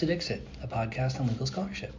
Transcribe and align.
Hello, 0.00 0.12
and 0.12 0.18
welcome 0.18 0.30
to 0.30 0.40
Dixit, 0.40 0.48
a 0.62 0.66
podcast 0.66 1.20
on 1.20 1.26
legal 1.26 1.46
scholarship. 1.46 1.92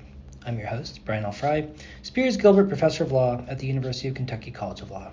I'm 0.44 0.58
your 0.58 0.68
host, 0.68 1.06
Brian 1.06 1.24
L. 1.24 1.32
Frye, 1.32 1.68
Spears 2.02 2.36
Gilbert 2.36 2.68
Professor 2.68 3.04
of 3.04 3.12
Law 3.12 3.46
at 3.48 3.60
the 3.60 3.68
University 3.68 4.08
of 4.08 4.16
Kentucky 4.16 4.50
College 4.50 4.82
of 4.82 4.90
Law. 4.90 5.12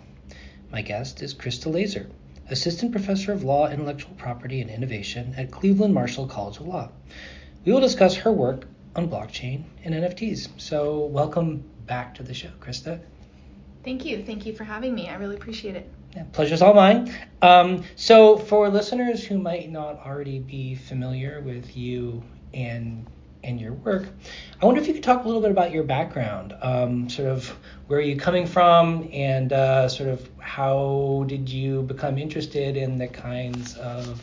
My 0.73 0.81
guest 0.81 1.21
is 1.21 1.35
Christa 1.35 1.71
Laser, 1.71 2.07
Assistant 2.49 2.93
Professor 2.93 3.33
of 3.33 3.45
Law, 3.45 3.69
Intellectual 3.69 4.15
Property, 4.15 4.63
and 4.63 4.71
Innovation 4.71 5.35
at 5.37 5.51
Cleveland 5.51 5.93
Marshall 5.93 6.27
College 6.27 6.61
of 6.61 6.67
Law. 6.67 6.89
We 7.67 7.73
will 7.73 7.81
discuss 7.81 8.15
her 8.15 8.33
work 8.33 8.67
on 8.97 9.11
blockchain 9.11 9.65
and 9.85 9.95
NFTs. 9.95 10.49
So, 10.57 11.05
welcome 11.05 11.63
back 11.87 12.15
to 12.15 12.23
the 12.23 12.33
show, 12.33 12.53
Christa. 12.59 13.01
Thank 13.85 14.07
you. 14.07 14.25
Thank 14.25 14.47
you 14.47 14.55
for 14.55 14.65
having 14.65 14.95
me. 14.95 15.11
I 15.11 15.17
really 15.17 15.37
appreciate 15.37 15.77
it. 15.77 15.91
Yeah, 16.17 16.25
pleasure's 16.33 16.63
all 16.63 16.73
mine. 16.73 17.15
Um, 17.43 17.85
so, 17.97 18.39
for 18.39 18.71
listeners 18.71 19.23
who 19.23 19.37
might 19.37 19.71
not 19.71 20.01
already 20.07 20.39
be 20.39 20.75
familiar 20.75 21.43
with 21.43 21.77
you 21.77 22.23
and 22.55 23.07
and 23.45 23.61
your 23.61 23.73
work, 23.73 24.07
I 24.61 24.67
wonder 24.67 24.81
if 24.81 24.89
you 24.89 24.95
could 24.95 25.03
talk 25.03 25.25
a 25.25 25.27
little 25.27 25.41
bit 25.41 25.53
about 25.53 25.71
your 25.71 25.85
background, 25.85 26.55
um, 26.61 27.09
sort 27.09 27.29
of 27.29 27.49
where 27.87 28.01
are 28.01 28.03
you 28.03 28.17
coming 28.17 28.47
from, 28.47 29.09
and 29.13 29.53
uh, 29.53 29.89
sort 29.89 30.09
of 30.09 30.29
how 30.39 31.25
did 31.29 31.49
you 31.49 31.83
become 31.83 32.19
interested 32.19 32.77
in 32.77 32.99
the 32.99 33.07
kinds 33.09 33.77
of, 33.77 34.21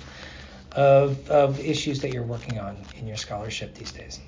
of 0.74 1.30
of 1.30 1.60
issues 1.60 2.02
that 2.02 2.12
you're 2.12 2.24
working 2.24 2.60
on 2.60 2.78
in 2.98 3.08
your 3.08 3.18
scholarship 3.18 3.74
these 3.74 3.92
days. 3.92 4.20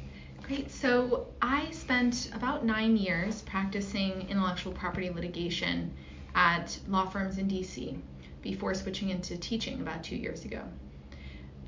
Great. 0.48 0.72
So 0.72 1.28
I 1.42 1.70
spent 1.72 2.30
about 2.34 2.64
nine 2.64 2.96
years 2.96 3.42
practicing 3.42 4.30
intellectual 4.30 4.72
property 4.72 5.10
litigation 5.10 5.94
at 6.36 6.80
law 6.88 7.06
firms 7.06 7.38
in 7.38 7.50
DC 7.50 8.00
before 8.42 8.74
switching 8.74 9.10
into 9.10 9.36
teaching 9.38 9.82
about 9.82 10.04
two 10.04 10.16
years 10.16 10.46
ago. 10.46 10.62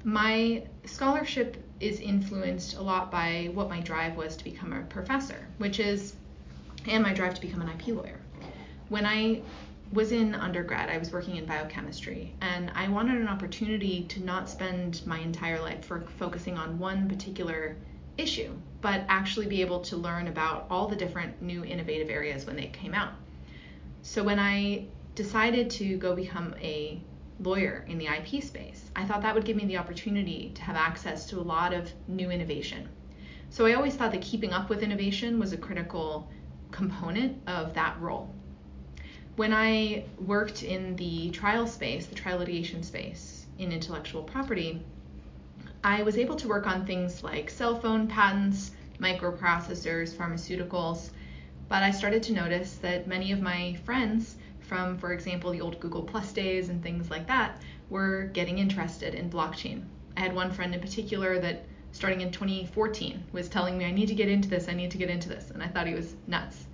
My 0.03 0.64
scholarship 0.86 1.58
is 1.80 2.00
influenced 2.00 2.75
a 2.75 2.81
lot 2.81 3.11
by 3.11 3.50
what 3.53 3.69
my 3.69 3.81
drive 3.81 4.16
was 4.16 4.36
to 4.38 4.44
become 4.44 4.72
a 4.73 4.81
professor, 4.81 5.47
which 5.58 5.80
is, 5.80 6.16
and 6.88 7.03
my 7.03 7.14
drive 7.14 7.33
to 7.36 7.42
become 7.42 7.61
an 7.61 7.69
IP 7.69 7.88
lawyer. 7.88 8.20
When 8.88 9.05
I 9.05 9.42
was 9.92 10.11
in 10.11 10.36
undergrad, 10.36 10.89
I 10.89 10.97
was 10.97 11.11
working 11.11 11.36
in 11.38 11.45
biochemistry, 11.45 12.33
and 12.42 12.72
I 12.75 12.88
wanted 12.88 13.20
an 13.20 13.27
opportunity 13.27 14.03
to 14.09 14.23
not 14.23 14.50
spend 14.50 15.05
my 15.05 15.20
entire 15.20 15.59
life 15.59 15.83
for 15.83 16.02
focusing 16.17 16.58
on 16.58 16.80
one 16.80 17.09
particular 17.09 17.75
issue, 18.17 18.53
but 18.81 19.03
actually 19.09 19.47
be 19.47 19.61
able 19.61 19.80
to 19.81 19.97
learn 19.97 20.27
about 20.27 20.67
all 20.70 20.88
the 20.88 20.95
different 20.95 21.42
new 21.42 21.66
innovative 21.66 22.09
areas 22.09 22.45
when 22.45 22.55
they 22.55 22.67
came 22.67 22.94
out. 22.94 23.14
So 24.03 24.23
when 24.23 24.39
I 24.39 24.86
decided 25.16 25.70
to 25.72 25.97
go 25.97 26.16
become 26.16 26.55
a 26.61 27.02
lawyer 27.40 27.86
in 27.88 27.98
the 27.98 28.08
IP 28.08 28.44
space, 28.44 28.92
I 28.95 29.06
thought 29.06 29.22
that 29.22 29.34
would 29.34 29.45
give 29.45 29.56
me 29.56 29.66
the 29.66 29.78
opportunity 29.78 30.52
to 30.56 30.62
have 30.64 30.76
access 30.76 31.26
to 31.28 31.40
a 31.40 31.42
lot 31.42 31.73
of 31.73 31.92
new 32.08 32.30
innovation. 32.30 32.90
So 33.50 33.66
I 33.66 33.73
always 33.73 33.95
thought 33.95 34.12
that 34.12 34.22
keeping 34.22 34.52
up 34.52 34.70
with 34.70 34.84
innovation 34.84 35.40
was 35.40 35.54
a 35.54 35.58
critical 35.58 36.30
component 36.72 37.38
of 37.48 37.73
that 37.73 38.00
role. 38.00 38.30
When 39.38 39.54
I 39.54 40.04
worked 40.20 40.64
in 40.64 40.95
the 40.98 41.32
trial 41.32 41.66
space, 41.66 42.06
the 42.06 42.16
trial 42.16 42.40
litigation 42.40 42.84
space 42.84 43.45
in 43.58 43.72
intellectual 43.72 44.22
property, 44.22 44.84
I 45.84 46.04
was 46.04 46.17
able 46.17 46.36
to 46.36 46.48
work 46.48 46.67
on 46.67 46.86
things 46.86 47.23
like 47.23 47.50
cell 47.50 47.80
phone 47.80 48.08
patents, 48.08 48.72
microprocessors, 49.00 50.14
pharmaceuticals, 50.14 51.12
but 51.70 51.84
I 51.84 51.92
started 51.92 52.22
to 52.23 52.34
notice 52.34 52.76
that 52.78 53.08
many 53.08 53.32
of 53.32 53.42
my 53.42 53.76
friends 53.86 54.36
from, 54.70 54.99
for 54.99 55.11
example, 55.11 55.52
the 55.52 55.60
old 55.60 55.80
Google 55.80 56.04
Plus 56.04 56.32
days 56.32 56.70
and 56.70 56.82
things 56.82 57.10
like 57.10 57.27
that 57.27 57.60
were 57.89 58.30
getting 58.33 58.60
interested 58.60 59.16
in 59.16 59.30
blockchain. 59.30 59.83
I 60.16 60.21
had 60.21 60.33
one 60.33 60.52
friend 60.52 60.76
in 60.76 60.80
particular 60.80 61.39
that 61.39 61.66
starting 61.92 62.21
in 62.21 62.32
2014 62.32 63.23
was 63.32 63.49
telling 63.49 63.80
me 63.80 63.86
I 63.86 63.92
need 63.92 64.10
to 64.10 64.16
get 64.16 64.30
into 64.30 64.48
this, 64.48 64.70
I 64.70 64.73
need 64.73 64.92
to 64.92 64.99
get 64.99 65.10
into 65.10 65.27
this, 65.27 65.49
and 65.49 65.64
I 65.64 65.67
thought 65.67 65.88
he 65.88 65.95
was 65.95 66.16
nuts. 66.27 66.67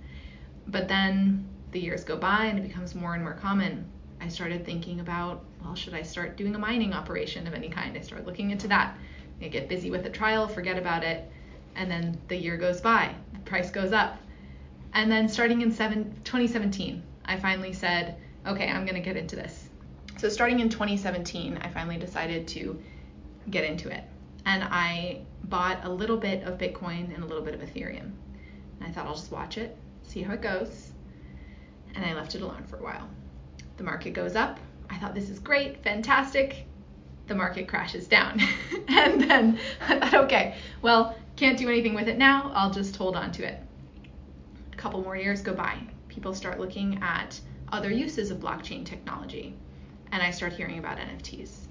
But 0.68 0.88
then 0.88 1.48
the 1.72 1.80
years 1.80 2.04
go 2.04 2.18
by 2.18 2.44
and 2.44 2.58
it 2.58 2.68
becomes 2.68 2.94
more 2.94 3.14
and 3.14 3.22
more 3.22 3.32
common. 3.32 3.86
I 4.20 4.28
started 4.28 4.66
thinking 4.66 5.00
about, 5.00 5.44
well, 5.64 5.74
should 5.74 5.94
I 5.94 6.02
start 6.02 6.36
doing 6.36 6.54
a 6.54 6.58
mining 6.58 6.92
operation 6.92 7.46
of 7.46 7.54
any 7.54 7.70
kind? 7.70 7.96
I 7.96 8.02
started 8.02 8.26
looking 8.26 8.50
into 8.50 8.68
that. 8.68 8.96
I 9.40 9.48
get 9.48 9.68
busy 9.68 9.90
with 9.90 10.02
the 10.02 10.10
trial, 10.10 10.48
forget 10.48 10.76
about 10.76 11.02
it, 11.02 11.30
and 11.74 11.90
then 11.90 12.18
the 12.28 12.36
year 12.36 12.58
goes 12.58 12.80
by, 12.80 13.14
the 13.32 13.38
price 13.40 13.70
goes 13.70 13.92
up. 13.92 14.18
And 14.92 15.10
then 15.10 15.28
starting 15.28 15.62
in 15.62 15.70
seven, 15.70 16.14
2017, 16.24 17.02
I 17.26 17.38
finally 17.38 17.72
said, 17.72 18.16
okay, 18.46 18.68
I'm 18.68 18.84
going 18.84 18.94
to 18.94 19.00
get 19.00 19.16
into 19.16 19.36
this. 19.36 19.68
So 20.18 20.28
starting 20.28 20.60
in 20.60 20.68
2017, 20.68 21.58
I 21.60 21.68
finally 21.68 21.98
decided 21.98 22.48
to 22.48 22.80
get 23.50 23.64
into 23.64 23.88
it. 23.90 24.04
And 24.46 24.64
I 24.64 25.22
bought 25.44 25.84
a 25.84 25.90
little 25.90 26.16
bit 26.16 26.44
of 26.44 26.58
Bitcoin 26.58 27.14
and 27.14 27.22
a 27.22 27.26
little 27.26 27.42
bit 27.42 27.54
of 27.54 27.60
Ethereum. 27.60 28.12
And 28.80 28.88
I 28.88 28.90
thought 28.90 29.06
I'll 29.06 29.14
just 29.14 29.32
watch 29.32 29.58
it, 29.58 29.76
see 30.04 30.22
how 30.22 30.34
it 30.34 30.40
goes. 30.40 30.92
And 31.94 32.04
I 32.04 32.14
left 32.14 32.34
it 32.34 32.42
alone 32.42 32.64
for 32.64 32.76
a 32.76 32.82
while. 32.82 33.08
The 33.76 33.84
market 33.84 34.12
goes 34.12 34.36
up. 34.36 34.58
I 34.88 34.98
thought 34.98 35.14
this 35.14 35.28
is 35.28 35.38
great, 35.38 35.82
fantastic. 35.82 36.66
The 37.26 37.34
market 37.34 37.66
crashes 37.66 38.06
down. 38.06 38.40
and 38.88 39.20
then 39.20 39.58
I 39.80 39.98
thought, 39.98 40.24
okay, 40.24 40.54
well, 40.80 41.16
can't 41.34 41.58
do 41.58 41.68
anything 41.68 41.94
with 41.94 42.08
it 42.08 42.16
now. 42.16 42.52
I'll 42.54 42.70
just 42.70 42.96
hold 42.96 43.16
on 43.16 43.32
to 43.32 43.46
it. 43.46 43.60
A 44.72 44.76
couple 44.76 45.02
more 45.02 45.16
years 45.16 45.42
go 45.42 45.52
by. 45.52 45.78
People 46.16 46.32
start 46.32 46.58
looking 46.58 46.98
at 47.02 47.38
other 47.70 47.92
uses 47.92 48.30
of 48.30 48.38
blockchain 48.38 48.86
technology. 48.86 49.52
And 50.12 50.22
I 50.22 50.30
start 50.30 50.54
hearing 50.54 50.78
about 50.78 50.96
NFTs. 50.96 51.66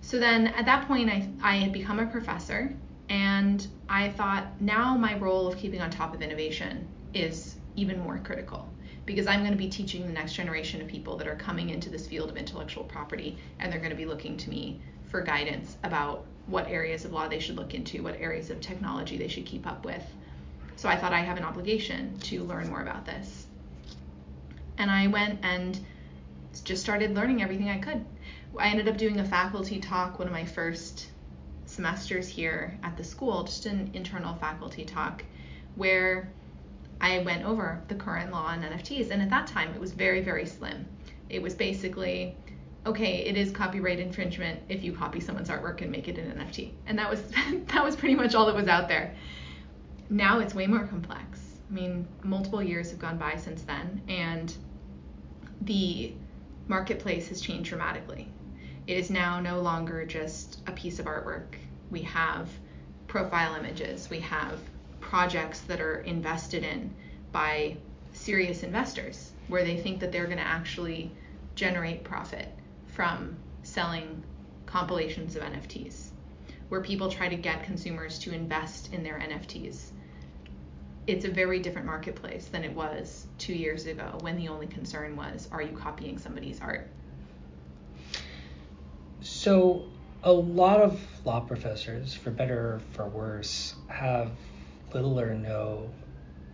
So 0.00 0.18
then 0.18 0.48
at 0.48 0.66
that 0.66 0.88
point, 0.88 1.08
I, 1.08 1.28
I 1.40 1.54
had 1.58 1.72
become 1.72 2.00
a 2.00 2.06
professor, 2.06 2.74
and 3.08 3.64
I 3.88 4.08
thought 4.10 4.60
now 4.60 4.96
my 4.96 5.16
role 5.18 5.46
of 5.46 5.56
keeping 5.56 5.80
on 5.80 5.88
top 5.88 6.12
of 6.12 6.20
innovation 6.20 6.88
is 7.14 7.54
even 7.76 8.00
more 8.00 8.18
critical 8.24 8.68
because 9.06 9.28
I'm 9.28 9.42
going 9.42 9.52
to 9.52 9.56
be 9.56 9.68
teaching 9.68 10.04
the 10.04 10.12
next 10.12 10.32
generation 10.32 10.80
of 10.80 10.88
people 10.88 11.16
that 11.18 11.28
are 11.28 11.36
coming 11.36 11.70
into 11.70 11.90
this 11.90 12.08
field 12.08 12.30
of 12.30 12.36
intellectual 12.36 12.82
property, 12.82 13.38
and 13.60 13.70
they're 13.70 13.78
going 13.78 13.92
to 13.92 13.96
be 13.96 14.04
looking 14.04 14.36
to 14.36 14.50
me 14.50 14.80
for 15.12 15.20
guidance 15.20 15.76
about 15.84 16.24
what 16.48 16.66
areas 16.68 17.04
of 17.04 17.12
law 17.12 17.28
they 17.28 17.38
should 17.38 17.54
look 17.54 17.72
into, 17.72 18.02
what 18.02 18.18
areas 18.18 18.50
of 18.50 18.60
technology 18.60 19.16
they 19.16 19.28
should 19.28 19.46
keep 19.46 19.64
up 19.64 19.84
with. 19.84 20.02
So 20.74 20.88
I 20.88 20.96
thought 20.96 21.12
I 21.12 21.20
have 21.20 21.36
an 21.36 21.44
obligation 21.44 22.18
to 22.24 22.42
learn 22.42 22.68
more 22.68 22.82
about 22.82 23.06
this. 23.06 23.43
And 24.78 24.90
I 24.90 25.06
went 25.06 25.40
and 25.42 25.78
just 26.64 26.82
started 26.82 27.14
learning 27.14 27.42
everything 27.42 27.70
I 27.70 27.78
could. 27.78 28.04
I 28.58 28.68
ended 28.68 28.88
up 28.88 28.96
doing 28.96 29.18
a 29.20 29.24
faculty 29.24 29.80
talk 29.80 30.18
one 30.18 30.28
of 30.28 30.32
my 30.32 30.44
first 30.44 31.08
semesters 31.66 32.28
here 32.28 32.78
at 32.82 32.96
the 32.96 33.04
school, 33.04 33.44
just 33.44 33.66
an 33.66 33.90
internal 33.94 34.34
faculty 34.36 34.84
talk, 34.84 35.24
where 35.74 36.28
I 37.00 37.18
went 37.20 37.44
over 37.44 37.82
the 37.88 37.94
current 37.94 38.30
law 38.30 38.46
on 38.46 38.62
NFTs. 38.62 39.10
And 39.10 39.20
at 39.20 39.30
that 39.30 39.46
time, 39.46 39.74
it 39.74 39.80
was 39.80 39.92
very, 39.92 40.20
very 40.20 40.46
slim. 40.46 40.86
It 41.28 41.42
was 41.42 41.54
basically, 41.54 42.36
okay, 42.86 43.24
it 43.24 43.36
is 43.36 43.50
copyright 43.50 43.98
infringement 43.98 44.60
if 44.68 44.84
you 44.84 44.92
copy 44.92 45.20
someone's 45.20 45.48
artwork 45.48 45.82
and 45.82 45.90
make 45.90 46.06
it 46.08 46.18
an 46.18 46.38
NFT. 46.38 46.70
And 46.86 46.98
that 46.98 47.10
was 47.10 47.22
that 47.74 47.84
was 47.84 47.96
pretty 47.96 48.14
much 48.14 48.34
all 48.34 48.46
that 48.46 48.54
was 48.54 48.68
out 48.68 48.88
there. 48.88 49.14
Now 50.10 50.38
it's 50.38 50.54
way 50.54 50.66
more 50.66 50.86
complex. 50.86 51.43
I 51.70 51.72
mean, 51.72 52.06
multiple 52.22 52.62
years 52.62 52.90
have 52.90 52.98
gone 52.98 53.18
by 53.18 53.36
since 53.36 53.62
then, 53.62 54.02
and 54.08 54.54
the 55.62 56.12
marketplace 56.68 57.28
has 57.28 57.40
changed 57.40 57.70
dramatically. 57.70 58.28
It 58.86 58.98
is 58.98 59.10
now 59.10 59.40
no 59.40 59.60
longer 59.60 60.04
just 60.04 60.60
a 60.66 60.72
piece 60.72 60.98
of 60.98 61.06
artwork. 61.06 61.56
We 61.90 62.02
have 62.02 62.50
profile 63.06 63.54
images, 63.54 64.10
we 64.10 64.20
have 64.20 64.58
projects 65.00 65.60
that 65.60 65.80
are 65.80 66.00
invested 66.00 66.64
in 66.64 66.94
by 67.32 67.76
serious 68.12 68.62
investors 68.62 69.32
where 69.48 69.64
they 69.64 69.76
think 69.76 70.00
that 70.00 70.12
they're 70.12 70.26
going 70.26 70.38
to 70.38 70.46
actually 70.46 71.10
generate 71.54 72.04
profit 72.04 72.48
from 72.86 73.36
selling 73.62 74.22
compilations 74.66 75.36
of 75.36 75.42
NFTs, 75.42 76.10
where 76.68 76.80
people 76.80 77.10
try 77.10 77.28
to 77.28 77.36
get 77.36 77.64
consumers 77.64 78.18
to 78.20 78.34
invest 78.34 78.92
in 78.92 79.02
their 79.02 79.18
NFTs. 79.18 79.90
It's 81.06 81.24
a 81.24 81.30
very 81.30 81.60
different 81.60 81.86
marketplace 81.86 82.46
than 82.46 82.64
it 82.64 82.72
was 82.72 83.26
two 83.38 83.52
years 83.52 83.86
ago 83.86 84.16
when 84.20 84.36
the 84.36 84.48
only 84.48 84.66
concern 84.66 85.16
was 85.16 85.48
are 85.52 85.60
you 85.60 85.76
copying 85.76 86.18
somebody's 86.18 86.60
art? 86.60 86.88
So, 89.20 89.84
a 90.22 90.32
lot 90.32 90.80
of 90.80 91.00
law 91.24 91.40
professors, 91.40 92.14
for 92.14 92.30
better 92.30 92.74
or 92.74 92.80
for 92.92 93.08
worse, 93.08 93.74
have 93.88 94.30
little 94.94 95.20
or 95.20 95.34
no 95.34 95.90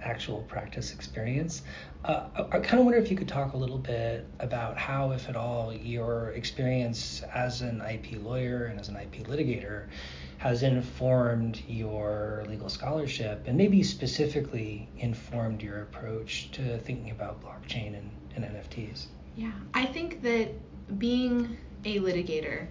actual 0.03 0.43
practice 0.43 0.93
experience. 0.93 1.63
Uh, 2.05 2.27
I, 2.35 2.43
I 2.57 2.61
kind 2.61 2.81
of 2.81 2.85
wonder 2.85 2.99
if 2.99 3.11
you 3.11 3.17
could 3.17 3.29
talk 3.29 3.53
a 3.53 3.57
little 3.57 3.79
bit 3.79 4.27
about 4.41 4.79
how, 4.79 5.13
if 5.13 5.29
at 5.29 5.37
all, 5.37 5.73
your 5.73 6.31
experience 6.31 7.23
as 7.35 7.61
an 7.61 7.83
IP 7.83 8.23
lawyer 8.23 8.67
and 8.67 8.81
as 8.81 8.89
an 8.89 8.97
IP 8.97 9.27
litigator 9.27 9.87
has 10.41 10.63
informed 10.63 11.61
your 11.69 12.43
legal 12.49 12.71
scholarship 12.71 13.43
and 13.45 13.59
maybe 13.59 13.83
specifically 13.83 14.89
informed 14.97 15.61
your 15.61 15.83
approach 15.83 16.51
to 16.51 16.79
thinking 16.79 17.11
about 17.11 17.43
blockchain 17.45 17.89
and, 17.89 18.11
and 18.35 18.47
NFTs. 18.47 19.05
Yeah, 19.37 19.53
I 19.75 19.85
think 19.85 20.23
that 20.23 20.49
being 20.99 21.59
a 21.85 21.99
litigator 21.99 22.69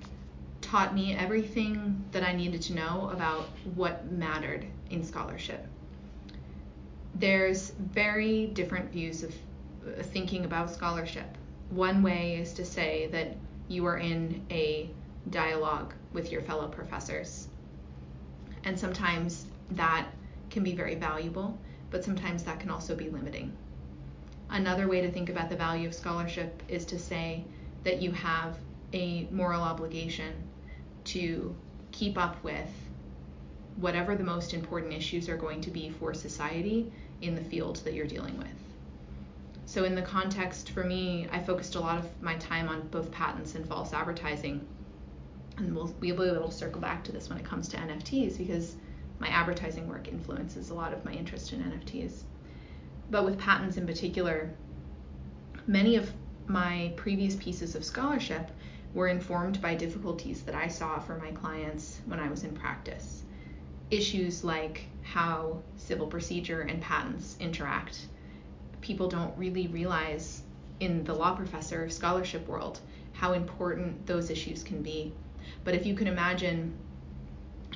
taught 0.62 0.96
me 0.96 1.14
everything 1.14 2.04
that 2.12 2.24
I 2.24 2.34
needed 2.34 2.64
to 2.64 2.74
know 2.74 3.12
about 3.14 3.44
what 3.76 4.12
mattered 4.12 4.66
in 4.90 5.04
scholarship. 5.04 5.64
There's 7.14 7.70
very 7.70 8.48
different 8.48 8.92
views 8.92 9.22
of 9.22 9.36
uh, 9.86 10.02
thinking 10.02 10.46
about 10.46 10.72
scholarship. 10.72 11.38
One 11.70 12.02
way 12.02 12.38
is 12.38 12.52
to 12.54 12.66
say 12.66 13.10
that 13.12 13.38
you 13.68 13.86
are 13.86 14.00
in 14.00 14.44
a 14.50 14.90
dialogue 15.30 15.94
with 16.14 16.32
your 16.32 16.42
fellow 16.42 16.68
professors. 16.68 17.49
And 18.64 18.80
sometimes 18.80 19.46
that 19.72 20.08
can 20.50 20.64
be 20.64 20.74
very 20.74 20.96
valuable, 20.96 21.58
but 21.92 22.04
sometimes 22.04 22.44
that 22.44 22.60
can 22.60 22.70
also 22.70 22.96
be 22.96 23.10
limiting. 23.10 23.54
Another 24.50 24.88
way 24.88 25.02
to 25.02 25.12
think 25.12 25.30
about 25.30 25.50
the 25.50 25.56
value 25.56 25.88
of 25.88 25.94
scholarship 25.94 26.64
is 26.68 26.86
to 26.86 27.00
say 27.00 27.44
that 27.84 28.02
you 28.02 28.12
have 28.12 28.58
a 28.94 29.28
moral 29.32 29.62
obligation 29.62 30.34
to 31.06 31.56
keep 31.92 32.18
up 32.18 32.44
with 32.44 32.70
whatever 33.78 34.16
the 34.16 34.24
most 34.24 34.54
important 34.54 34.94
issues 34.94 35.30
are 35.30 35.38
going 35.38 35.62
to 35.62 35.72
be 35.72 35.90
for 35.90 36.14
society 36.14 36.92
in 37.22 37.36
the 37.36 37.44
field 37.44 37.78
that 37.78 37.94
you're 37.94 38.08
dealing 38.08 38.38
with. 38.38 38.48
So, 39.66 39.84
in 39.84 39.94
the 39.94 40.02
context 40.02 40.72
for 40.72 40.84
me, 40.84 41.28
I 41.32 41.40
focused 41.40 41.76
a 41.76 41.80
lot 41.80 42.00
of 42.00 42.22
my 42.22 42.36
time 42.38 42.68
on 42.70 42.88
both 42.88 43.12
patents 43.12 43.56
and 43.56 43.68
false 43.68 43.94
advertising. 43.94 44.66
And 45.60 45.76
we'll, 45.76 45.88
be 45.88 46.10
able 46.10 46.26
to 46.26 46.52
circle 46.52 46.82
back 46.82 47.04
to 47.04 47.12
this 47.12 47.30
when 47.30 47.38
it 47.38 47.46
comes 47.46 47.68
to 47.70 47.78
NFTs 47.78 48.38
because 48.38 48.76
my 49.20 49.28
advertising 49.28 49.88
work 49.88 50.08
influences 50.08 50.70
a 50.70 50.74
lot 50.74 50.94
of 50.94 51.04
my 51.04 51.12
interest 51.12 51.52
in 51.52 51.62
NFTs. 51.62 52.24
But 53.12 53.26
with 53.26 53.38
patents 53.38 53.76
in 53.78 53.86
particular, 53.86 54.52
many 55.68 55.98
of 55.98 56.12
my 56.48 56.94
previous 56.96 57.36
pieces 57.36 57.76
of 57.76 57.84
scholarship 57.84 58.50
were 58.94 59.08
informed 59.08 59.62
by 59.62 59.76
difficulties 59.76 60.42
that 60.44 60.56
I 60.56 60.68
saw 60.68 61.00
for 61.00 61.18
my 61.18 61.32
clients 61.32 62.02
when 62.06 62.20
I 62.20 62.30
was 62.30 62.44
in 62.44 62.54
practice. 62.54 63.24
Issues 63.92 64.44
like 64.44 64.88
how 65.04 65.62
civil 65.76 66.08
procedure 66.08 66.62
and 66.62 66.82
patents 66.82 67.36
interact. 67.40 68.08
People 68.82 69.10
don't 69.10 69.38
really 69.38 69.68
realize 69.68 70.44
in 70.80 71.04
the 71.04 71.14
law 71.14 71.36
professor 71.36 71.90
scholarship 71.90 72.48
world 72.48 72.80
how 73.14 73.34
important 73.34 74.06
those 74.08 74.30
issues 74.30 74.64
can 74.64 74.82
be. 74.82 75.12
But 75.64 75.76
if 75.76 75.86
you 75.86 75.94
can 75.96 76.08
imagine 76.08 76.74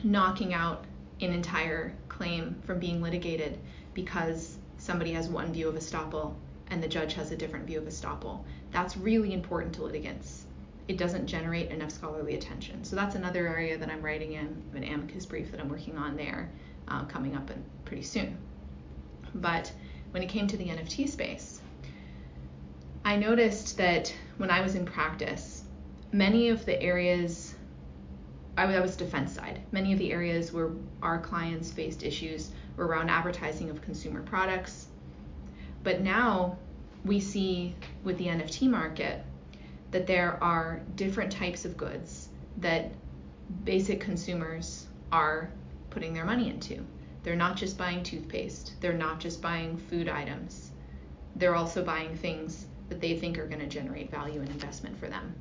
knocking 0.03 0.53
out 0.53 0.85
an 1.21 1.31
entire 1.31 1.93
claim 2.09 2.55
from 2.65 2.79
being 2.79 3.01
litigated 3.01 3.59
because 3.93 4.57
somebody 4.77 5.11
has 5.13 5.29
one 5.29 5.53
view 5.53 5.69
of 5.69 5.75
estoppel 5.75 6.33
and 6.69 6.81
the 6.81 6.87
judge 6.87 7.13
has 7.13 7.31
a 7.31 7.37
different 7.37 7.65
view 7.65 7.77
of 7.77 7.85
estoppel. 7.85 8.43
That's 8.71 8.97
really 8.97 9.33
important 9.33 9.73
to 9.75 9.83
litigants. 9.83 10.45
It 10.87 10.97
doesn't 10.97 11.27
generate 11.27 11.71
enough 11.71 11.91
scholarly 11.91 12.35
attention. 12.35 12.83
So 12.83 12.95
that's 12.95 13.15
another 13.15 13.47
area 13.47 13.77
that 13.77 13.89
I'm 13.89 14.01
writing 14.01 14.33
in 14.33 14.61
an 14.75 14.83
amicus 14.83 15.25
brief 15.25 15.51
that 15.51 15.59
I'm 15.59 15.69
working 15.69 15.97
on 15.97 16.17
there 16.17 16.49
um, 16.87 17.07
coming 17.07 17.35
up 17.35 17.49
in, 17.49 17.63
pretty 17.85 18.03
soon. 18.03 18.37
But 19.35 19.71
when 20.11 20.23
it 20.23 20.29
came 20.29 20.47
to 20.47 20.57
the 20.57 20.65
NFT 20.65 21.07
space, 21.07 21.61
I 23.05 23.15
noticed 23.15 23.77
that 23.77 24.13
when 24.37 24.49
I 24.49 24.61
was 24.61 24.75
in 24.75 24.85
practice, 24.85 25.63
many 26.11 26.49
of 26.49 26.65
the 26.65 26.81
areas 26.81 27.52
I 28.55 28.79
was 28.79 28.95
defense 28.95 29.33
side. 29.33 29.61
Many 29.71 29.93
of 29.93 29.99
the 29.99 30.11
areas 30.11 30.53
where 30.53 30.69
our 31.01 31.19
clients 31.19 31.71
faced 31.71 32.03
issues 32.03 32.51
were 32.77 32.85
around 32.85 33.09
advertising 33.09 33.69
of 33.69 33.81
consumer 33.81 34.21
products. 34.21 34.87
But 35.81 36.01
now 36.01 36.57
we 37.03 37.19
see 37.19 37.75
with 38.03 38.17
the 38.17 38.27
NFT 38.27 38.69
market 38.69 39.25
that 39.91 40.07
there 40.07 40.41
are 40.43 40.81
different 40.95 41.31
types 41.31 41.65
of 41.65 41.77
goods 41.77 42.29
that 42.57 42.91
basic 43.63 43.99
consumers 43.99 44.87
are 45.11 45.49
putting 45.89 46.13
their 46.13 46.25
money 46.25 46.49
into. 46.49 46.85
They're 47.23 47.35
not 47.35 47.55
just 47.55 47.77
buying 47.77 48.03
toothpaste, 48.03 48.79
they're 48.81 48.93
not 48.93 49.19
just 49.19 49.41
buying 49.41 49.77
food 49.77 50.09
items. 50.09 50.71
They're 51.35 51.55
also 51.55 51.83
buying 51.83 52.15
things 52.15 52.67
that 52.89 53.01
they 53.01 53.17
think 53.17 53.37
are 53.37 53.47
going 53.47 53.61
to 53.61 53.67
generate 53.67 54.11
value 54.11 54.39
and 54.39 54.49
investment 54.49 54.99
for 54.99 55.07
them. 55.07 55.33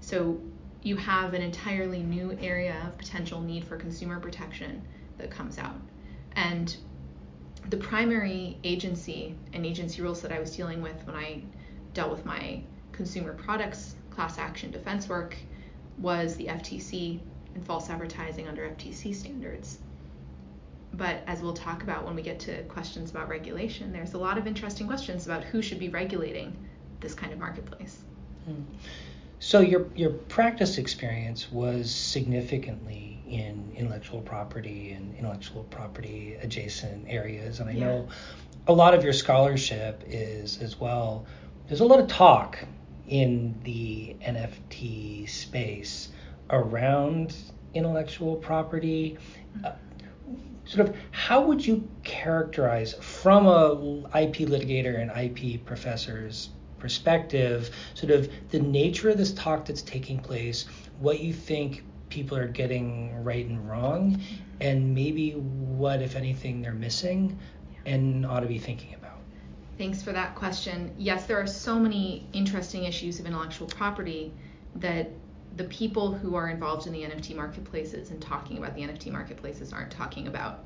So 0.00 0.40
you 0.82 0.96
have 0.96 1.34
an 1.34 1.42
entirely 1.42 2.02
new 2.02 2.36
area 2.40 2.76
of 2.86 2.98
potential 2.98 3.40
need 3.40 3.64
for 3.64 3.76
consumer 3.76 4.18
protection 4.18 4.82
that 5.18 5.30
comes 5.30 5.58
out. 5.58 5.76
And 6.32 6.74
the 7.68 7.76
primary 7.76 8.58
agency 8.64 9.36
and 9.52 9.64
agency 9.64 10.02
rules 10.02 10.22
that 10.22 10.32
I 10.32 10.40
was 10.40 10.56
dealing 10.56 10.82
with 10.82 11.06
when 11.06 11.14
I 11.14 11.42
dealt 11.94 12.10
with 12.10 12.24
my 12.24 12.62
consumer 12.90 13.32
products 13.32 13.94
class 14.10 14.38
action 14.38 14.70
defense 14.70 15.08
work 15.08 15.36
was 15.98 16.36
the 16.36 16.46
FTC 16.46 17.20
and 17.54 17.64
false 17.64 17.88
advertising 17.88 18.48
under 18.48 18.62
FTC 18.68 19.14
standards. 19.14 19.78
But 20.94 21.22
as 21.26 21.40
we'll 21.40 21.54
talk 21.54 21.82
about 21.82 22.04
when 22.04 22.14
we 22.14 22.22
get 22.22 22.40
to 22.40 22.62
questions 22.64 23.10
about 23.10 23.28
regulation, 23.28 23.92
there's 23.92 24.14
a 24.14 24.18
lot 24.18 24.36
of 24.36 24.46
interesting 24.46 24.86
questions 24.86 25.26
about 25.26 25.44
who 25.44 25.62
should 25.62 25.78
be 25.78 25.88
regulating 25.88 26.56
this 27.00 27.14
kind 27.14 27.32
of 27.32 27.38
marketplace. 27.38 28.02
Hmm. 28.44 28.62
So 29.44 29.58
your 29.58 29.86
your 29.96 30.10
practice 30.10 30.78
experience 30.78 31.50
was 31.50 31.92
significantly 31.92 33.20
in 33.26 33.72
intellectual 33.76 34.20
property 34.20 34.92
and 34.92 35.16
intellectual 35.16 35.64
property 35.64 36.36
adjacent 36.40 37.06
areas, 37.08 37.58
and 37.58 37.68
I 37.68 37.72
yeah. 37.72 37.86
know 37.86 38.08
a 38.68 38.72
lot 38.72 38.94
of 38.94 39.02
your 39.02 39.12
scholarship 39.12 40.04
is 40.06 40.62
as 40.62 40.78
well. 40.78 41.26
There's 41.66 41.80
a 41.80 41.84
lot 41.84 41.98
of 41.98 42.06
talk 42.06 42.56
in 43.08 43.58
the 43.64 44.14
NFT 44.24 45.28
space 45.28 46.10
around 46.48 47.34
intellectual 47.74 48.36
property. 48.36 49.18
Uh, 49.64 49.72
sort 50.66 50.88
of 50.88 50.94
how 51.10 51.40
would 51.40 51.66
you 51.66 51.88
characterize 52.04 52.94
from 52.94 53.46
a 53.46 53.72
IP 54.22 54.46
litigator 54.46 55.02
and 55.02 55.10
IP 55.10 55.64
professor's 55.64 56.50
perspective, 56.82 57.70
sort 57.94 58.10
of 58.10 58.28
the 58.50 58.58
nature 58.58 59.08
of 59.08 59.16
this 59.16 59.32
talk 59.32 59.64
that's 59.64 59.82
taking 59.82 60.18
place, 60.18 60.66
what 60.98 61.20
you 61.20 61.32
think 61.32 61.84
people 62.10 62.36
are 62.36 62.48
getting 62.48 63.24
right 63.24 63.46
and 63.46 63.70
wrong, 63.70 64.20
and 64.60 64.92
maybe 64.92 65.30
what, 65.30 66.02
if 66.02 66.16
anything, 66.16 66.60
they're 66.60 66.74
missing 66.74 67.38
and 67.86 68.26
ought 68.26 68.40
to 68.40 68.46
be 68.46 68.58
thinking 68.58 68.94
about. 68.94 69.18
Thanks 69.78 70.02
for 70.02 70.12
that 70.12 70.34
question. 70.34 70.92
Yes, 70.98 71.26
there 71.26 71.40
are 71.40 71.46
so 71.46 71.78
many 71.78 72.26
interesting 72.32 72.84
issues 72.84 73.20
of 73.20 73.26
intellectual 73.26 73.68
property 73.68 74.32
that 74.76 75.08
the 75.56 75.64
people 75.64 76.12
who 76.12 76.34
are 76.34 76.48
involved 76.48 76.86
in 76.88 76.92
the 76.92 77.02
NFT 77.02 77.36
marketplaces 77.36 78.10
and 78.10 78.20
talking 78.20 78.58
about 78.58 78.74
the 78.74 78.82
NFT 78.82 79.12
marketplaces 79.12 79.72
aren't 79.72 79.90
talking 79.92 80.26
about. 80.26 80.64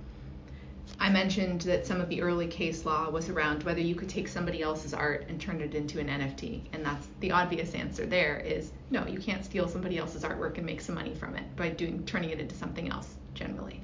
I 1.06 1.10
mentioned 1.10 1.60
that 1.62 1.86
some 1.86 2.00
of 2.00 2.08
the 2.08 2.22
early 2.22 2.48
case 2.48 2.84
law 2.84 3.08
was 3.10 3.28
around 3.28 3.62
whether 3.62 3.80
you 3.80 3.94
could 3.94 4.08
take 4.08 4.26
somebody 4.26 4.62
else's 4.62 4.92
art 4.92 5.26
and 5.28 5.40
turn 5.40 5.60
it 5.60 5.74
into 5.74 6.00
an 6.00 6.08
NFT. 6.08 6.62
And 6.72 6.84
that's 6.84 7.06
the 7.20 7.30
obvious 7.30 7.74
answer 7.74 8.06
there 8.06 8.38
is 8.38 8.72
no, 8.90 9.06
you 9.06 9.20
can't 9.20 9.44
steal 9.44 9.68
somebody 9.68 9.98
else's 9.98 10.24
artwork 10.24 10.56
and 10.56 10.66
make 10.66 10.80
some 10.80 10.96
money 10.96 11.14
from 11.14 11.36
it 11.36 11.54
by 11.54 11.68
doing 11.68 12.04
turning 12.06 12.30
it 12.30 12.40
into 12.40 12.56
something 12.56 12.90
else 12.90 13.14
generally. 13.34 13.82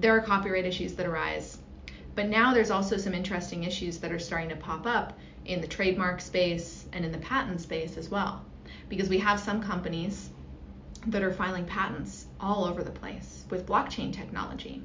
There 0.00 0.16
are 0.16 0.20
copyright 0.20 0.64
issues 0.64 0.94
that 0.94 1.06
arise. 1.06 1.58
But 2.16 2.28
now 2.28 2.52
there's 2.52 2.72
also 2.72 2.96
some 2.96 3.14
interesting 3.14 3.62
issues 3.62 3.98
that 3.98 4.10
are 4.10 4.18
starting 4.18 4.48
to 4.48 4.56
pop 4.56 4.86
up 4.86 5.18
in 5.44 5.60
the 5.60 5.68
trademark 5.68 6.20
space 6.20 6.86
and 6.92 7.04
in 7.04 7.12
the 7.12 7.18
patent 7.18 7.60
space 7.60 7.96
as 7.96 8.08
well. 8.08 8.44
Because 8.88 9.08
we 9.08 9.18
have 9.18 9.38
some 9.38 9.62
companies 9.62 10.30
that 11.06 11.22
are 11.22 11.32
filing 11.32 11.64
patents 11.64 12.26
all 12.40 12.64
over 12.64 12.82
the 12.82 12.90
place 12.90 13.44
with 13.50 13.66
blockchain 13.66 14.12
technology 14.12 14.82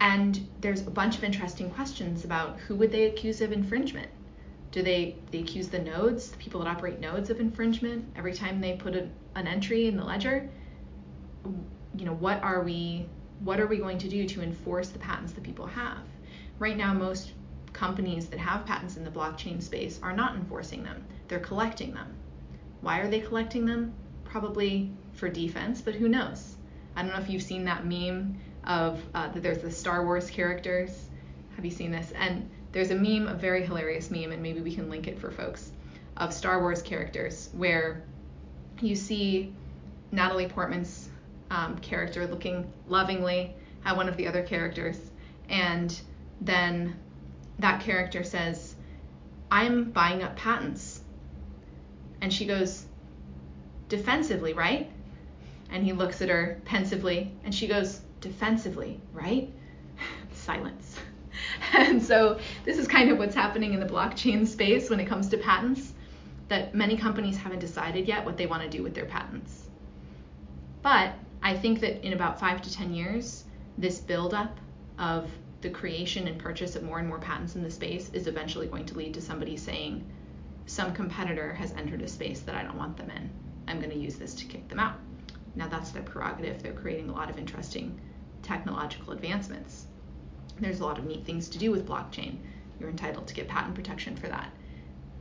and 0.00 0.48
there's 0.60 0.86
a 0.86 0.90
bunch 0.90 1.16
of 1.16 1.24
interesting 1.24 1.70
questions 1.70 2.24
about 2.24 2.58
who 2.60 2.74
would 2.76 2.92
they 2.92 3.04
accuse 3.04 3.40
of 3.40 3.52
infringement? 3.52 4.10
Do 4.70 4.82
they, 4.82 5.16
they 5.30 5.40
accuse 5.40 5.68
the 5.68 5.78
nodes, 5.78 6.30
the 6.30 6.36
people 6.38 6.60
that 6.60 6.68
operate 6.68 7.00
nodes 7.00 7.30
of 7.30 7.38
infringement 7.40 8.04
every 8.16 8.34
time 8.34 8.60
they 8.60 8.74
put 8.74 8.96
a, 8.96 9.08
an 9.34 9.46
entry 9.46 9.86
in 9.86 9.96
the 9.96 10.04
ledger? 10.04 10.48
You 11.96 12.04
know, 12.04 12.14
what 12.14 12.42
are 12.42 12.62
we 12.62 13.06
what 13.40 13.60
are 13.60 13.66
we 13.66 13.76
going 13.76 13.98
to 13.98 14.08
do 14.08 14.26
to 14.26 14.42
enforce 14.42 14.88
the 14.88 14.98
patents 14.98 15.32
that 15.32 15.44
people 15.44 15.66
have? 15.66 15.98
Right 16.58 16.76
now, 16.76 16.94
most 16.94 17.32
companies 17.72 18.28
that 18.28 18.38
have 18.38 18.64
patents 18.64 18.96
in 18.96 19.04
the 19.04 19.10
blockchain 19.10 19.62
space 19.62 20.00
are 20.02 20.14
not 20.14 20.36
enforcing 20.36 20.82
them. 20.82 21.04
They're 21.28 21.40
collecting 21.40 21.92
them. 21.92 22.14
Why 22.80 23.00
are 23.00 23.08
they 23.08 23.20
collecting 23.20 23.66
them? 23.66 23.92
Probably 24.24 24.90
for 25.12 25.28
defense, 25.28 25.80
but 25.80 25.94
who 25.94 26.08
knows? 26.08 26.56
I 26.96 27.02
don't 27.02 27.12
know 27.12 27.20
if 27.20 27.28
you've 27.28 27.42
seen 27.42 27.64
that 27.64 27.86
meme 27.86 28.38
of 28.66 29.00
uh, 29.14 29.28
that 29.28 29.42
there's 29.42 29.58
the 29.58 29.70
Star 29.70 30.04
Wars 30.04 30.30
characters. 30.30 31.08
Have 31.56 31.64
you 31.64 31.70
seen 31.70 31.90
this? 31.90 32.12
And 32.12 32.48
there's 32.72 32.90
a 32.90 32.94
meme, 32.94 33.28
a 33.28 33.34
very 33.34 33.64
hilarious 33.64 34.10
meme, 34.10 34.32
and 34.32 34.42
maybe 34.42 34.60
we 34.60 34.74
can 34.74 34.90
link 34.90 35.06
it 35.06 35.18
for 35.18 35.30
folks, 35.30 35.70
of 36.16 36.32
Star 36.32 36.60
Wars 36.60 36.82
characters 36.82 37.50
where 37.52 38.02
you 38.80 38.96
see 38.96 39.52
Natalie 40.10 40.48
Portman's 40.48 41.08
um, 41.50 41.78
character 41.78 42.26
looking 42.26 42.72
lovingly 42.88 43.54
at 43.84 43.96
one 43.96 44.08
of 44.08 44.16
the 44.16 44.26
other 44.26 44.42
characters, 44.42 44.98
and 45.48 46.00
then 46.40 46.96
that 47.58 47.80
character 47.80 48.24
says, 48.24 48.74
I'm 49.50 49.90
buying 49.90 50.22
up 50.22 50.36
patents. 50.36 51.00
And 52.20 52.32
she 52.32 52.46
goes, 52.46 52.86
defensively, 53.88 54.52
right? 54.52 54.90
And 55.70 55.84
he 55.84 55.92
looks 55.92 56.22
at 56.22 56.28
her 56.28 56.60
pensively, 56.64 57.32
and 57.44 57.54
she 57.54 57.66
goes, 57.66 58.00
defensively, 58.24 59.00
right? 59.12 59.52
Silence. 60.32 60.98
and 61.74 62.02
so 62.02 62.40
this 62.64 62.78
is 62.78 62.88
kind 62.88 63.10
of 63.10 63.18
what's 63.18 63.34
happening 63.34 63.74
in 63.74 63.80
the 63.80 63.86
blockchain 63.86 64.46
space 64.46 64.90
when 64.90 64.98
it 64.98 65.06
comes 65.06 65.28
to 65.28 65.36
patents, 65.36 65.92
that 66.48 66.74
many 66.74 66.96
companies 66.96 67.36
haven't 67.36 67.58
decided 67.58 68.08
yet 68.08 68.24
what 68.24 68.36
they 68.36 68.46
want 68.46 68.62
to 68.62 68.68
do 68.68 68.82
with 68.82 68.94
their 68.94 69.04
patents. 69.04 69.68
But 70.82 71.12
I 71.42 71.54
think 71.56 71.80
that 71.80 72.04
in 72.04 72.14
about 72.14 72.40
five 72.40 72.62
to 72.62 72.72
10 72.72 72.94
years, 72.94 73.44
this 73.78 74.00
buildup 74.00 74.58
of 74.98 75.30
the 75.60 75.70
creation 75.70 76.26
and 76.26 76.38
purchase 76.38 76.76
of 76.76 76.82
more 76.82 76.98
and 76.98 77.08
more 77.08 77.18
patents 77.18 77.56
in 77.56 77.62
the 77.62 77.70
space 77.70 78.10
is 78.12 78.26
eventually 78.26 78.66
going 78.66 78.86
to 78.86 78.96
lead 78.96 79.14
to 79.14 79.20
somebody 79.20 79.56
saying, 79.56 80.04
some 80.66 80.94
competitor 80.94 81.52
has 81.52 81.72
entered 81.72 82.02
a 82.02 82.08
space 82.08 82.40
that 82.40 82.54
I 82.54 82.62
don't 82.62 82.78
want 82.78 82.96
them 82.96 83.10
in. 83.10 83.30
I'm 83.68 83.78
going 83.78 83.90
to 83.90 83.98
use 83.98 84.16
this 84.16 84.34
to 84.36 84.46
kick 84.46 84.68
them 84.68 84.78
out. 84.78 84.96
Now, 85.54 85.68
that's 85.68 85.90
their 85.90 86.02
prerogative. 86.02 86.62
They're 86.62 86.72
creating 86.72 87.08
a 87.08 87.12
lot 87.12 87.30
of 87.30 87.38
interesting 87.38 87.98
technological 88.44 89.12
advancements. 89.12 89.86
There's 90.60 90.80
a 90.80 90.84
lot 90.84 90.98
of 90.98 91.04
neat 91.04 91.24
things 91.24 91.48
to 91.48 91.58
do 91.58 91.72
with 91.72 91.88
blockchain. 91.88 92.36
You're 92.78 92.90
entitled 92.90 93.26
to 93.26 93.34
get 93.34 93.48
patent 93.48 93.74
protection 93.74 94.14
for 94.14 94.28
that. 94.28 94.50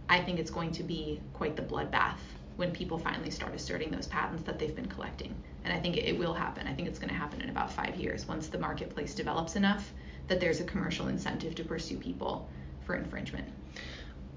I 0.09 0.21
think 0.21 0.37
it's 0.37 0.51
going 0.51 0.71
to 0.73 0.83
be 0.83 1.21
quite 1.33 1.55
the 1.55 1.63
bloodbath 1.63 2.19
when 2.57 2.71
people 2.71 2.99
finally 2.99 3.31
start 3.31 3.55
asserting 3.55 3.89
those 3.89 4.05
patents 4.05 4.43
that 4.43 4.59
they've 4.59 4.75
been 4.75 4.85
collecting. 4.85 5.33
And 5.63 5.73
I 5.73 5.79
think 5.79 5.97
it 5.97 6.19
will 6.19 6.33
happen. 6.33 6.67
I 6.67 6.73
think 6.73 6.87
it's 6.87 6.99
going 6.99 7.09
to 7.09 7.15
happen 7.15 7.41
in 7.41 7.49
about 7.49 7.71
five 7.71 7.95
years 7.95 8.27
once 8.27 8.47
the 8.47 8.59
marketplace 8.59 9.15
develops 9.15 9.55
enough 9.55 9.91
that 10.27 10.39
there's 10.39 10.59
a 10.59 10.65
commercial 10.65 11.07
incentive 11.07 11.55
to 11.55 11.63
pursue 11.63 11.97
people 11.97 12.47
for 12.85 12.95
infringement. 12.95 13.47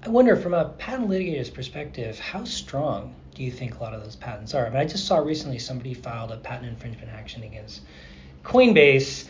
I 0.03 0.09
wonder, 0.09 0.35
from 0.35 0.53
a 0.53 0.65
patent 0.65 1.09
litigator's 1.09 1.49
perspective, 1.49 2.19
how 2.19 2.43
strong 2.43 3.13
do 3.35 3.43
you 3.43 3.51
think 3.51 3.75
a 3.75 3.83
lot 3.83 3.93
of 3.93 4.03
those 4.03 4.15
patents 4.15 4.53
are? 4.53 4.65
I 4.65 4.69
mean, 4.69 4.79
I 4.79 4.85
just 4.85 5.05
saw 5.05 5.17
recently 5.17 5.59
somebody 5.59 5.93
filed 5.93 6.31
a 6.31 6.37
patent 6.37 6.69
infringement 6.69 7.11
action 7.11 7.43
against 7.43 7.81
Coinbase. 8.47 9.25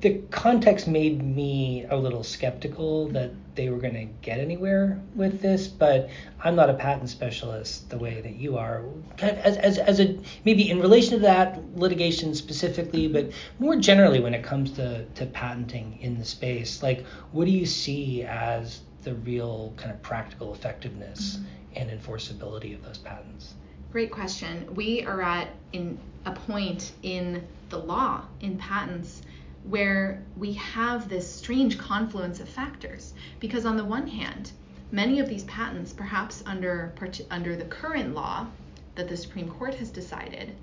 The 0.00 0.20
context 0.30 0.86
made 0.86 1.22
me 1.22 1.84
a 1.90 1.96
little 1.96 2.22
skeptical 2.22 3.08
that 3.08 3.32
they 3.56 3.68
were 3.68 3.78
going 3.78 3.94
to 3.94 4.04
get 4.22 4.38
anywhere 4.38 5.00
with 5.14 5.40
this, 5.40 5.66
but 5.66 6.08
I'm 6.42 6.54
not 6.54 6.70
a 6.70 6.74
patent 6.74 7.10
specialist 7.10 7.90
the 7.90 7.98
way 7.98 8.20
that 8.20 8.36
you 8.36 8.56
are. 8.56 8.84
As, 9.18 9.56
as, 9.56 9.78
as 9.78 10.00
a 10.00 10.18
maybe 10.44 10.70
in 10.70 10.80
relation 10.80 11.14
to 11.14 11.18
that 11.20 11.60
litigation 11.76 12.34
specifically, 12.34 13.08
but 13.08 13.32
more 13.58 13.76
generally 13.76 14.20
when 14.20 14.34
it 14.34 14.44
comes 14.44 14.70
to, 14.72 15.04
to 15.04 15.26
patenting 15.26 15.98
in 16.00 16.18
the 16.18 16.24
space, 16.24 16.82
like 16.82 17.04
what 17.32 17.44
do 17.44 17.50
you 17.50 17.66
see 17.66 18.22
as 18.22 18.80
the 19.02 19.14
real 19.14 19.72
kind 19.76 19.90
of 19.90 20.00
practical 20.02 20.54
effectiveness 20.54 21.36
mm-hmm. 21.36 21.46
and 21.76 21.90
enforceability 21.90 22.74
of 22.74 22.84
those 22.84 22.98
patents? 22.98 23.54
Great 23.90 24.10
question. 24.10 24.74
We 24.74 25.04
are 25.04 25.20
at 25.20 25.48
in 25.72 25.98
a 26.24 26.32
point 26.32 26.92
in 27.02 27.46
the 27.68 27.78
law 27.78 28.22
in 28.40 28.56
patents 28.58 29.22
where 29.64 30.22
we 30.36 30.52
have 30.54 31.08
this 31.08 31.32
strange 31.32 31.78
confluence 31.78 32.40
of 32.40 32.48
factors 32.48 33.14
because 33.40 33.64
on 33.64 33.76
the 33.76 33.84
one 33.84 34.06
hand, 34.06 34.52
many 34.90 35.20
of 35.20 35.28
these 35.28 35.44
patents 35.44 35.92
perhaps 35.92 36.42
under 36.46 36.92
under 37.30 37.56
the 37.56 37.64
current 37.64 38.14
law 38.14 38.46
that 38.94 39.08
the 39.08 39.16
Supreme 39.16 39.48
Court 39.48 39.74
has 39.74 39.90
decided, 39.90 40.54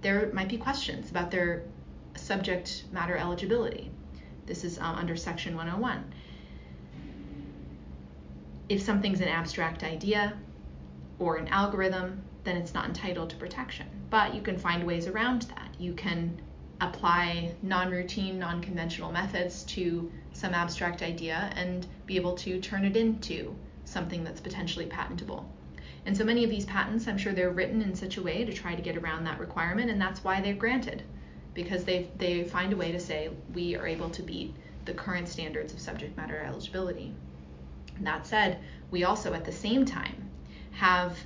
there 0.00 0.30
might 0.32 0.48
be 0.48 0.56
questions 0.56 1.10
about 1.10 1.30
their 1.30 1.64
subject 2.16 2.84
matter 2.92 3.16
eligibility. 3.16 3.90
This 4.46 4.64
is 4.64 4.78
um, 4.78 4.96
under 4.96 5.16
section 5.16 5.54
101 5.54 6.04
if 8.68 8.82
something's 8.82 9.20
an 9.20 9.28
abstract 9.28 9.82
idea 9.82 10.34
or 11.18 11.36
an 11.36 11.48
algorithm, 11.48 12.22
then 12.44 12.56
it's 12.56 12.74
not 12.74 12.86
entitled 12.86 13.30
to 13.30 13.36
protection. 13.36 13.86
But 14.10 14.34
you 14.34 14.42
can 14.42 14.58
find 14.58 14.84
ways 14.84 15.06
around 15.06 15.42
that. 15.42 15.68
You 15.78 15.92
can 15.94 16.40
apply 16.80 17.54
non 17.62 17.90
routine, 17.90 18.38
non 18.38 18.60
conventional 18.60 19.10
methods 19.10 19.64
to 19.64 20.10
some 20.32 20.54
abstract 20.54 21.02
idea 21.02 21.52
and 21.56 21.86
be 22.06 22.16
able 22.16 22.34
to 22.36 22.60
turn 22.60 22.84
it 22.84 22.96
into 22.96 23.54
something 23.84 24.22
that's 24.22 24.40
potentially 24.40 24.86
patentable. 24.86 25.48
And 26.06 26.16
so 26.16 26.24
many 26.24 26.44
of 26.44 26.50
these 26.50 26.64
patents, 26.64 27.08
I'm 27.08 27.18
sure 27.18 27.32
they're 27.32 27.50
written 27.50 27.82
in 27.82 27.94
such 27.94 28.16
a 28.16 28.22
way 28.22 28.44
to 28.44 28.52
try 28.52 28.74
to 28.74 28.82
get 28.82 28.96
around 28.96 29.24
that 29.24 29.40
requirement, 29.40 29.90
and 29.90 30.00
that's 30.00 30.22
why 30.22 30.40
they're 30.40 30.54
granted, 30.54 31.02
because 31.54 31.84
they 31.84 32.08
they 32.16 32.44
find 32.44 32.72
a 32.72 32.76
way 32.76 32.92
to 32.92 33.00
say 33.00 33.30
we 33.52 33.74
are 33.76 33.86
able 33.86 34.10
to 34.10 34.22
beat 34.22 34.54
the 34.84 34.94
current 34.94 35.28
standards 35.28 35.72
of 35.72 35.80
subject 35.80 36.16
matter 36.16 36.38
eligibility. 36.38 37.12
That 38.00 38.26
said, 38.26 38.60
we 38.90 39.04
also 39.04 39.34
at 39.34 39.44
the 39.44 39.52
same 39.52 39.84
time 39.84 40.30
have 40.70 41.18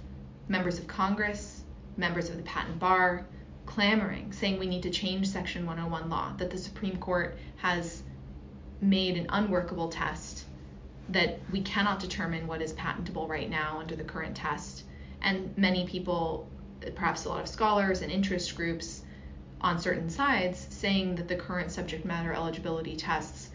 members 0.53 0.79
of 0.79 0.87
Congress, 0.87 1.65
members 1.97 2.29
of 2.29 2.37
the 2.37 2.43
patent 2.43 2.79
bar 2.79 3.27
clamoring, 3.65 4.31
saying 4.33 4.59
we 4.59 4.67
need 4.67 4.83
to 4.83 4.91
change 4.91 5.27
Section 5.27 5.65
101 5.65 6.11
law, 6.11 6.35
that 6.37 6.51
the 6.51 6.59
Supreme 6.59 6.99
Court 6.99 7.39
has 7.57 8.03
made 8.83 9.17
an 9.17 9.27
unworkable 9.31 9.89
test, 9.89 10.45
that 11.09 11.41
we 11.51 11.63
cannot 11.63 12.01
determine 12.01 12.47
what 12.47 12.61
is 12.61 12.75
patentable 12.75 13.27
right 13.27 13.49
now 13.49 13.79
under 13.81 13.97
the 13.97 14.05
current 14.05 14.37
test. 14.37 14.85
And 15.23 15.57
many 15.57 15.87
people, 15.87 16.51
perhaps 16.95 17.25
a 17.25 17.31
lot 17.31 17.41
of 17.41 17.49
scholars 17.49 18.03
and 18.03 18.13
interest 18.13 18.55
groups 18.55 19.03
on 19.63 19.79
certain 19.79 20.11
sides, 20.11 20.67
saying 20.69 21.15
that 21.15 21.29
the 21.29 21.37
current 21.37 21.71
subject 21.71 22.05
matter 22.05 22.35
eligibility 22.35 22.95
tests 22.97 23.52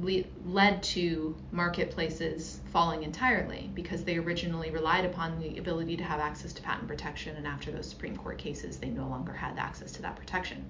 le- 0.00 0.24
led 0.44 0.82
to 0.82 1.36
marketplaces 1.50 2.60
falling 2.72 3.02
entirely 3.02 3.70
because 3.74 4.04
they 4.04 4.16
originally 4.16 4.70
relied 4.70 5.04
upon 5.04 5.38
the 5.38 5.58
ability 5.58 5.96
to 5.96 6.04
have 6.04 6.20
access 6.20 6.52
to 6.52 6.62
patent 6.62 6.88
protection, 6.88 7.36
and 7.36 7.46
after 7.46 7.70
those 7.70 7.88
Supreme 7.88 8.16
Court 8.16 8.38
cases, 8.38 8.78
they 8.78 8.88
no 8.88 9.08
longer 9.08 9.32
had 9.32 9.58
access 9.58 9.92
to 9.92 10.02
that 10.02 10.16
protection. 10.16 10.64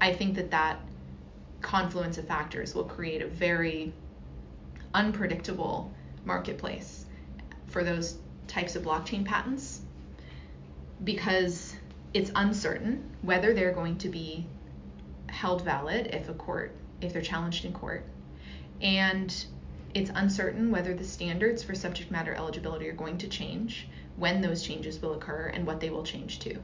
I 0.00 0.12
think 0.12 0.36
that 0.36 0.50
that 0.50 0.80
confluence 1.60 2.18
of 2.18 2.26
factors 2.26 2.74
will 2.74 2.84
create 2.84 3.22
a 3.22 3.26
very 3.26 3.92
unpredictable 4.94 5.92
marketplace 6.24 7.04
for 7.66 7.84
those 7.84 8.16
types 8.46 8.76
of 8.76 8.82
blockchain 8.82 9.24
patents 9.24 9.80
because 11.04 11.76
it's 12.14 12.30
uncertain 12.34 13.10
whether 13.22 13.52
they're 13.54 13.72
going 13.72 13.98
to 13.98 14.08
be 14.08 14.46
held 15.28 15.62
valid 15.62 16.08
if 16.08 16.28
a 16.28 16.34
court 16.34 16.74
if 17.00 17.12
they're 17.12 17.22
challenged 17.22 17.64
in 17.64 17.72
court. 17.72 18.04
And 18.80 19.34
it's 19.94 20.10
uncertain 20.14 20.70
whether 20.70 20.94
the 20.94 21.04
standards 21.04 21.62
for 21.62 21.74
subject 21.74 22.10
matter 22.10 22.34
eligibility 22.34 22.88
are 22.88 22.92
going 22.92 23.18
to 23.18 23.28
change, 23.28 23.88
when 24.16 24.40
those 24.40 24.62
changes 24.62 25.00
will 25.00 25.14
occur, 25.14 25.50
and 25.54 25.66
what 25.66 25.80
they 25.80 25.90
will 25.90 26.04
change 26.04 26.38
to. 26.40 26.56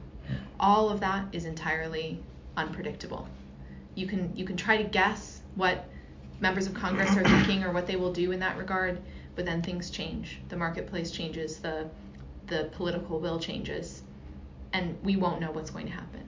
All 0.59 0.89
of 0.89 0.99
that 0.99 1.27
is 1.31 1.45
entirely 1.45 2.19
unpredictable. 2.57 3.27
You 3.95 4.07
can 4.07 4.35
you 4.35 4.45
can 4.45 4.57
try 4.57 4.77
to 4.77 4.83
guess 4.83 5.41
what 5.55 5.85
members 6.39 6.67
of 6.67 6.73
Congress 6.73 7.15
are 7.15 7.23
thinking 7.23 7.63
or 7.63 7.71
what 7.71 7.87
they 7.87 7.95
will 7.95 8.11
do 8.11 8.31
in 8.31 8.39
that 8.39 8.57
regard, 8.57 9.01
but 9.35 9.45
then 9.45 9.61
things 9.61 9.89
change. 9.89 10.39
The 10.49 10.57
marketplace 10.57 11.11
changes, 11.11 11.59
the 11.59 11.89
the 12.47 12.69
political 12.73 13.19
will 13.19 13.39
changes, 13.39 14.03
and 14.73 14.97
we 15.03 15.15
won't 15.15 15.41
know 15.41 15.51
what's 15.51 15.71
going 15.71 15.87
to 15.87 15.93
happen. 15.93 16.21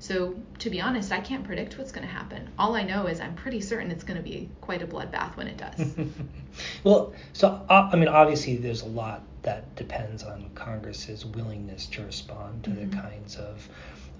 So, 0.00 0.36
to 0.60 0.70
be 0.70 0.80
honest, 0.80 1.10
I 1.10 1.20
can't 1.20 1.44
predict 1.44 1.76
what's 1.76 1.90
going 1.90 2.06
to 2.06 2.12
happen. 2.12 2.48
All 2.58 2.76
I 2.76 2.82
know 2.84 3.06
is 3.06 3.20
I'm 3.20 3.34
pretty 3.34 3.60
certain 3.60 3.90
it's 3.90 4.04
going 4.04 4.16
to 4.16 4.22
be 4.22 4.48
quite 4.60 4.80
a 4.80 4.86
bloodbath 4.86 5.36
when 5.36 5.48
it 5.48 5.56
does. 5.56 5.92
well, 6.84 7.12
so 7.32 7.64
uh, 7.68 7.90
I 7.92 7.96
mean, 7.96 8.08
obviously, 8.08 8.56
there's 8.56 8.82
a 8.82 8.88
lot 8.88 9.22
that 9.42 9.74
depends 9.74 10.22
on 10.22 10.50
Congress's 10.54 11.24
willingness 11.24 11.86
to 11.86 12.04
respond 12.04 12.64
to 12.64 12.70
mm-hmm. 12.70 12.90
the 12.90 12.96
kinds 12.96 13.36
of 13.36 13.68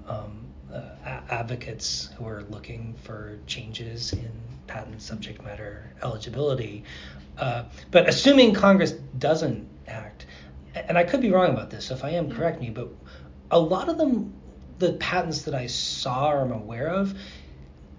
um, 0.09 0.47
uh, 0.73 1.21
advocates 1.31 2.11
who 2.19 2.27
are 2.27 2.43
looking 2.51 2.95
for 3.03 3.39
changes 3.47 4.13
in 4.13 4.31
patent 4.67 5.01
subject 5.01 5.43
matter 5.45 5.91
eligibility. 6.03 6.85
Uh, 7.37 7.65
but 7.91 8.09
assuming 8.09 8.53
Congress 8.53 8.93
doesn't 8.93 9.69
act, 9.87 10.27
and 10.75 10.99
I 10.99 11.05
could 11.05 11.21
be 11.21 11.31
wrong 11.31 11.51
about 11.51 11.71
this, 11.71 11.87
so 11.87 11.95
if 11.95 12.05
I 12.05 12.11
am, 12.11 12.31
correct 12.31 12.61
me, 12.61 12.71
but 12.71 12.89
a 13.51 13.59
lot 13.59 13.89
of 13.89 13.97
them 13.97 14.35
the 14.79 14.93
patents 14.95 15.43
that 15.43 15.55
I 15.55 15.67
saw 15.67 16.31
or 16.31 16.43
am 16.43 16.53
aware 16.53 16.89
of 16.89 17.15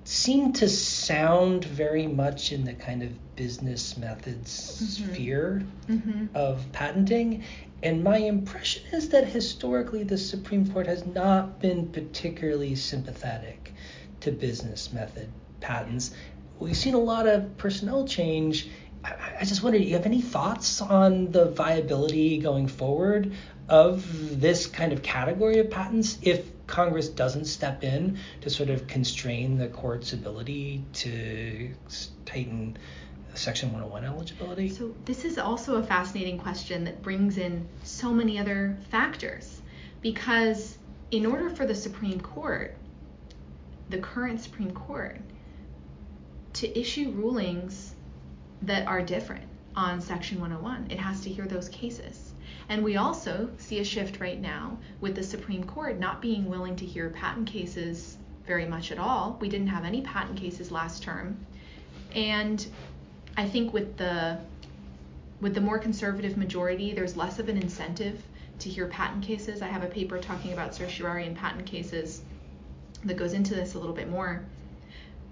seem 0.09 0.53
to 0.53 0.67
sound 0.67 1.65
very 1.65 2.07
much 2.07 2.51
in 2.51 2.65
the 2.65 2.73
kind 2.73 3.03
of 3.03 3.35
business 3.35 3.95
methods 3.97 4.49
mm-hmm. 4.51 5.13
sphere 5.13 5.63
mm-hmm. 5.87 6.25
of 6.35 6.65
patenting. 6.71 7.43
And 7.83 8.03
my 8.03 8.17
impression 8.17 8.83
is 8.91 9.09
that 9.09 9.27
historically 9.27 10.03
the 10.03 10.17
Supreme 10.17 10.69
Court 10.71 10.87
has 10.87 11.05
not 11.05 11.59
been 11.59 11.87
particularly 11.89 12.75
sympathetic 12.75 13.73
to 14.21 14.31
business 14.31 14.91
method 14.91 15.29
patents. 15.61 16.11
We've 16.59 16.75
seen 16.75 16.95
a 16.95 16.99
lot 16.99 17.27
of 17.27 17.55
personnel 17.57 18.07
change. 18.07 18.67
I, 19.03 19.13
I 19.41 19.45
just 19.45 19.63
wonder, 19.63 19.77
do 19.77 19.85
you 19.85 19.93
have 19.93 20.05
any 20.05 20.21
thoughts 20.21 20.81
on 20.81 21.31
the 21.31 21.51
viability 21.51 22.39
going 22.39 22.67
forward 22.67 23.31
of 23.69 24.39
this 24.41 24.67
kind 24.67 24.91
of 24.91 25.01
category 25.03 25.59
of 25.59 25.69
patents 25.69 26.17
if 26.21 26.49
Congress 26.67 27.09
doesn't 27.09 27.45
step 27.45 27.83
in 27.83 28.17
to 28.41 28.49
sort 28.49 28.69
of 28.69 28.87
constrain 28.87 29.57
the 29.57 29.67
court's 29.67 30.13
ability 30.13 30.83
to 30.93 31.71
tighten 32.25 32.77
Section 33.35 33.71
101 33.71 34.05
eligibility? 34.05 34.69
So, 34.69 34.93
this 35.05 35.23
is 35.23 35.37
also 35.37 35.75
a 35.75 35.83
fascinating 35.83 36.37
question 36.39 36.83
that 36.85 37.01
brings 37.01 37.37
in 37.37 37.67
so 37.83 38.11
many 38.11 38.39
other 38.39 38.77
factors. 38.89 39.61
because 40.01 40.77
in 41.11 41.25
order 41.25 41.49
for 41.49 41.65
the 41.65 41.75
Supreme 41.75 42.21
Court, 42.21 42.75
the 43.89 43.97
current 43.97 44.39
Supreme 44.39 44.71
Court, 44.71 45.19
to 46.53 46.79
issue 46.79 47.11
rulings 47.11 47.95
that 48.61 48.87
are 48.87 49.01
different 49.01 49.45
on 49.75 50.01
Section 50.01 50.39
101, 50.39 50.91
it 50.91 50.99
has 50.99 51.21
to 51.21 51.29
hear 51.29 51.45
those 51.45 51.67
cases. 51.69 52.28
And 52.69 52.83
we 52.83 52.97
also 52.97 53.49
see 53.57 53.79
a 53.79 53.83
shift 53.83 54.19
right 54.19 54.39
now 54.39 54.77
with 55.01 55.15
the 55.15 55.23
Supreme 55.23 55.63
Court 55.63 55.99
not 55.99 56.21
being 56.21 56.47
willing 56.47 56.75
to 56.77 56.85
hear 56.85 57.09
patent 57.09 57.47
cases 57.47 58.17
very 58.45 58.67
much 58.67 58.91
at 58.91 58.99
all. 58.99 59.37
We 59.41 59.49
didn't 59.49 59.67
have 59.67 59.85
any 59.85 60.01
patent 60.01 60.37
cases 60.37 60.71
last 60.71 61.01
term. 61.01 61.37
And 62.15 62.65
I 63.35 63.47
think 63.47 63.73
with 63.73 63.97
the 63.97 64.39
with 65.41 65.55
the 65.55 65.61
more 65.61 65.79
conservative 65.79 66.37
majority, 66.37 66.93
there's 66.93 67.15
less 67.15 67.39
of 67.39 67.49
an 67.49 67.57
incentive 67.57 68.21
to 68.59 68.69
hear 68.69 68.87
patent 68.87 69.23
cases. 69.23 69.61
I 69.61 69.67
have 69.67 69.83
a 69.83 69.87
paper 69.87 70.19
talking 70.19 70.51
about 70.51 70.75
certiorari 70.75 71.25
and 71.25 71.35
patent 71.35 71.65
cases 71.65 72.21
that 73.05 73.15
goes 73.15 73.33
into 73.33 73.55
this 73.55 73.73
a 73.73 73.79
little 73.79 73.95
bit 73.95 74.09
more. 74.09 74.43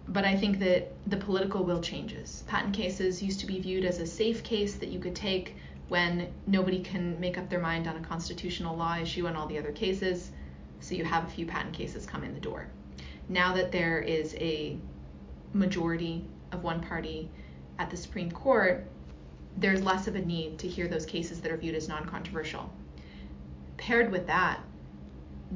But 0.07 0.23
I 0.23 0.37
think 0.37 0.59
that 0.59 0.93
the 1.07 1.17
political 1.17 1.65
will 1.65 1.81
changes. 1.81 2.43
Patent 2.47 2.73
cases 2.73 3.21
used 3.21 3.41
to 3.41 3.45
be 3.45 3.59
viewed 3.59 3.83
as 3.83 3.99
a 3.99 4.07
safe 4.07 4.43
case 4.43 4.75
that 4.75 4.89
you 4.89 4.99
could 4.99 5.15
take 5.15 5.55
when 5.89 6.33
nobody 6.45 6.81
can 6.81 7.19
make 7.19 7.37
up 7.37 7.49
their 7.49 7.59
mind 7.59 7.87
on 7.87 7.95
a 7.95 8.01
constitutional 8.01 8.75
law 8.75 8.97
issue 8.97 9.27
and 9.27 9.37
all 9.37 9.47
the 9.47 9.57
other 9.57 9.71
cases. 9.71 10.31
So 10.79 10.95
you 10.95 11.05
have 11.05 11.25
a 11.25 11.29
few 11.29 11.45
patent 11.45 11.73
cases 11.73 12.05
come 12.05 12.23
in 12.23 12.33
the 12.33 12.39
door. 12.39 12.67
Now 13.29 13.53
that 13.55 13.71
there 13.71 13.99
is 13.99 14.35
a 14.35 14.77
majority 15.53 16.25
of 16.51 16.63
one 16.63 16.81
party 16.81 17.29
at 17.79 17.89
the 17.89 17.97
Supreme 17.97 18.31
Court, 18.31 18.85
there's 19.57 19.83
less 19.83 20.07
of 20.07 20.15
a 20.15 20.21
need 20.21 20.59
to 20.59 20.67
hear 20.67 20.87
those 20.87 21.05
cases 21.05 21.41
that 21.41 21.51
are 21.51 21.57
viewed 21.57 21.75
as 21.75 21.87
non 21.87 22.05
controversial. 22.05 22.71
Paired 23.77 24.11
with 24.11 24.27
that, 24.27 24.59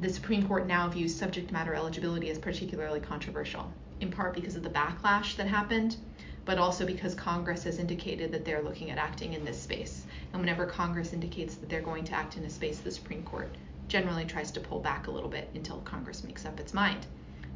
the 0.00 0.08
Supreme 0.08 0.46
Court 0.46 0.66
now 0.66 0.88
views 0.88 1.14
subject 1.14 1.52
matter 1.52 1.74
eligibility 1.74 2.30
as 2.30 2.38
particularly 2.38 3.00
controversial, 3.00 3.72
in 4.00 4.10
part 4.10 4.34
because 4.34 4.56
of 4.56 4.62
the 4.62 4.70
backlash 4.70 5.36
that 5.36 5.46
happened, 5.46 5.96
but 6.44 6.58
also 6.58 6.86
because 6.86 7.14
Congress 7.14 7.64
has 7.64 7.78
indicated 7.78 8.32
that 8.32 8.44
they're 8.44 8.62
looking 8.62 8.90
at 8.90 8.98
acting 8.98 9.34
in 9.34 9.44
this 9.44 9.60
space. 9.60 10.06
And 10.32 10.40
whenever 10.40 10.66
Congress 10.66 11.12
indicates 11.12 11.56
that 11.56 11.68
they're 11.68 11.80
going 11.82 12.04
to 12.04 12.14
act 12.14 12.36
in 12.36 12.44
a 12.44 12.50
space, 12.50 12.78
the 12.78 12.90
Supreme 12.90 13.22
Court 13.22 13.54
generally 13.88 14.24
tries 14.24 14.50
to 14.52 14.60
pull 14.60 14.80
back 14.80 15.06
a 15.06 15.10
little 15.10 15.28
bit 15.28 15.50
until 15.54 15.78
Congress 15.80 16.24
makes 16.24 16.46
up 16.46 16.58
its 16.58 16.72
mind. 16.72 17.06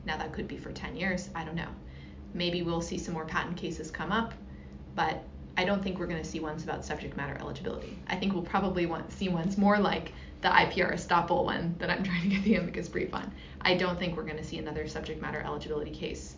Now, 0.05 0.17
that 0.19 0.33
could 0.33 0.47
be 0.47 0.59
for 0.59 0.73
10 0.73 0.97
years, 0.97 1.31
I 1.35 1.45
don't 1.45 1.55
know. 1.55 1.69
Maybe 2.35 2.63
we'll 2.63 2.83
see 2.83 2.99
some 2.99 3.15
more 3.15 3.25
patent 3.25 3.57
cases 3.57 3.91
come 3.91 4.13
up, 4.13 4.35
but 4.95 5.25
I 5.57 5.65
don't 5.65 5.83
think 5.83 5.99
we're 5.99 6.07
going 6.07 6.23
to 6.23 6.29
see 6.29 6.41
ones 6.41 6.65
about 6.65 6.85
subject 6.85 7.17
matter 7.17 7.37
eligibility. 7.41 7.99
I 8.09 8.17
think 8.17 8.35
we'll 8.35 8.43
probably 8.43 8.85
want 8.85 9.11
see 9.11 9.29
ones 9.29 9.57
more 9.57 9.79
like 9.79 10.13
the 10.43 10.49
IPR 10.49 10.93
estoppel 10.93 11.45
one 11.45 11.75
that 11.79 11.89
I'm 11.89 12.03
trying 12.05 12.23
to 12.23 12.29
get 12.29 12.45
the 12.45 12.57
amicus 12.57 12.89
brief 12.89 13.15
on. 13.15 13.33
I 13.63 13.75
don't 13.75 13.99
think 13.99 14.17
we're 14.17 14.25
going 14.25 14.37
to 14.37 14.45
see 14.45 14.59
another 14.59 14.87
subject 14.87 15.23
matter 15.23 15.41
eligibility 15.41 15.91
case. 15.91 16.37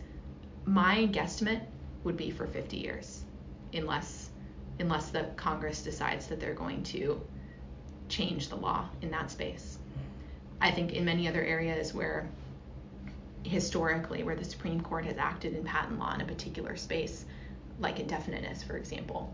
My 0.65 1.07
guesstimate 1.11 1.61
would 2.05 2.15
be 2.15 2.31
for 2.31 2.47
50 2.47 2.77
years, 2.77 3.23
unless 3.73 4.28
unless 4.79 5.09
the 5.09 5.25
Congress 5.35 5.81
decides 5.83 6.27
that 6.27 6.39
they're 6.39 6.53
going 6.53 6.83
to 6.83 7.21
change 8.07 8.49
the 8.49 8.55
law 8.55 8.87
in 9.01 9.11
that 9.11 9.29
space. 9.29 9.77
I 10.61 10.71
think 10.71 10.93
in 10.93 11.05
many 11.05 11.27
other 11.27 11.43
areas 11.43 11.93
where 11.93 12.27
historically 13.43 14.23
where 14.23 14.35
the 14.35 14.43
Supreme 14.43 14.81
Court 14.81 15.05
has 15.05 15.17
acted 15.17 15.53
in 15.53 15.63
patent 15.63 15.99
law 15.99 16.13
in 16.13 16.21
a 16.21 16.25
particular 16.25 16.75
space, 16.75 17.25
like 17.79 17.99
indefiniteness, 17.99 18.63
for 18.63 18.75
example, 18.75 19.33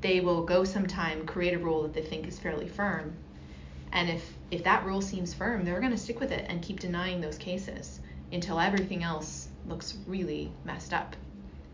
they 0.00 0.20
will 0.20 0.44
go 0.44 0.64
sometime 0.64 1.26
create 1.26 1.54
a 1.54 1.58
rule 1.58 1.82
that 1.82 1.94
they 1.94 2.02
think 2.02 2.26
is 2.26 2.38
fairly 2.38 2.68
firm. 2.68 3.14
And 3.92 4.08
if, 4.08 4.32
if 4.50 4.64
that 4.64 4.84
rule 4.84 5.02
seems 5.02 5.34
firm, 5.34 5.64
they're 5.64 5.80
going 5.80 5.92
to 5.92 5.98
stick 5.98 6.20
with 6.20 6.32
it 6.32 6.46
and 6.48 6.62
keep 6.62 6.80
denying 6.80 7.20
those 7.20 7.36
cases 7.38 8.00
until 8.32 8.58
everything 8.58 9.02
else 9.02 9.48
looks 9.66 9.96
really 10.06 10.52
messed 10.64 10.92
up. 10.92 11.16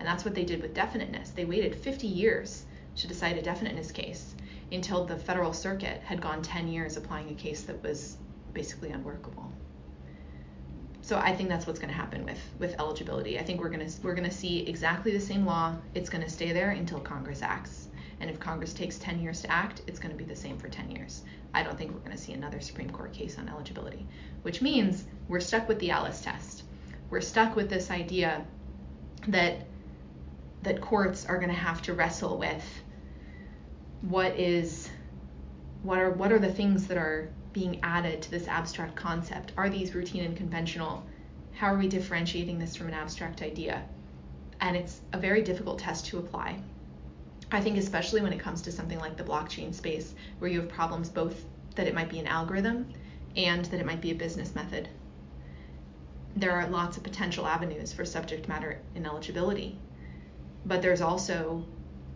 And 0.06 0.12
that's 0.12 0.24
what 0.24 0.36
they 0.36 0.44
did 0.44 0.62
with 0.62 0.72
definiteness. 0.72 1.30
They 1.30 1.44
waited 1.44 1.74
50 1.74 2.06
years 2.06 2.64
to 2.94 3.08
decide 3.08 3.38
a 3.38 3.42
definiteness 3.42 3.90
case 3.90 4.36
until 4.70 5.04
the 5.04 5.16
federal 5.16 5.52
circuit 5.52 6.00
had 6.04 6.20
gone 6.20 6.42
10 6.42 6.68
years 6.68 6.96
applying 6.96 7.28
a 7.30 7.34
case 7.34 7.62
that 7.62 7.82
was 7.82 8.16
basically 8.52 8.90
unworkable. 8.90 9.50
So 11.00 11.18
I 11.18 11.34
think 11.34 11.48
that's 11.48 11.66
what's 11.66 11.80
going 11.80 11.88
to 11.88 11.96
happen 11.96 12.24
with 12.24 12.38
with 12.60 12.78
eligibility. 12.78 13.36
I 13.36 13.42
think 13.42 13.60
we're 13.60 13.68
going 13.68 13.84
to 13.84 14.02
we're 14.02 14.14
going 14.14 14.30
to 14.30 14.36
see 14.36 14.60
exactly 14.68 15.10
the 15.10 15.18
same 15.18 15.44
law. 15.44 15.74
It's 15.92 16.08
going 16.08 16.22
to 16.22 16.30
stay 16.30 16.52
there 16.52 16.70
until 16.70 17.00
Congress 17.00 17.42
acts. 17.42 17.88
And 18.20 18.30
if 18.30 18.38
Congress 18.38 18.74
takes 18.74 18.98
10 18.98 19.20
years 19.20 19.42
to 19.42 19.50
act, 19.50 19.82
it's 19.88 19.98
going 19.98 20.12
to 20.12 20.16
be 20.16 20.22
the 20.22 20.36
same 20.36 20.56
for 20.56 20.68
10 20.68 20.92
years. 20.92 21.24
I 21.52 21.64
don't 21.64 21.76
think 21.76 21.90
we're 21.92 21.98
going 21.98 22.16
to 22.16 22.22
see 22.22 22.32
another 22.32 22.60
Supreme 22.60 22.90
Court 22.90 23.12
case 23.12 23.38
on 23.38 23.48
eligibility, 23.48 24.06
which 24.42 24.62
means 24.62 25.04
we're 25.26 25.40
stuck 25.40 25.66
with 25.66 25.80
the 25.80 25.90
Alice 25.90 26.20
test. 26.20 26.62
We're 27.10 27.20
stuck 27.20 27.56
with 27.56 27.68
this 27.68 27.90
idea 27.90 28.46
that 29.26 29.66
that 30.62 30.80
courts 30.80 31.26
are 31.26 31.36
going 31.36 31.48
to 31.48 31.54
have 31.54 31.82
to 31.82 31.94
wrestle 31.94 32.38
with 32.38 32.64
what 34.02 34.38
is 34.38 34.90
what 35.82 35.98
are 35.98 36.10
what 36.10 36.32
are 36.32 36.38
the 36.38 36.52
things 36.52 36.86
that 36.88 36.96
are 36.96 37.30
being 37.52 37.80
added 37.82 38.22
to 38.22 38.30
this 38.30 38.48
abstract 38.48 38.94
concept? 38.96 39.52
Are 39.56 39.70
these 39.70 39.94
routine 39.94 40.24
and 40.24 40.36
conventional? 40.36 41.04
How 41.52 41.72
are 41.72 41.78
we 41.78 41.88
differentiating 41.88 42.58
this 42.58 42.76
from 42.76 42.88
an 42.88 42.94
abstract 42.94 43.42
idea? 43.42 43.82
And 44.60 44.76
it's 44.76 45.00
a 45.12 45.18
very 45.18 45.42
difficult 45.42 45.78
test 45.78 46.06
to 46.06 46.18
apply 46.18 46.60
I 47.50 47.60
think 47.60 47.78
especially 47.78 48.22
when 48.22 48.32
it 48.32 48.40
comes 48.40 48.60
to 48.62 48.72
something 48.72 48.98
like 48.98 49.16
the 49.16 49.22
blockchain 49.22 49.72
space, 49.72 50.14
where 50.40 50.50
you 50.50 50.60
have 50.60 50.68
problems 50.68 51.08
both 51.08 51.44
that 51.76 51.86
it 51.86 51.94
might 51.94 52.08
be 52.08 52.18
an 52.18 52.26
algorithm 52.26 52.92
and 53.36 53.64
that 53.66 53.78
it 53.78 53.86
might 53.86 54.00
be 54.00 54.10
a 54.10 54.16
business 54.16 54.54
method. 54.54 54.88
There 56.34 56.52
are 56.52 56.66
lots 56.68 56.96
of 56.96 57.04
potential 57.04 57.46
avenues 57.46 57.92
for 57.92 58.04
subject 58.04 58.48
matter 58.48 58.80
ineligibility, 58.96 59.78
but 60.66 60.82
there's 60.82 61.00
also 61.00 61.64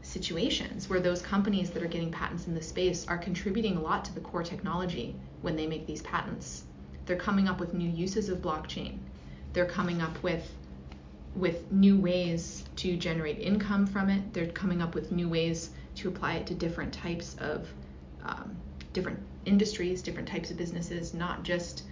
situations 0.03 0.89
where 0.89 1.01
those 1.01 1.23
companies 1.23 1.71
that 1.71 1.83
are 1.83 1.89
getting 1.89 2.11
patents 2.11 2.47
in 2.47 2.55
the 2.55 2.63
space 2.63 3.07
are 3.07 3.19
contributing 3.19 3.77
a 3.77 3.81
lot 3.81 4.05
to 4.05 4.15
the 4.15 4.21
core 4.21 4.43
technology 4.43 5.15
when 5.43 5.55
they 5.57 5.67
make 5.67 5.87
these 5.87 6.03
patents. 6.03 6.65
They're 7.07 7.17
coming 7.17 7.49
up 7.49 7.61
with 7.61 7.75
new 7.75 7.89
uses 7.89 8.29
of 8.29 8.39
blockchain. 8.39 8.99
They're 9.53 9.67
coming 9.67 10.01
up 10.01 10.23
with 10.23 10.53
with 11.37 11.71
new 11.71 11.97
ways 11.97 12.65
to 12.75 12.97
generate 12.97 13.39
income 13.39 13.87
from 13.87 14.11
it. 14.11 14.33
They're 14.33 14.49
coming 14.49 14.83
up 14.83 14.97
with 14.97 15.13
new 15.13 15.29
ways 15.29 15.71
to 15.95 16.09
apply 16.09 16.35
it 16.35 16.47
to 16.49 16.55
different 16.55 16.93
types 16.93 17.37
of 17.39 17.69
um, 18.25 18.57
different 18.93 19.21
industries, 19.45 20.03
different 20.03 20.27
types 20.27 20.51
of 20.51 20.57
businesses, 20.57 21.15
not 21.15 21.45
just 21.45 21.85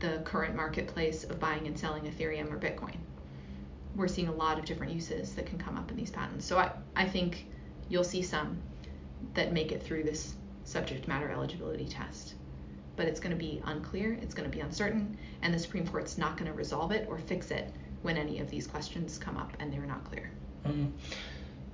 the 0.00 0.20
current 0.24 0.54
marketplace 0.54 1.24
of 1.24 1.40
buying 1.40 1.66
and 1.66 1.78
selling 1.78 2.02
Ethereum 2.02 2.52
or 2.52 2.58
Bitcoin. 2.58 2.96
We're 3.94 4.08
seeing 4.08 4.28
a 4.28 4.32
lot 4.32 4.58
of 4.58 4.64
different 4.64 4.92
uses 4.92 5.34
that 5.34 5.46
can 5.46 5.58
come 5.58 5.76
up 5.76 5.90
in 5.90 5.96
these 5.96 6.10
patents. 6.10 6.46
So 6.46 6.58
I, 6.58 6.72
I 6.96 7.06
think 7.06 7.46
you'll 7.88 8.04
see 8.04 8.22
some 8.22 8.58
that 9.34 9.52
make 9.52 9.72
it 9.72 9.82
through 9.82 10.04
this 10.04 10.34
subject 10.64 11.08
matter 11.08 11.30
eligibility 11.30 11.86
test. 11.86 12.34
But 12.96 13.06
it's 13.06 13.20
going 13.20 13.32
to 13.32 13.38
be 13.38 13.62
unclear, 13.64 14.18
it's 14.20 14.34
going 14.34 14.48
to 14.50 14.54
be 14.54 14.60
uncertain, 14.60 15.16
and 15.40 15.52
the 15.52 15.58
Supreme 15.58 15.86
Court's 15.86 16.18
not 16.18 16.36
going 16.36 16.50
to 16.50 16.56
resolve 16.56 16.92
it 16.92 17.08
or 17.08 17.18
fix 17.18 17.50
it 17.50 17.72
when 18.02 18.16
any 18.16 18.40
of 18.40 18.50
these 18.50 18.66
questions 18.66 19.18
come 19.18 19.36
up 19.36 19.52
and 19.58 19.72
they're 19.72 19.86
not 19.86 20.04
clear. 20.04 20.30
Mm-hmm. 20.66 20.86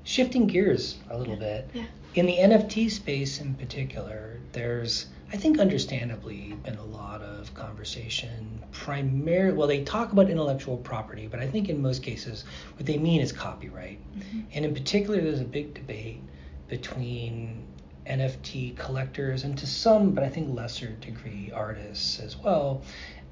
Shifting 0.04 0.46
gears 0.46 0.98
a 1.10 1.18
little 1.18 1.34
yeah. 1.34 1.40
bit. 1.40 1.70
Yeah. 1.74 1.84
In 2.14 2.26
the 2.26 2.36
NFT 2.36 2.90
space 2.90 3.40
in 3.40 3.54
particular, 3.54 4.38
there's, 4.52 5.06
I 5.30 5.36
think, 5.36 5.58
understandably 5.58 6.56
been 6.64 6.76
a 6.76 6.84
lot 6.84 7.20
of 7.20 7.52
conversation. 7.54 8.64
Primarily, 8.72 9.56
well, 9.56 9.68
they 9.68 9.84
talk 9.84 10.12
about 10.12 10.30
intellectual 10.30 10.78
property, 10.78 11.26
but 11.26 11.40
I 11.40 11.46
think 11.46 11.68
in 11.68 11.82
most 11.82 12.02
cases, 12.02 12.44
what 12.76 12.86
they 12.86 12.96
mean 12.96 13.20
is 13.20 13.30
copyright. 13.30 14.00
Mm-hmm. 14.16 14.40
And 14.54 14.64
in 14.64 14.74
particular, 14.74 15.20
there's 15.20 15.40
a 15.40 15.44
big 15.44 15.74
debate 15.74 16.22
between 16.68 17.66
NFT 18.06 18.76
collectors 18.76 19.44
and 19.44 19.56
to 19.58 19.66
some, 19.66 20.12
but 20.12 20.24
I 20.24 20.28
think 20.30 20.54
lesser 20.54 20.88
degree, 20.88 21.52
artists 21.54 22.20
as 22.20 22.36
well, 22.36 22.82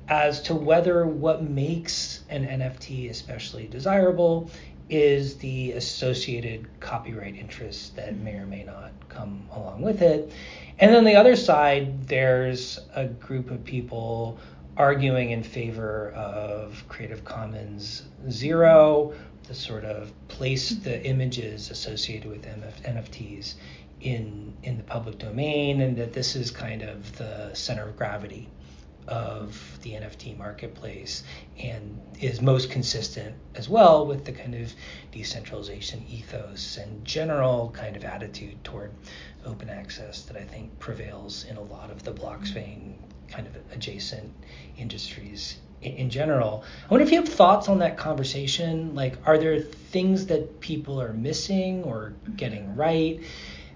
as 0.09 0.40
to 0.42 0.55
whether 0.55 1.07
what 1.07 1.42
makes 1.42 2.21
an 2.29 2.47
NFT 2.47 3.11
especially 3.11 3.66
desirable 3.66 4.51
is 4.88 5.37
the 5.38 5.73
associated 5.73 6.69
copyright 6.79 7.35
interests 7.35 7.88
that 7.90 8.16
may 8.16 8.35
or 8.35 8.47
may 8.47 8.62
not 8.62 8.92
come 9.09 9.49
along 9.53 9.83
with 9.83 10.03
it. 10.03 10.33
And 10.79 10.95
then 10.95 11.05
the 11.05 11.16
other 11.16 11.35
side, 11.35 12.07
there's 12.07 12.79
a 12.95 13.07
group 13.07 13.51
of 13.51 13.64
people 13.64 14.38
arguing 14.77 15.31
in 15.31 15.42
favor 15.42 16.11
of 16.11 16.85
Creative 16.88 17.25
Commons 17.25 18.05
Zero, 18.31 19.14
to 19.45 19.55
sort 19.55 19.85
of 19.85 20.12
place 20.29 20.71
the 20.71 21.05
images 21.05 21.71
associated 21.71 22.29
with 22.31 22.45
MF- 22.45 22.83
NFTs 22.83 23.55
in 24.01 24.53
in 24.62 24.77
the 24.77 24.83
public 24.83 25.19
domain, 25.19 25.81
and 25.81 25.97
that 25.97 26.12
this 26.12 26.37
is 26.37 26.51
kind 26.51 26.83
of 26.83 27.16
the 27.16 27.55
center 27.55 27.88
of 27.88 27.97
gravity 27.97 28.49
of 29.09 29.79
the 29.83 29.92
NFT 29.92 30.37
marketplace 30.37 31.23
and 31.59 32.01
is 32.21 32.40
most 32.40 32.71
consistent 32.71 33.35
as 33.55 33.69
well 33.69 34.07
with 34.07 34.25
the 34.25 34.33
kind 34.33 34.55
of 34.55 34.73
decentralization 35.12 36.05
ethos 36.09 36.77
and 36.77 37.05
general 37.05 37.71
kind 37.75 37.97
of 37.97 38.05
attitude 38.05 38.62
toward 38.64 38.90
open 39.45 39.69
access 39.69 40.23
that 40.23 40.37
I 40.37 40.42
think 40.42 40.79
prevails 40.79 41.45
in 41.49 41.57
a 41.57 41.62
lot 41.62 41.90
of 41.90 42.03
the 42.03 42.12
blockchain 42.12 42.95
kind 43.29 43.47
of 43.47 43.57
adjacent 43.73 44.33
industries 44.77 45.59
in 45.83 46.11
general. 46.11 46.64
I 46.85 46.88
wonder 46.88 47.05
if 47.05 47.12
you 47.12 47.21
have 47.21 47.29
thoughts 47.29 47.69
on 47.69 47.79
that 47.81 47.97
conversation. 47.97 48.95
Like, 48.95 49.16
are 49.27 49.38
there 49.38 49.61
things 49.61 50.27
that 50.27 50.61
people 50.61 51.01
are 51.01 51.12
missing 51.12 51.85
or 51.85 52.14
getting 52.37 52.75
right? 52.77 53.21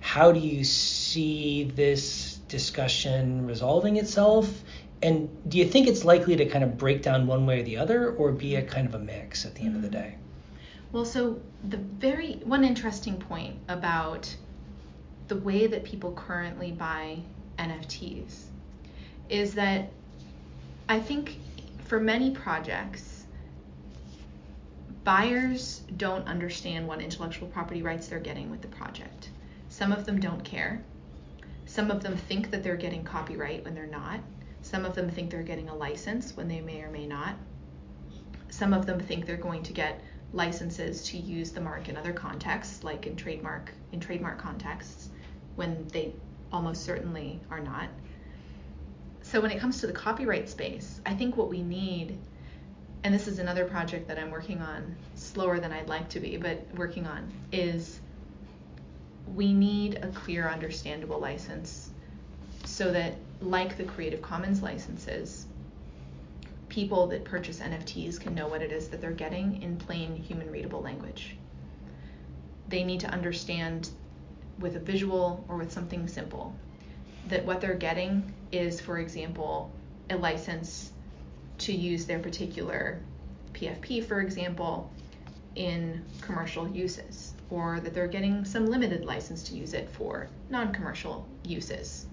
How 0.01 0.33
do 0.33 0.41
you 0.41 0.65
see 0.65 1.65
this 1.65 2.39
discussion 2.49 3.47
resolving 3.47 3.97
itself? 3.97 4.63
And 5.03 5.31
do 5.49 5.59
you 5.59 5.65
think 5.65 5.89
it's 5.89 6.05
likely 6.05 6.37
to 6.37 6.45
kind 6.47 6.63
of 6.63 6.77
break 6.77 7.03
down 7.03 7.27
one 7.27 7.47
way 7.47 7.61
or 7.61 7.63
the 7.63 7.79
other, 7.79 8.11
or 8.11 8.33
be 8.33 8.57
a 8.57 8.63
kind 8.63 8.87
of 8.87 8.95
a 8.95 8.99
mix 8.99 9.47
at 9.47 9.55
the 9.55 9.63
end 9.63 9.77
of 9.77 9.83
the 9.83 9.89
mm-hmm. 9.89 10.09
day? 10.09 10.15
Well, 10.93 11.05
so 11.05 11.41
the 11.65 11.77
very 11.77 12.35
one 12.45 12.65
interesting 12.65 13.17
point 13.17 13.57
about 13.69 14.35
the 15.29 15.37
way 15.37 15.69
that 15.69 15.85
people 15.85 16.13
currently 16.13 16.73
buy 16.73 17.21
NFTs 17.59 18.47
is 19.29 19.55
that 19.55 19.91
I 20.89 20.99
think 20.99 21.39
for 21.85 22.01
many 22.01 22.33
projects, 22.33 23.25
buyers 25.05 25.83
don't 25.97 26.27
understand 26.27 26.87
what 26.89 27.01
intellectual 27.01 27.49
property 27.49 27.83
rights 27.83 28.09
they're 28.09 28.19
getting 28.19 28.51
with 28.51 28.61
the 28.61 28.69
project. 28.69 29.31
Some 29.69 29.93
of 29.93 30.05
them 30.05 30.21
don't 30.21 30.45
care. 30.45 30.83
Some 31.67 31.91
of 31.93 32.03
them 32.03 32.17
think 32.17 32.51
that 32.51 32.65
they're 32.65 32.77
getting 32.77 33.05
copyright 33.05 33.65
when 33.65 33.75
they're 33.75 33.87
not. 33.87 34.21
Some 34.71 34.85
of 34.85 34.95
them 34.95 35.11
think 35.11 35.31
they're 35.31 35.43
getting 35.43 35.69
a 35.69 35.75
license 35.75 36.37
when 36.37 36.47
they 36.47 36.61
may 36.61 36.83
or 36.83 36.91
may 36.91 37.07
not. 37.07 37.35
Some 38.51 38.73
of 38.73 38.87
them 38.87 39.01
think 39.01 39.27
they're 39.27 39.37
going 39.37 39.65
to 39.65 39.73
get 39.73 40.01
licenses 40.33 41.03
to 41.09 41.17
use 41.17 41.51
the 41.51 41.61
mark 41.61 41.89
in 41.89 41.97
other 41.97 42.13
contexts, 42.13 42.85
like 42.85 43.07
in 43.09 43.17
trademark 43.17 43.73
in 43.91 43.99
trademark 43.99 44.39
contexts, 44.39 45.11
when 45.57 45.89
they 45.89 46.13
almost 46.53 46.85
certainly 46.85 47.41
are 47.51 47.59
not. 47.59 47.89
So 49.23 49.41
when 49.41 49.51
it 49.51 49.59
comes 49.59 49.81
to 49.81 49.89
the 49.89 49.93
copyright 49.93 50.49
space, 50.49 51.01
I 51.05 51.15
think 51.15 51.37
what 51.37 51.49
we 51.49 51.63
need 51.63 52.17
and 53.03 53.15
this 53.15 53.27
is 53.27 53.39
another 53.39 53.65
project 53.65 54.09
that 54.09 54.19
I'm 54.19 54.31
working 54.31 54.61
on 54.61 54.95
slower 55.15 55.59
than 55.59 55.73
I'd 55.73 55.89
like 55.89 56.09
to 56.11 56.21
be, 56.21 56.37
but 56.37 56.65
working 56.77 57.07
on 57.07 57.33
is 57.51 57.99
we 59.35 59.53
need 59.53 59.97
a 60.03 60.09
clear, 60.09 60.49
understandable 60.49 61.19
license 61.19 61.91
so 62.65 62.93
that, 62.93 63.15
like 63.41 63.77
the 63.77 63.85
Creative 63.85 64.21
Commons 64.21 64.63
licenses, 64.63 65.47
people 66.69 67.07
that 67.09 67.25
purchase 67.25 67.61
NFTs 67.61 68.21
can 68.21 68.35
know 68.35 68.47
what 68.49 68.63
it 68.63 68.73
is 68.73 68.89
that 68.89 69.01
they're 69.01 69.11
getting 69.11 69.63
in 69.63 69.77
plain 69.77 70.15
human 70.15 70.51
readable 70.51 70.81
language. 70.81 71.37
They 72.69 72.85
need 72.85 73.01
to 73.01 73.11
understand 73.11 73.91
with 74.59 74.77
a 74.77 74.81
visual 74.81 75.45
or 75.49 75.57
with 75.57 75.73
something 75.73 76.07
simple 76.07 76.55
that 77.29 77.45
what 77.45 77.61
they're 77.61 77.75
getting 77.75 78.33
is, 78.53 78.81
for 78.81 78.99
example, 78.99 79.71
a 80.11 80.17
license 80.17 80.93
to 81.59 81.73
use 81.73 82.07
their 82.07 82.19
particular 82.19 83.01
PFP, 83.53 84.05
for 84.05 84.21
example, 84.21 84.91
in 85.57 86.03
commercial 86.21 86.69
uses 86.69 87.35
or 87.51 87.81
that 87.81 87.93
they're 87.93 88.07
getting 88.07 88.45
some 88.45 88.67
limited 88.67 89.05
license 89.05 89.43
to 89.45 89.57
use 89.57 89.75
it 89.75 89.91
for 89.91 90.29
non-commercial 90.51 91.27
uses. 91.45 92.07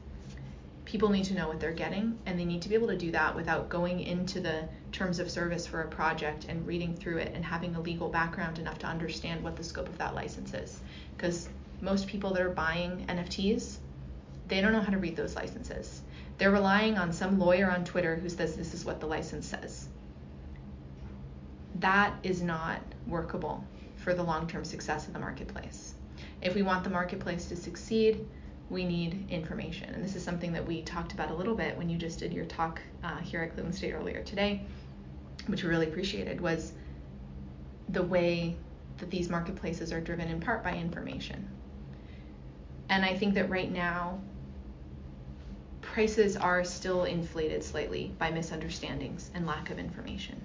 People 0.88 1.10
need 1.10 1.26
to 1.26 1.34
know 1.34 1.50
what 1.50 1.60
they're 1.60 1.74
getting 1.74 2.18
and 2.26 2.40
they 2.40 2.46
need 2.46 2.62
to 2.62 2.70
be 2.70 2.76
able 2.76 2.88
to 2.88 2.98
do 2.98 3.12
that 3.12 3.36
without 3.36 3.68
going 3.68 4.00
into 4.00 4.40
the 4.40 4.70
terms 4.94 5.20
of 5.20 5.30
service 5.30 5.68
for 5.68 5.82
a 5.82 5.88
project 5.90 6.46
and 6.48 6.66
reading 6.66 6.96
through 6.96 7.18
it 7.18 7.34
and 7.36 7.44
having 7.44 7.76
a 7.76 7.82
legal 7.82 8.08
background 8.08 8.58
enough 8.58 8.80
to 8.80 8.88
understand 8.88 9.44
what 9.44 9.58
the 9.58 9.64
scope 9.66 9.90
of 9.90 9.98
that 9.98 10.16
license 10.16 10.54
is. 10.54 10.80
Because 11.18 11.50
most 11.82 12.08
people 12.08 12.32
that 12.32 12.42
are 12.42 12.52
buying 12.52 13.06
NFTs, 13.10 13.80
they 14.48 14.62
don't 14.62 14.72
know 14.72 14.80
how 14.80 14.94
to 14.94 14.98
read 14.98 15.18
those 15.18 15.36
licenses. 15.36 16.04
They're 16.38 16.52
relying 16.52 16.98
on 16.98 17.12
some 17.12 17.38
lawyer 17.38 17.70
on 17.70 17.84
Twitter 17.84 18.16
who 18.16 18.30
says 18.30 18.56
this 18.56 18.74
is 18.74 18.86
what 18.86 19.02
the 19.02 19.08
license 19.08 19.46
says. 19.46 19.90
That 21.82 22.16
is 22.24 22.42
not 22.42 22.80
workable 23.08 23.62
for 23.98 24.14
the 24.14 24.24
long-term 24.24 24.64
success 24.64 25.06
of 25.06 25.12
the 25.12 25.20
marketplace. 25.20 25.96
If 26.42 26.56
we 26.56 26.62
want 26.62 26.86
the 26.86 26.90
marketplace 26.90 27.50
to 27.50 27.58
succeed, 27.58 28.26
we 28.70 28.84
need 28.84 29.30
information. 29.30 29.94
And 29.94 30.04
this 30.04 30.16
is 30.16 30.24
something 30.24 30.52
that 30.54 30.66
we 30.66 30.82
talked 30.82 31.14
about 31.14 31.32
a 31.32 31.34
little 31.34 31.56
bit 31.56 31.78
when 31.78 31.90
you 31.90 31.98
just 31.98 32.20
did 32.20 32.34
your 32.34 32.46
talk 32.46 32.82
uh, 33.04 33.18
here 33.18 33.42
at 33.42 33.54
Cleveland 33.54 33.76
State 33.76 33.94
earlier 33.94 34.24
today, 34.24 34.62
which 35.48 35.64
we 35.64 35.70
really 35.70 35.88
appreciated, 35.88 36.42
was 36.42 36.74
the 37.90 38.04
way 38.04 38.56
that 38.98 39.10
these 39.10 39.30
marketplaces 39.30 39.94
are 39.94 40.02
driven 40.02 40.28
in 40.28 40.40
part 40.40 40.64
by 40.64 40.74
information. 40.74 41.48
And 42.90 43.06
I 43.06 43.16
think 43.16 43.34
that 43.36 43.50
right 43.50 43.72
now, 43.72 44.20
prices 45.82 46.36
are 46.36 46.64
still 46.64 47.06
inflated 47.06 47.64
slightly 47.64 48.12
by 48.18 48.32
misunderstandings 48.32 49.32
and 49.34 49.46
lack 49.46 49.70
of 49.70 49.80
information 49.80 50.42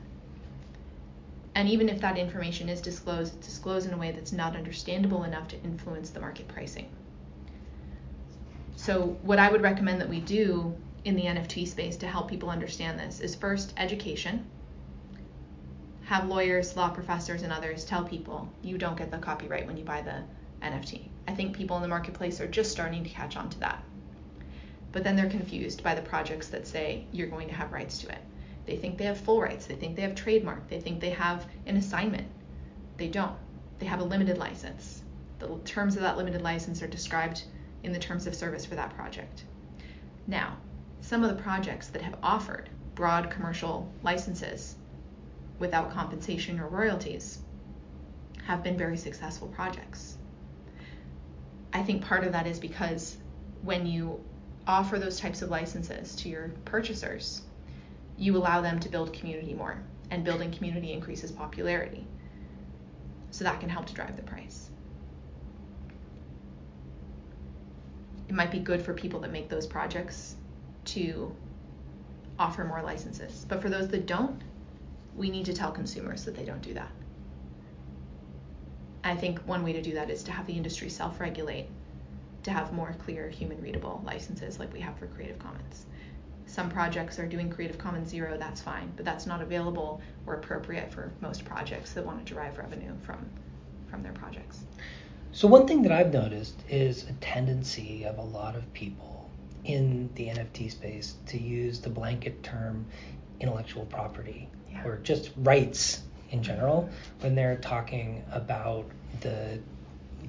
and 1.55 1.69
even 1.69 1.89
if 1.89 2.01
that 2.01 2.17
information 2.17 2.69
is 2.69 2.81
disclosed, 2.81 3.37
it's 3.37 3.47
disclosed 3.47 3.87
in 3.87 3.93
a 3.93 3.99
way 3.99 4.11
that's 4.11 4.33
not 4.33 4.57
understandable 4.57 5.25
enough 5.25 5.49
to 5.49 5.63
influence 5.63 6.11
the 6.11 6.21
market 6.21 6.49
pricing. 6.49 6.89
So, 8.83 9.17
what 9.23 9.39
I 9.39 9.49
would 9.49 9.63
recommend 9.63 10.01
that 10.01 10.09
we 10.09 10.19
do 10.19 10.75
in 11.05 11.15
the 11.15 11.27
NFT 11.27 11.69
space 11.69 11.97
to 11.99 12.09
help 12.09 12.29
people 12.29 12.51
understand 12.51 12.99
this 12.99 13.21
is 13.21 13.33
first 13.33 13.73
education. 13.77 14.45
Have 16.07 16.27
lawyers, 16.27 16.75
law 16.75 16.91
professors, 16.91 17.45
and 17.45 17.53
others 17.53 17.85
tell 17.85 18.03
people 18.03 18.53
you 18.61 18.79
don't 18.79 18.99
get 18.99 19.13
the 19.13 19.19
copyright 19.19 19.69
when 19.69 19.77
you 19.77 19.85
buy 19.85 20.03
the 20.03 20.25
NFT. 20.67 21.03
I 21.29 21.33
think 21.33 21.57
people 21.57 21.77
in 21.77 21.83
the 21.83 21.89
marketplace 21.89 22.41
are 22.41 22.49
just 22.49 22.73
starting 22.73 23.05
to 23.05 23.11
catch 23.11 23.37
on 23.37 23.49
to 23.51 23.61
that. 23.61 23.85
But 24.91 25.05
then 25.05 25.15
they're 25.15 25.31
confused 25.31 25.85
by 25.85 25.95
the 25.95 26.03
projects 26.03 26.49
that 26.49 26.67
say 26.67 27.07
you're 27.13 27.29
going 27.29 27.47
to 27.47 27.55
have 27.55 27.73
rights 27.73 27.99
to 27.99 28.09
it. 28.09 28.19
They 28.67 28.75
think 28.75 28.99
they 28.99 29.05
have 29.05 29.19
full 29.19 29.41
rights. 29.41 29.67
They 29.67 29.77
think 29.77 29.95
they 29.95 30.03
have 30.03 30.17
trademark. 30.17 30.69
They 30.69 30.81
think 30.81 30.99
they 30.99 31.11
have 31.11 31.47
an 31.67 31.77
assignment. 31.77 32.27
They 32.97 33.07
don't. 33.07 33.37
They 33.79 33.87
have 33.87 34.01
a 34.01 34.05
limited 34.05 34.39
license. 34.39 35.05
The 35.39 35.57
terms 35.65 35.95
of 35.95 36.03
that 36.03 36.17
limited 36.17 36.43
license 36.43 36.83
are 36.83 36.89
described 36.89 37.45
in 37.83 37.93
the 37.93 37.99
terms 37.99 38.27
of 38.27 38.35
service 38.35 38.65
for 38.65 38.75
that 38.75 38.95
project. 38.95 39.45
Now, 40.27 40.57
some 41.01 41.25
of 41.25 41.35
the 41.35 41.43
projects 41.43 41.89
that 41.89 42.03
have 42.03 42.17
offered 42.23 42.71
broad 42.95 43.31
commercial 43.31 43.91
licenses 44.03 44.77
without 45.59 45.91
compensation 45.91 46.61
or 46.61 46.69
royalties 46.69 47.39
have 48.45 48.63
been 48.63 48.77
very 48.77 48.97
successful 48.97 49.49
projects. 49.49 50.19
I 51.73 51.83
think 51.83 52.05
part 52.05 52.25
of 52.25 52.33
that 52.33 52.47
is 52.47 52.59
because 52.59 53.17
when 53.63 53.87
you 53.87 54.21
offer 54.67 54.99
those 54.99 55.19
types 55.19 55.43
of 55.43 55.51
licenses 55.51 56.15
to 56.17 56.29
your 56.29 56.51
purchasers, 56.65 57.43
you 58.17 58.37
allow 58.37 58.61
them 58.61 58.79
to 58.81 58.89
build 58.89 59.13
community 59.13 59.55
more, 59.55 59.79
and 60.11 60.25
building 60.25 60.53
community 60.53 60.93
increases 60.93 61.33
popularity. 61.33 62.07
So 63.31 63.45
that 63.45 63.61
can 63.61 63.69
help 63.69 63.87
to 63.87 63.95
drive 63.95 64.17
the 64.17 64.23
price. 64.23 64.71
It 68.29 68.35
might 68.35 68.51
be 68.51 68.59
good 68.59 68.83
for 68.83 68.95
people 68.95 69.21
that 69.21 69.33
make 69.33 69.49
those 69.49 69.67
projects 69.67 70.37
to 70.87 71.35
offer 72.39 72.65
more 72.65 72.83
licenses. 72.83 73.45
But 73.49 73.61
for 73.61 73.69
those 73.69 73.89
that 73.89 74.07
don't, 74.07 74.41
we 75.17 75.31
need 75.31 75.45
to 75.47 75.53
tell 75.53 75.71
consumers 75.71 76.25
that 76.25 76.35
they 76.35 76.45
don't 76.45 76.63
do 76.63 76.75
that. 76.75 76.91
I 79.05 79.17
think 79.17 79.41
one 79.41 79.63
way 79.65 79.73
to 79.73 79.83
do 79.83 79.95
that 79.95 80.11
is 80.11 80.23
to 80.25 80.33
have 80.33 80.47
the 80.47 80.57
industry 80.57 80.89
self 80.89 81.21
regulate, 81.21 81.69
to 82.45 82.51
have 82.51 82.73
more 82.73 82.95
clear 83.05 83.29
human 83.29 83.61
readable 83.61 84.03
licenses 84.07 84.59
like 84.59 84.73
we 84.73 84.81
have 84.81 84.97
for 84.99 85.07
Creative 85.09 85.39
Commons 85.39 85.87
some 86.53 86.69
projects 86.69 87.19
are 87.19 87.27
doing 87.27 87.49
Creative 87.49 87.79
Commons 87.79 88.11
Zero, 88.11 88.37
that's 88.37 88.61
fine, 88.61 88.93
but 88.97 89.05
that's 89.05 89.27
not 89.27 89.41
available 89.41 90.03
or 90.27 90.35
appropriate 90.35 90.93
for 90.93 91.11
most 91.21 91.45
projects 91.45 91.93
that 91.93 92.05
want 92.05 92.25
to 92.25 92.35
derive 92.35 92.59
revenue 92.59 92.93
from 93.03 93.29
from 93.89 94.03
their 94.03 94.13
projects. 94.13 94.65
So 95.35 95.49
one 95.49 95.67
thing 95.67 95.83
that 95.83 95.93
I've 95.93 96.13
noticed 96.13 96.57
is 96.69 97.09
a 97.09 97.13
tendency 97.15 98.05
of 98.05 98.19
a 98.19 98.23
lot 98.23 98.55
of 98.55 98.71
people 98.75 99.31
in 99.65 100.11
the 100.15 100.27
NFT 100.27 100.71
space 100.71 101.15
to 101.27 101.41
use 101.41 101.81
the 101.81 101.89
blanket 101.89 102.43
term 102.43 102.85
intellectual 103.41 103.87
property 103.87 104.49
yeah. 104.71 104.85
or 104.85 104.99
just 104.99 105.31
rights 105.39 106.03
in 106.31 106.43
general 106.43 106.89
when 107.21 107.35
they're 107.35 107.57
talking 107.57 108.25
about 108.31 108.85
the 109.21 109.59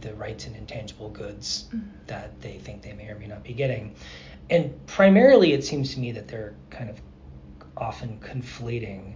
the 0.02 0.14
rights 0.16 0.48
and 0.48 0.56
intangible 0.56 1.10
goods 1.10 1.66
mm-hmm. 1.68 1.88
that 2.08 2.40
they 2.42 2.58
think 2.58 2.82
they 2.82 2.94
may 2.94 3.08
or 3.08 3.18
may 3.20 3.28
not 3.28 3.44
be 3.44 3.54
getting 3.54 3.96
and 4.50 4.74
primarily 4.88 5.54
it 5.54 5.64
seems 5.64 5.94
to 5.94 6.00
me 6.00 6.12
that 6.12 6.28
they're 6.28 6.56
kind 6.70 6.90
of 6.90 7.00
often 7.78 8.20
conflating 8.20 9.14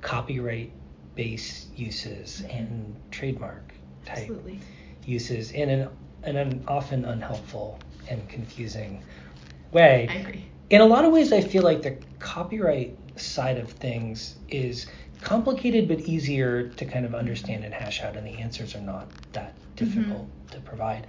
copyright 0.00 0.72
based 1.14 1.66
uses 1.76 2.42
and 2.48 2.94
trademark 3.10 3.72
type 4.04 4.18
Absolutely. 4.18 4.60
Uses 5.04 5.52
in 5.52 5.68
an 5.70 5.88
in 6.24 6.36
an 6.36 6.64
often 6.68 7.04
unhelpful 7.04 7.78
and 8.08 8.28
confusing 8.28 9.02
way. 9.72 10.06
I 10.10 10.14
agree. 10.14 10.46
In 10.68 10.80
a 10.80 10.86
lot 10.86 11.04
of 11.04 11.12
ways, 11.12 11.32
I 11.32 11.40
feel 11.40 11.62
like 11.62 11.82
the 11.82 11.96
copyright 12.18 12.96
side 13.16 13.58
of 13.58 13.70
things 13.70 14.36
is 14.48 14.86
complicated 15.22 15.88
but 15.88 16.00
easier 16.00 16.68
to 16.68 16.84
kind 16.84 17.04
of 17.04 17.14
understand 17.14 17.64
and 17.64 17.74
hash 17.74 18.02
out, 18.02 18.16
and 18.16 18.26
the 18.26 18.38
answers 18.38 18.74
are 18.74 18.80
not 18.80 19.10
that 19.32 19.54
difficult 19.76 20.26
mm-hmm. 20.26 20.48
to 20.50 20.60
provide. 20.60 21.06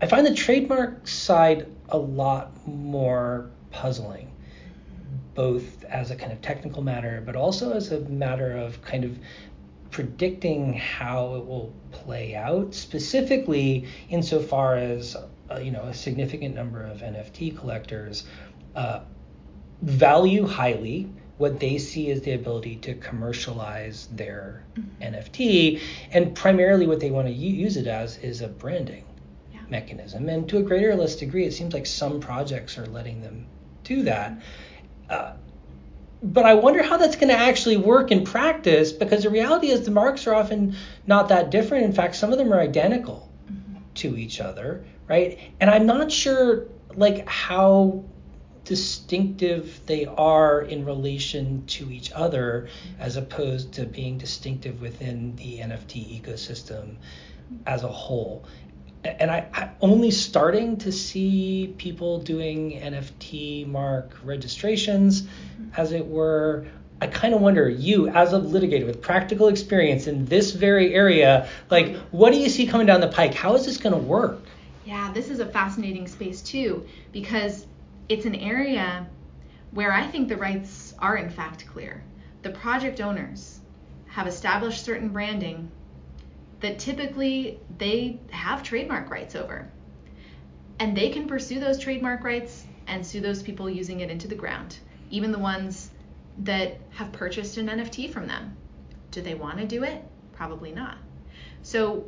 I 0.00 0.06
find 0.06 0.26
the 0.26 0.34
trademark 0.34 1.06
side 1.06 1.66
a 1.88 1.98
lot 1.98 2.66
more 2.66 3.50
puzzling, 3.70 4.30
both 5.34 5.84
as 5.84 6.10
a 6.10 6.16
kind 6.16 6.32
of 6.32 6.40
technical 6.40 6.82
matter, 6.82 7.22
but 7.24 7.36
also 7.36 7.72
as 7.72 7.92
a 7.92 8.00
matter 8.00 8.56
of 8.56 8.80
kind 8.82 9.04
of 9.04 9.18
predicting 9.94 10.72
how 10.74 11.36
it 11.36 11.46
will 11.46 11.72
play 11.92 12.34
out, 12.34 12.74
specifically 12.74 13.86
insofar 14.10 14.74
as 14.74 15.16
uh, 15.48 15.58
you 15.60 15.70
know 15.70 15.82
a 15.82 15.94
significant 15.94 16.52
number 16.52 16.82
of 16.82 16.98
NFT 16.98 17.56
collectors 17.56 18.24
uh, 18.74 19.00
value 19.82 20.46
highly 20.48 21.08
what 21.38 21.60
they 21.60 21.78
see 21.78 22.10
as 22.10 22.22
the 22.22 22.32
ability 22.32 22.74
to 22.76 22.94
commercialize 22.94 24.08
their 24.10 24.64
mm-hmm. 24.74 25.14
NFT, 25.14 25.80
and 26.10 26.34
primarily 26.34 26.88
what 26.88 26.98
they 26.98 27.12
want 27.12 27.28
to 27.28 27.32
use 27.32 27.76
it 27.76 27.86
as 27.86 28.18
is 28.18 28.40
a 28.40 28.48
branding 28.48 29.04
yeah. 29.52 29.60
mechanism. 29.68 30.28
And 30.28 30.48
to 30.48 30.58
a 30.58 30.62
greater 30.62 30.90
or 30.90 30.96
less 30.96 31.14
degree, 31.14 31.44
it 31.44 31.54
seems 31.54 31.72
like 31.72 31.86
some 31.86 32.18
projects 32.18 32.78
are 32.78 32.86
letting 32.86 33.22
them 33.22 33.46
do 33.84 34.02
that. 34.02 34.42
Uh, 35.08 35.34
but 36.24 36.46
I 36.46 36.54
wonder 36.54 36.82
how 36.82 36.96
that's 36.96 37.16
going 37.16 37.28
to 37.28 37.38
actually 37.38 37.76
work 37.76 38.10
in 38.10 38.24
practice 38.24 38.92
because 38.92 39.24
the 39.24 39.30
reality 39.30 39.68
is 39.68 39.84
the 39.84 39.90
marks 39.90 40.26
are 40.26 40.34
often 40.34 40.74
not 41.06 41.28
that 41.28 41.50
different. 41.50 41.84
In 41.84 41.92
fact, 41.92 42.16
some 42.16 42.32
of 42.32 42.38
them 42.38 42.52
are 42.52 42.60
identical 42.60 43.30
mm-hmm. 43.46 43.76
to 43.96 44.16
each 44.16 44.40
other, 44.40 44.84
right? 45.06 45.38
And 45.60 45.68
I'm 45.68 45.84
not 45.84 46.10
sure 46.10 46.66
like 46.94 47.28
how 47.28 48.04
distinctive 48.64 49.80
they 49.84 50.06
are 50.06 50.62
in 50.62 50.86
relation 50.86 51.66
to 51.66 51.90
each 51.90 52.10
other 52.12 52.68
as 52.98 53.18
opposed 53.18 53.74
to 53.74 53.84
being 53.84 54.16
distinctive 54.16 54.80
within 54.80 55.36
the 55.36 55.58
NFT 55.58 56.22
ecosystem 56.22 56.96
as 57.66 57.82
a 57.82 57.88
whole. 57.88 58.46
And 59.04 59.30
I, 59.30 59.46
I 59.52 59.70
only 59.80 60.10
starting 60.10 60.78
to 60.78 60.92
see 60.92 61.74
people 61.76 62.20
doing 62.20 62.72
NFT 62.72 63.66
mark 63.66 64.16
registrations, 64.24 65.22
mm-hmm. 65.22 65.68
as 65.76 65.92
it 65.92 66.06
were. 66.06 66.66
I 67.00 67.08
kind 67.08 67.34
of 67.34 67.40
wonder, 67.40 67.68
you 67.68 68.08
as 68.08 68.32
a 68.32 68.38
litigator 68.38 68.86
with 68.86 69.02
practical 69.02 69.48
experience 69.48 70.06
in 70.06 70.24
this 70.26 70.52
very 70.52 70.94
area, 70.94 71.48
like 71.68 71.96
what 72.12 72.32
do 72.32 72.38
you 72.38 72.48
see 72.48 72.66
coming 72.66 72.86
down 72.86 73.00
the 73.00 73.08
pike? 73.08 73.34
How 73.34 73.54
is 73.56 73.66
this 73.66 73.76
going 73.76 73.92
to 73.94 73.98
work? 73.98 74.40
Yeah, 74.86 75.12
this 75.12 75.28
is 75.28 75.40
a 75.40 75.46
fascinating 75.46 76.06
space 76.06 76.40
too, 76.40 76.86
because 77.12 77.66
it's 78.08 78.26
an 78.26 78.34
area 78.34 79.06
where 79.72 79.92
I 79.92 80.06
think 80.06 80.28
the 80.28 80.36
rights 80.36 80.94
are 80.98 81.16
in 81.16 81.30
fact 81.30 81.66
clear. 81.66 82.02
The 82.42 82.50
project 82.50 83.00
owners 83.00 83.60
have 84.06 84.26
established 84.26 84.84
certain 84.84 85.08
branding 85.08 85.70
that 86.64 86.78
typically 86.78 87.60
they 87.76 88.18
have 88.30 88.62
trademark 88.62 89.10
rights 89.10 89.36
over. 89.36 89.70
And 90.78 90.96
they 90.96 91.10
can 91.10 91.28
pursue 91.28 91.60
those 91.60 91.78
trademark 91.78 92.24
rights 92.24 92.64
and 92.86 93.06
sue 93.06 93.20
those 93.20 93.42
people 93.42 93.68
using 93.68 94.00
it 94.00 94.10
into 94.10 94.28
the 94.28 94.34
ground, 94.34 94.78
even 95.10 95.30
the 95.30 95.38
ones 95.38 95.90
that 96.38 96.78
have 96.90 97.12
purchased 97.12 97.58
an 97.58 97.68
NFT 97.68 98.10
from 98.10 98.26
them. 98.26 98.56
Do 99.10 99.20
they 99.20 99.34
want 99.34 99.58
to 99.58 99.66
do 99.66 99.84
it? 99.84 100.02
Probably 100.32 100.72
not. 100.72 100.96
So 101.62 102.06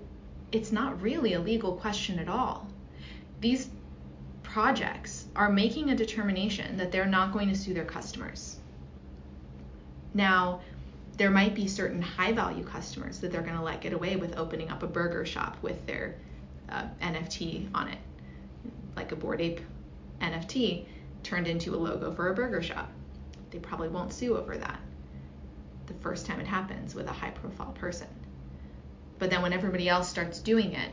it's 0.53 0.73
not 0.73 1.03
really 1.03 1.35
a 1.35 1.41
legal 1.41 1.75
question 1.75 2.19
at 2.19 2.29
all. 2.29 2.67
These 3.43 3.69
projects 4.43 5.27
are 5.37 5.51
making 5.51 5.91
a 5.91 5.95
determination 5.95 6.79
that 6.79 6.91
they're 6.91 7.05
not 7.05 7.35
going 7.35 7.51
to 7.51 7.55
sue 7.55 7.75
their 7.75 7.85
customers. 7.85 8.57
Now, 10.15 10.63
there 11.17 11.31
might 11.31 11.55
be 11.55 11.67
certain 11.67 12.03
high 12.03 12.33
value 12.33 12.65
customers 12.65 13.21
that 13.21 13.33
they're 13.33 13.43
going 13.43 13.57
to 13.57 13.63
let 13.63 13.81
get 13.81 13.93
away 13.93 14.17
with 14.17 14.37
opening 14.37 14.71
up 14.71 14.83
a 14.83 14.87
burger 14.87 15.25
shop 15.25 15.57
with 15.63 15.87
their 15.87 16.17
uh, 16.69 16.85
NFT 17.01 17.69
on 17.75 17.89
it, 17.89 17.99
like 18.97 19.13
a 19.13 19.17
Bored 19.17 19.41
Ape 19.41 19.61
NFT 20.21 20.85
turned 21.23 21.47
into 21.47 21.75
a 21.75 21.79
logo 21.79 22.13
for 22.13 22.29
a 22.29 22.35
burger 22.35 22.63
shop. 22.63 22.91
They 23.51 23.59
probably 23.59 23.89
won't 23.89 24.13
sue 24.13 24.37
over 24.37 24.57
that 24.59 24.81
the 25.87 25.95
first 25.95 26.27
time 26.27 26.41
it 26.41 26.47
happens 26.47 26.95
with 26.95 27.07
a 27.07 27.13
high 27.13 27.31
profile 27.31 27.73
person. 27.73 28.09
But 29.19 29.31
then 29.31 29.43
when 29.43 29.53
everybody 29.53 29.89
else 29.89 30.09
starts 30.09 30.41
doing 30.41 30.73
it, 30.73 30.91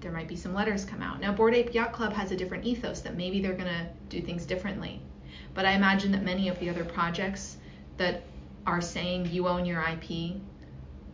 there 0.00 0.12
might 0.12 0.28
be 0.28 0.36
some 0.36 0.54
letters 0.54 0.84
come 0.84 1.02
out. 1.02 1.20
Now, 1.20 1.32
Bored 1.32 1.54
Ape 1.54 1.74
Yacht 1.74 1.92
Club 1.92 2.12
has 2.12 2.30
a 2.30 2.36
different 2.36 2.64
ethos 2.64 3.00
that 3.00 3.16
maybe 3.16 3.40
they're 3.40 3.54
going 3.54 3.64
to 3.64 3.88
do 4.08 4.20
things 4.20 4.46
differently. 4.46 5.00
But 5.54 5.64
I 5.64 5.72
imagine 5.72 6.12
that 6.12 6.22
many 6.22 6.48
of 6.48 6.60
the 6.60 6.68
other 6.68 6.84
projects 6.84 7.56
that 7.96 8.22
are 8.66 8.80
saying 8.80 9.26
you 9.26 9.46
own 9.46 9.64
your 9.64 9.80
IP 9.80 10.10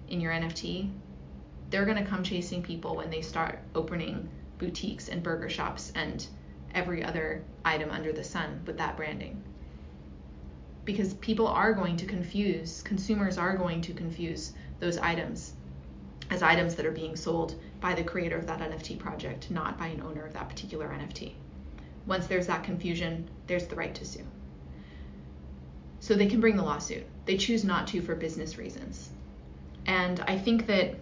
in 0.09 0.21
your 0.21 0.33
NFT, 0.33 0.91
they're 1.71 1.85
going 1.85 2.03
to 2.03 2.11
come 2.11 2.23
chasing 2.23 2.63
people 2.63 2.97
when 2.97 3.11
they 3.11 3.21
start 3.21 3.59
opening 3.75 4.29
boutiques 4.59 5.09
and 5.09 5.23
burger 5.23 5.49
shops 5.49 5.93
and 5.95 6.27
every 6.75 7.03
other 7.03 7.45
item 7.65 7.91
under 7.91 8.13
the 8.13 8.25
sun 8.25 8.63
with 8.67 8.79
that 8.79 8.97
branding. 8.97 9.43
Because 10.85 11.15
people 11.15 11.47
are 11.47 11.73
going 11.73 11.97
to 11.99 12.07
confuse, 12.07 12.83
consumers 12.83 13.39
are 13.39 13.57
going 13.57 13.81
to 13.83 13.93
confuse 13.93 14.53
those 14.81 14.99
items 14.99 15.55
as 16.31 16.43
items 16.43 16.75
that 16.75 16.87
are 16.87 16.93
being 16.93 17.15
sold 17.15 17.55
by 17.81 17.95
the 17.95 18.03
creator 18.03 18.37
of 18.37 18.47
that 18.47 18.61
NFT 18.61 18.99
project, 18.99 19.51
not 19.51 19.79
by 19.79 19.89
an 19.89 20.01
owner 20.01 20.25
of 20.25 20.33
that 20.33 20.49
particular 20.49 20.89
NFT. 20.89 21.33
Once 22.07 22.27
there's 22.27 22.47
that 22.47 22.65
confusion, 22.65 23.29
there's 23.47 23.67
the 23.67 23.77
right 23.77 23.95
to 23.95 24.05
sue. 24.05 24.25
So 26.03 26.17
they 26.17 26.27
can 26.27 26.41
bring 26.41 26.57
the 26.57 26.65
lawsuit. 26.65 27.07
They 27.27 27.37
choose 27.37 27.63
not 27.63 27.87
to 27.89 28.03
for 28.03 28.17
business 28.17 28.59
reasons. 28.59 29.11
And 29.87 30.19
I 30.27 30.37
think 30.37 30.67
that 30.67 30.97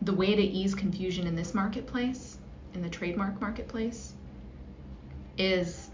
the 0.00 0.14
way 0.14 0.34
to 0.34 0.42
ease 0.42 0.74
confusion 0.74 1.26
in 1.26 1.36
this 1.36 1.52
marketplace, 1.52 2.38
in 2.72 2.80
the 2.80 2.88
trademark 2.88 3.38
marketplace, 3.38 4.14
is 5.36 5.90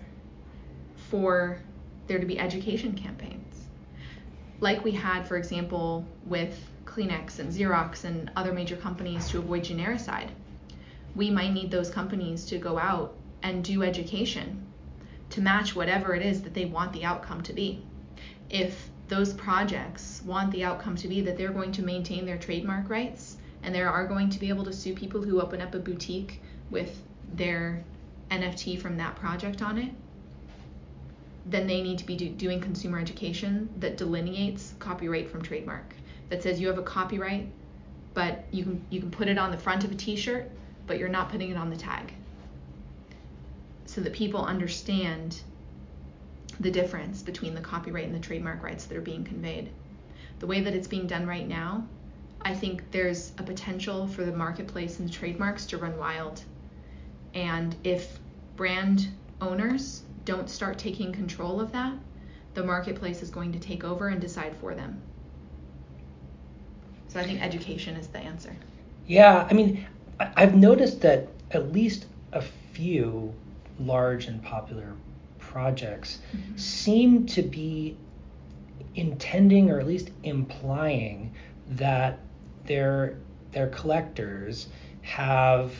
for 1.11 1.58
there 2.06 2.20
to 2.20 2.24
be 2.24 2.38
education 2.38 2.94
campaigns. 2.94 3.66
Like 4.61 4.84
we 4.84 4.92
had, 4.92 5.26
for 5.26 5.37
example, 5.37 6.06
with 6.24 6.56
Kleenex 6.84 7.40
and 7.40 7.52
Xerox 7.52 8.04
and 8.04 8.30
other 8.37 8.52
major 8.52 8.76
companies 8.76 9.28
to 9.30 9.38
avoid 9.38 9.64
genericide. 9.64 10.30
We 11.16 11.30
might 11.30 11.52
need 11.52 11.72
those 11.72 11.90
companies 11.90 12.44
to 12.46 12.58
go 12.58 12.78
out 12.78 13.16
and 13.42 13.64
do 13.64 13.82
education 13.82 14.66
to 15.30 15.40
match 15.40 15.74
whatever 15.74 16.14
it 16.14 16.24
is 16.24 16.42
that 16.42 16.54
they 16.54 16.64
want 16.64 16.92
the 16.92 17.04
outcome 17.04 17.42
to 17.42 17.52
be. 17.52 17.82
If 18.50 18.90
those 19.08 19.32
projects 19.32 20.22
want 20.24 20.52
the 20.52 20.64
outcome 20.64 20.96
to 20.96 21.08
be 21.08 21.20
that 21.22 21.37
they're 21.37 21.52
going 21.52 21.72
to 21.72 21.82
maintain 21.82 22.26
their 22.26 22.38
trademark 22.38 22.88
rights 22.88 23.38
and 23.62 23.74
they 23.74 23.82
are 23.82 24.06
going 24.06 24.30
to 24.30 24.38
be 24.38 24.48
able 24.48 24.64
to 24.64 24.72
sue 24.72 24.94
people 24.94 25.22
who 25.22 25.40
open 25.40 25.61
up 25.61 25.74
a 25.74 25.78
boutique 25.78 26.40
with 26.70 27.02
their 27.34 27.82
NFT 28.30 28.80
from 28.80 28.96
that 28.98 29.16
project 29.16 29.62
on 29.62 29.78
it, 29.78 29.90
then 31.46 31.66
they 31.66 31.82
need 31.82 31.98
to 31.98 32.06
be 32.06 32.16
do- 32.16 32.28
doing 32.28 32.61
consumer 32.61 32.98
education 32.98 33.68
that 33.78 33.96
delineates 33.96 34.74
copyright 34.78 35.30
from 35.30 35.42
trademark 35.42 35.94
that 36.28 36.42
says 36.42 36.61
you 36.61 36.66
have 36.68 36.78
a 36.78 36.82
copyright, 36.82 37.48
but 38.14 38.44
you 38.50 38.64
can 38.64 38.84
you 38.90 39.00
can 39.00 39.11
put 39.11 39.28
it 39.28 39.38
on 39.38 39.50
the 39.50 39.58
front 39.58 39.84
of 39.84 39.90
a 39.90 39.94
T-shirt, 39.94 40.50
but 40.87 40.98
you're 40.98 41.08
not 41.08 41.30
putting 41.30 41.50
it 41.50 41.56
on 41.56 41.70
the 41.70 41.76
tag, 41.76 42.12
so 43.87 44.00
that 44.02 44.12
people 44.12 44.44
understand 44.44 45.40
the 46.61 46.71
difference 46.71 47.23
between 47.23 47.55
the 47.55 47.61
copyright 47.61 48.07
and 48.07 48.14
the 48.14 48.18
trademark 48.18 48.62
rights 48.62 48.87
that 48.87 48.97
are 48.97 49.03
being 49.03 49.25
conveyed. 49.25 49.71
The 50.40 50.47
way 50.47 50.61
that 50.61 50.75
it's 50.75 50.88
being 50.88 51.07
done 51.07 51.27
right 51.27 51.47
now, 51.47 51.87
I 52.42 52.55
think 52.55 52.90
there's 52.90 53.33
a 53.38 53.42
potential 53.42 54.07
for 54.07 54.25
the 54.25 54.33
marketplace 54.33 54.99
and 54.99 55.09
the 55.09 55.12
trademarks 55.12 55.66
to 55.66 55.79
run 55.79 55.97
wild. 55.99 56.42
And 57.35 57.75
if 57.85 58.18
brand 58.57 59.09
owners 59.40 60.03
don't 60.25 60.49
start 60.49 60.79
taking 60.79 61.12
control 61.12 61.61
of 61.61 61.73
that, 61.73 61.94
the 62.55 62.64
marketplace 62.64 63.23
is 63.23 63.31
going 63.31 63.53
to 63.53 63.59
take 63.59 63.85
over 63.85 64.09
and 64.09 64.21
decide 64.21 64.55
for 64.57 64.75
them. 64.75 65.01
So 67.09 67.21
I 67.21 67.25
think 67.25 67.42
education 67.42 67.97
is 67.97 68.09
the 68.09 68.18
answer. 68.18 68.55
Yeah, 69.07 69.47
I 69.51 69.55
mean, 69.55 69.87
I've 70.21 70.55
noticed 70.55 71.01
that 71.03 71.29
at 71.53 71.73
least 71.73 72.07
a 72.33 72.42
few 72.42 73.33
large 73.79 74.27
and 74.27 74.42
popular 74.42 74.92
projects 75.50 76.18
mm-hmm. 76.32 76.56
seem 76.56 77.26
to 77.26 77.42
be 77.42 77.96
intending 78.94 79.70
or 79.70 79.78
at 79.78 79.87
least 79.87 80.11
implying 80.22 81.32
that 81.70 82.18
their 82.64 83.18
their 83.52 83.68
collectors 83.68 84.68
have 85.02 85.72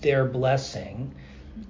their 0.00 0.24
blessing 0.24 1.14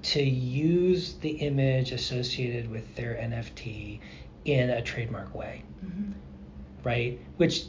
to 0.02 0.22
use 0.22 1.14
the 1.14 1.30
image 1.30 1.90
associated 1.90 2.70
with 2.70 2.94
their 2.94 3.14
NFT 3.14 3.98
in 4.44 4.70
a 4.70 4.82
trademark 4.82 5.34
way. 5.34 5.62
Mm-hmm. 5.84 6.12
Right? 6.84 7.20
Which 7.36 7.64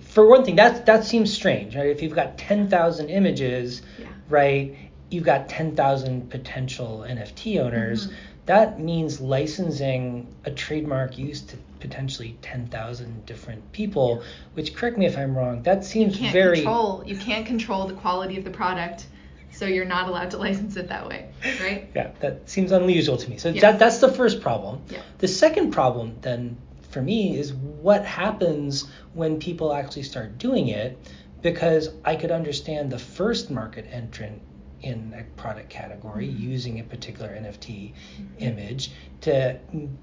for 0.00 0.26
one 0.26 0.44
thing, 0.44 0.56
that 0.56 0.86
that 0.86 1.04
seems 1.04 1.32
strange, 1.32 1.76
right? 1.76 1.88
If 1.88 2.02
you've 2.02 2.14
got 2.14 2.38
10,000 2.38 3.10
images, 3.10 3.82
yeah. 3.98 4.06
right, 4.28 4.76
you've 5.10 5.24
got 5.24 5.48
10,000 5.48 6.30
potential 6.30 7.04
NFT 7.06 7.60
owners. 7.60 8.06
Mm-hmm. 8.06 8.16
That 8.46 8.78
means 8.78 9.20
licensing 9.20 10.34
a 10.44 10.50
trademark 10.50 11.16
used 11.18 11.50
to 11.50 11.56
potentially 11.80 12.36
10,000 12.42 13.26
different 13.26 13.72
people, 13.72 14.22
which 14.54 14.74
correct 14.74 14.98
me 14.98 15.06
if 15.06 15.16
I'm 15.16 15.36
wrong, 15.36 15.62
that 15.62 15.84
seems 15.84 16.14
you 16.14 16.20
can't 16.20 16.32
very 16.32 16.56
control 16.56 17.02
you 17.06 17.16
can't 17.16 17.46
control 17.46 17.86
the 17.86 17.94
quality 17.94 18.38
of 18.38 18.44
the 18.44 18.50
product, 18.50 19.06
so 19.50 19.66
you're 19.66 19.84
not 19.84 20.08
allowed 20.08 20.30
to 20.32 20.38
license 20.46 20.76
it 20.76 20.88
that 20.88 21.08
way, 21.08 21.28
right? 21.60 21.90
Yeah, 21.96 22.10
that 22.20 22.48
seems 22.48 22.72
unusual 22.72 23.16
to 23.16 23.30
me. 23.30 23.38
So 23.38 23.50
Yes. 23.50 23.62
that 23.62 23.78
that's 23.78 23.98
the 23.98 24.12
first 24.12 24.40
problem. 24.40 24.82
Yeah. 24.90 25.02
The 25.18 25.28
second 25.28 25.72
problem 25.72 26.16
then 26.20 26.56
for 26.90 27.02
me 27.02 27.36
is 27.38 27.52
what 27.52 28.04
happens 28.04 28.88
when 29.14 29.38
people 29.38 29.72
actually 29.72 30.04
start 30.04 30.38
doing 30.38 30.68
it 30.68 30.98
because 31.42 31.90
I 32.04 32.16
could 32.16 32.30
understand 32.30 32.90
the 32.90 32.98
first 32.98 33.50
market 33.50 33.86
entrant 33.90 34.40
in 34.84 35.14
a 35.18 35.22
product 35.40 35.70
category 35.70 36.28
Mhm. 36.28 36.38
using 36.38 36.80
a 36.80 36.84
particular 36.84 37.30
NFT 37.30 37.94
image 38.38 38.90
to 39.22 39.58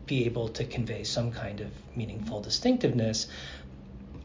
be 0.07 0.25
able 0.25 0.49
to 0.49 0.63
convey 0.65 1.03
some 1.03 1.31
kind 1.31 1.61
of 1.61 1.69
meaningful 1.95 2.41
distinctiveness. 2.41 3.27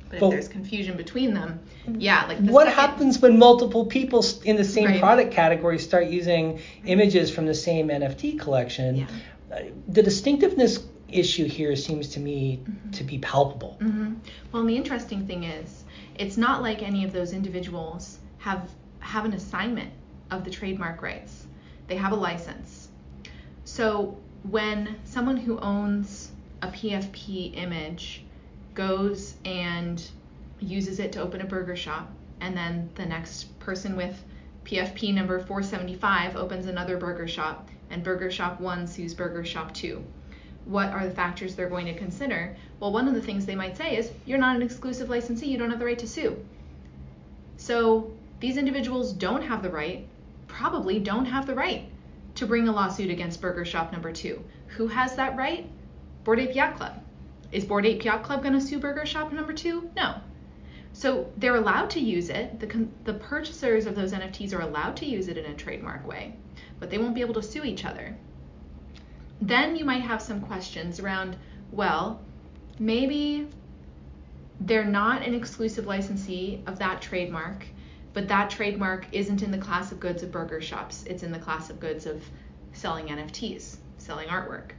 But 0.09 0.21
But- 0.21 0.27
if 0.27 0.31
there's 0.33 0.49
confusion 0.49 0.97
between 0.97 1.35
them, 1.35 1.61
yeah, 1.99 2.25
like 2.27 2.45
the 2.45 2.53
What 2.53 2.69
second- 2.69 2.81
happens 2.81 3.21
when 3.21 3.39
multiple 3.39 3.85
people 3.87 4.25
in 4.45 4.57
the 4.57 4.65
same 4.65 4.87
Right. 4.87 5.01
product 5.01 5.33
category 5.33 5.79
start 5.79 6.07
using 6.09 6.61
images 6.87 7.29
from 7.31 7.45
the 7.47 7.55
same 7.55 7.91
NFT 7.91 8.33
collection? 8.39 8.97
Yeah. 8.97 9.07
Uh, 9.53 9.61
the 9.89 10.03
distinctiveness 10.03 10.79
issue 11.09 11.45
here 11.47 11.77
seems 11.77 12.09
to 12.11 12.21
me 12.21 12.61
Mhm. 12.65 12.93
to 12.93 13.05
be 13.05 13.19
palpable. 13.19 13.77
hmm 13.81 14.15
Well, 14.53 14.63
and 14.63 14.71
the 14.71 14.77
interesting 14.77 15.27
thing 15.27 15.45
is, 15.45 15.85
it's 16.19 16.37
not 16.37 16.63
like 16.63 16.83
any 16.83 17.05
of 17.05 17.13
those 17.13 17.33
individuals 17.33 18.19
have 18.39 18.71
have 19.01 19.25
an 19.25 19.33
assignment 19.35 19.91
of 20.31 20.45
the 20.45 20.51
trademark 20.51 21.03
rights. 21.03 21.47
They 21.87 21.97
have 21.97 22.13
a 22.13 22.17
license. 22.17 22.89
So 23.65 24.17
when 24.43 24.97
someone 25.05 25.37
who 25.37 25.59
owns 25.59 26.33
a 26.63 26.69
PFP 26.69 27.57
image 27.57 28.25
goes 28.75 29.35
and 29.45 30.03
uses 30.61 30.99
it 30.99 31.13
to 31.13 31.23
open 31.23 31.41
a 31.41 31.47
burger 31.47 31.77
shop, 31.77 32.11
and 32.41 32.57
then 32.57 32.91
the 32.95 33.07
next 33.07 33.59
person 33.61 33.97
with 33.97 34.23
PFP 34.65 35.15
number 35.15 35.39
475 35.39 36.37
opens 36.37 36.67
another 36.67 36.97
burger 36.97 37.29
shop, 37.29 37.69
and 37.91 38.03
Burger 38.03 38.31
Shop 38.31 38.61
1 38.61 38.87
sues 38.87 39.15
Burger 39.15 39.45
Shop 39.45 39.73
2 39.73 40.05
what 40.67 40.89
are 40.89 41.07
the 41.07 41.15
factors 41.15 41.55
they're 41.55 41.69
going 41.69 41.87
to 41.87 41.95
consider? 41.95 42.57
Well, 42.81 42.93
one 42.93 43.09
of 43.09 43.15
the 43.15 43.23
things 43.23 43.47
they 43.47 43.55
might 43.55 43.77
say 43.77 43.97
is 43.97 44.11
you're 44.27 44.39
not 44.39 44.57
an 44.57 44.63
exclusive 44.63 45.09
licensee, 45.09 45.47
you 45.47 45.59
don't 45.59 45.71
have 45.71 45.79
the 45.79 45.85
right 45.85 45.99
to 46.01 46.09
sue. 46.09 46.45
So 47.57 48.13
these 48.41 48.57
individuals 48.57 49.13
don't 49.13 49.43
have 49.43 49.63
the 49.63 49.71
right, 49.71 50.07
probably 50.47 50.99
don't 50.99 51.27
have 51.27 51.47
the 51.47 51.55
right 51.55 51.89
to 52.37 52.47
bring 52.47 52.69
a 52.69 52.73
lawsuit 52.73 53.11
against 53.11 53.41
Burger 53.41 53.65
Shop 53.65 53.93
number 53.93 54.13
two. 54.13 54.43
Who 54.69 54.89
has 54.89 55.17
that 55.17 55.37
right? 55.37 55.69
Bored 56.25 56.41
Ape 56.41 56.55
Yacht 56.55 56.77
Club. 56.77 57.03
Is 57.53 57.65
Bored 57.65 57.87
Ape 57.87 58.05
Yacht 58.05 58.23
Club 58.23 58.43
going 58.43 58.55
to 58.55 58.61
sue 58.61 58.79
Burger 58.79 59.07
Shop 59.07 59.33
number 59.33 59.53
two? 59.53 59.91
No. 59.97 60.17
So 60.93 61.31
they're 61.37 61.57
allowed 61.57 61.91
to 61.91 62.01
use 62.01 62.31
it. 62.31 62.59
The, 62.61 62.89
the 63.05 63.15
purchasers 63.15 63.87
of 63.87 63.95
those 63.95 64.13
NFTs 64.13 64.55
are 64.55 64.63
allowed 64.63 64.97
to 64.97 65.07
use 65.07 65.29
it 65.29 65.39
in 65.39 65.45
a 65.45 65.55
trademark 65.55 66.07
way, 66.07 66.35
but 66.81 66.91
they 66.91 66.99
won't 66.99 67.15
be 67.15 67.21
able 67.21 67.35
to 67.35 67.43
sue 67.43 67.65
each 67.65 67.85
other 67.85 68.17
then 69.41 69.77
you 69.77 69.85
might 69.85 70.03
have 70.03 70.23
some 70.23 70.41
questions 70.41 71.01
around 71.01 71.37
well, 71.73 72.21
maybe 72.79 73.49
they're 74.61 74.85
not 74.85 75.23
an 75.23 75.35
exclusive 75.35 75.87
licensee 75.87 76.63
of 76.67 76.79
that 76.79 77.03
trademark, 77.03 77.67
but 78.17 78.29
that 78.29 78.49
trademark 78.49 79.07
isn't 79.13 79.43
in 79.43 79.51
the 79.51 79.59
class 79.59 79.93
of 79.93 80.01
goods 80.01 80.23
of 80.23 80.33
burger 80.33 80.59
shops. 80.59 81.05
It's 81.05 81.23
in 81.23 81.33
the 81.33 81.39
class 81.39 81.69
of 81.69 81.79
goods 81.79 82.07
of 82.07 82.25
selling 82.73 83.09
NFTs, 83.09 83.77
selling 83.99 84.29
artwork. 84.29 84.71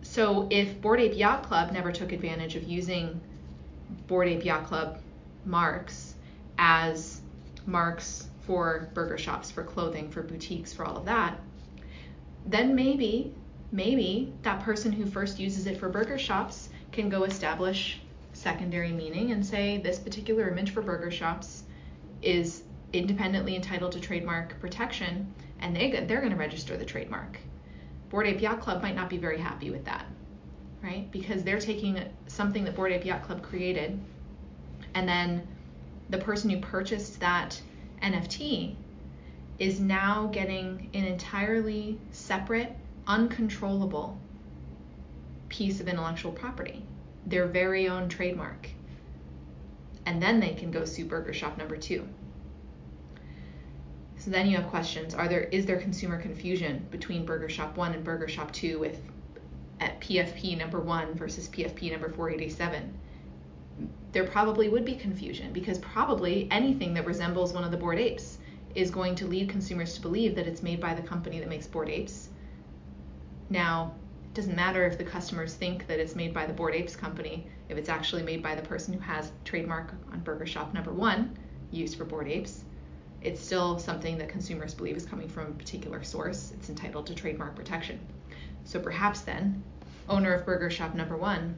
So 0.00 0.48
if 0.50 0.80
Bored 0.80 1.00
Ape 1.00 1.18
Yacht 1.18 1.42
Club 1.42 1.70
never 1.70 1.92
took 1.92 2.12
advantage 2.12 2.56
of 2.56 2.62
using 2.62 3.20
Bored 4.06 4.26
Ape 4.28 4.42
Yacht 4.42 4.64
Club 4.64 5.02
marks 5.44 6.14
as 6.56 7.20
marks 7.66 8.26
for 8.46 8.88
burger 8.94 9.18
shops, 9.18 9.50
for 9.50 9.62
clothing, 9.62 10.10
for 10.10 10.22
boutiques, 10.22 10.72
for 10.72 10.86
all 10.86 10.96
of 10.96 11.04
that, 11.04 11.38
then 12.46 12.74
maybe, 12.74 13.34
maybe 13.70 14.32
that 14.44 14.62
person 14.62 14.92
who 14.92 15.04
first 15.04 15.38
uses 15.38 15.66
it 15.66 15.76
for 15.76 15.90
burger 15.90 16.16
shops 16.16 16.70
can 16.90 17.10
go 17.10 17.24
establish 17.24 18.00
secondary 18.32 18.92
meaning 18.92 19.32
and 19.32 19.44
say 19.44 19.76
this 19.76 19.98
particular 19.98 20.48
image 20.48 20.70
for 20.70 20.80
burger 20.80 21.10
shops 21.10 21.61
is 22.22 22.62
independently 22.92 23.56
entitled 23.56 23.92
to 23.92 24.00
trademark 24.00 24.58
protection 24.60 25.32
and 25.60 25.74
they, 25.74 25.90
they're 25.90 26.20
going 26.20 26.32
to 26.32 26.38
register 26.38 26.76
the 26.76 26.84
trademark. 26.84 27.38
Bored 28.10 28.26
Ape 28.26 28.40
Yacht 28.40 28.60
Club 28.60 28.82
might 28.82 28.94
not 28.94 29.08
be 29.08 29.16
very 29.16 29.38
happy 29.38 29.70
with 29.70 29.84
that, 29.84 30.06
right? 30.82 31.10
Because 31.10 31.42
they're 31.42 31.60
taking 31.60 31.98
something 32.26 32.64
that 32.64 32.74
Bored 32.74 32.92
Ape 32.92 33.04
Yacht 33.04 33.22
Club 33.22 33.42
created 33.42 33.98
and 34.94 35.08
then 35.08 35.46
the 36.10 36.18
person 36.18 36.50
who 36.50 36.60
purchased 36.60 37.20
that 37.20 37.60
NFT 38.02 38.74
is 39.58 39.80
now 39.80 40.28
getting 40.32 40.90
an 40.92 41.04
entirely 41.04 41.98
separate, 42.10 42.76
uncontrollable 43.06 44.18
piece 45.48 45.80
of 45.80 45.88
intellectual 45.88 46.32
property, 46.32 46.82
their 47.26 47.46
very 47.46 47.88
own 47.88 48.08
trademark. 48.08 48.68
And 50.06 50.22
then 50.22 50.40
they 50.40 50.54
can 50.54 50.70
go 50.70 50.84
sue 50.84 51.04
Burger 51.04 51.32
Shop 51.32 51.56
number 51.58 51.76
two. 51.76 52.08
So 54.16 54.30
then 54.30 54.48
you 54.48 54.56
have 54.56 54.68
questions: 54.68 55.14
Are 55.14 55.28
there 55.28 55.42
is 55.44 55.66
there 55.66 55.80
consumer 55.80 56.20
confusion 56.20 56.86
between 56.90 57.24
Burger 57.24 57.48
Shop 57.48 57.76
one 57.76 57.92
and 57.92 58.04
Burger 58.04 58.28
Shop 58.28 58.52
two 58.52 58.78
with 58.78 59.00
at 59.80 60.00
PFP 60.00 60.56
number 60.56 60.80
one 60.80 61.14
versus 61.14 61.48
PFP 61.48 61.90
number 61.90 62.08
487? 62.08 62.94
There 64.12 64.24
probably 64.24 64.68
would 64.68 64.84
be 64.84 64.94
confusion 64.94 65.52
because 65.52 65.78
probably 65.78 66.46
anything 66.50 66.94
that 66.94 67.06
resembles 67.06 67.52
one 67.52 67.64
of 67.64 67.70
the 67.70 67.76
bored 67.76 67.98
apes 67.98 68.38
is 68.74 68.90
going 68.90 69.14
to 69.16 69.26
lead 69.26 69.48
consumers 69.48 69.94
to 69.94 70.00
believe 70.00 70.34
that 70.36 70.46
it's 70.46 70.62
made 70.62 70.80
by 70.80 70.94
the 70.94 71.02
company 71.02 71.40
that 71.40 71.48
makes 71.48 71.66
bored 71.66 71.88
apes. 71.88 72.28
Now, 73.50 73.94
doesn't 74.34 74.56
matter 74.56 74.86
if 74.86 74.96
the 74.96 75.04
customers 75.04 75.54
think 75.54 75.86
that 75.86 75.98
it's 75.98 76.16
made 76.16 76.32
by 76.32 76.46
the 76.46 76.52
bored 76.52 76.74
apes 76.74 76.96
company, 76.96 77.46
if 77.68 77.76
it's 77.76 77.88
actually 77.88 78.22
made 78.22 78.42
by 78.42 78.54
the 78.54 78.62
person 78.62 78.94
who 78.94 79.00
has 79.00 79.30
trademark 79.44 79.92
on 80.10 80.20
Burger 80.20 80.46
Shop 80.46 80.72
number 80.72 80.92
one 80.92 81.36
used 81.70 81.98
for 81.98 82.04
bored 82.04 82.28
apes. 82.28 82.64
It's 83.20 83.40
still 83.40 83.78
something 83.78 84.18
that 84.18 84.28
consumers 84.28 84.74
believe 84.74 84.96
is 84.96 85.06
coming 85.06 85.28
from 85.28 85.48
a 85.48 85.52
particular 85.52 86.02
source. 86.02 86.52
It's 86.52 86.68
entitled 86.68 87.06
to 87.06 87.14
trademark 87.14 87.54
protection. 87.54 88.00
So 88.64 88.80
perhaps 88.80 89.20
then, 89.20 89.62
owner 90.08 90.34
of 90.34 90.46
Burger 90.46 90.70
Shop 90.70 90.94
number 90.94 91.16
one 91.16 91.56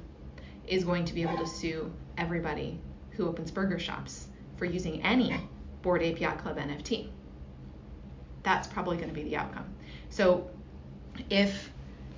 is 0.66 0.84
going 0.84 1.04
to 1.04 1.14
be 1.14 1.22
able 1.22 1.38
to 1.38 1.46
sue 1.46 1.92
everybody 2.18 2.78
who 3.10 3.28
opens 3.28 3.50
burger 3.50 3.78
shops 3.78 4.28
for 4.56 4.64
using 4.64 5.02
any 5.02 5.36
Bored 5.82 6.02
Ape 6.02 6.20
Yacht 6.20 6.38
Club 6.38 6.58
NFT. 6.58 7.08
That's 8.42 8.66
probably 8.66 8.96
going 8.96 9.08
to 9.08 9.14
be 9.14 9.22
the 9.22 9.36
outcome. 9.36 9.66
So 10.10 10.50
if 11.30 11.70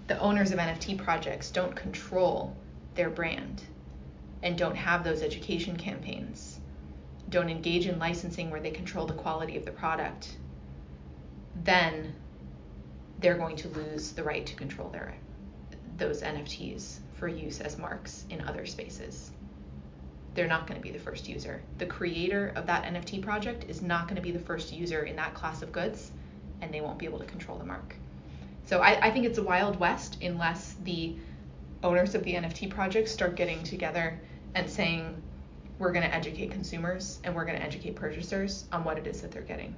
the 0.07 0.19
owners 0.19 0.53
of 0.53 0.59
NFT 0.59 0.99
projects 0.99 1.51
don't 1.51 1.75
control 1.75 2.57
their 2.95 3.11
brand 3.11 3.62
and 4.42 4.57
don't 4.57 4.77
have 4.77 5.03
those 5.03 5.23
education 5.23 5.77
campaigns, 5.77 6.61
don't 7.29 7.51
engage 7.51 7.87
in 7.87 7.99
licensing 7.99 8.51
where 8.51 8.61
they 8.61 8.71
control 8.71 9.07
the 9.07 9.14
quality 9.14 9.57
of 9.57 9.64
the 9.64 9.71
product, 9.71 10.37
then 11.64 12.14
they're 13.19 13.38
going 13.38 13.57
to 13.57 13.69
lose 13.69 14.12
the 14.12 14.23
right 14.23 14.47
to 14.47 14.55
control 14.55 14.88
their 14.90 15.14
those 15.97 16.21
NFTs 16.21 16.99
for 17.14 17.27
use 17.27 17.61
as 17.61 17.79
marks 17.79 18.27
in 18.29 18.42
other 18.42 18.66
spaces 18.66 19.33
they're 20.37 20.47
not 20.47 20.66
going 20.66 20.79
to 20.79 20.83
be 20.83 20.92
the 20.92 21.03
first 21.03 21.29
user. 21.29 21.62
The 21.79 21.87
creator 21.87 22.53
of 22.55 22.66
that 22.66 22.85
NFT 22.85 23.23
project 23.23 23.64
is 23.69 23.81
not 23.81 24.05
going 24.07 24.16
to 24.16 24.23
be 24.23 24.31
the 24.31 24.38
first 24.38 24.71
user 24.71 25.03
in 25.05 25.16
that 25.16 25.33
class 25.33 25.63
of 25.63 25.73
goods, 25.73 26.13
and 26.61 26.73
they 26.73 26.83
won't 26.83 26.98
be 26.98 27.07
able 27.07 27.19
to 27.19 27.25
control 27.25 27.59
the 27.59 27.65
mark. 27.65 27.96
So 28.67 28.81
I, 28.81 29.06
I 29.06 29.10
think 29.10 29.25
it's 29.25 29.38
a 29.38 29.42
wild 29.42 29.79
west 29.79 30.23
unless 30.23 30.75
the 30.83 31.17
owners 31.83 32.14
of 32.14 32.25
the 32.25 32.35
NFT 32.35 32.71
projects 32.71 33.12
start 33.12 33.37
getting 33.37 33.62
together 33.62 34.21
and 34.54 34.69
saying, 34.69 35.23
we're 35.79 35.92
going 35.92 36.08
to 36.08 36.14
educate 36.14 36.50
consumers 36.50 37.21
and 37.25 37.35
we're 37.35 37.44
going 37.44 37.58
to 37.58 37.64
educate 37.64 37.96
purchasers 37.96 38.64
on 38.73 38.83
what 38.83 38.98
it 38.98 39.06
is 39.06 39.21
that 39.23 39.31
they're 39.31 39.42
getting. 39.42 39.75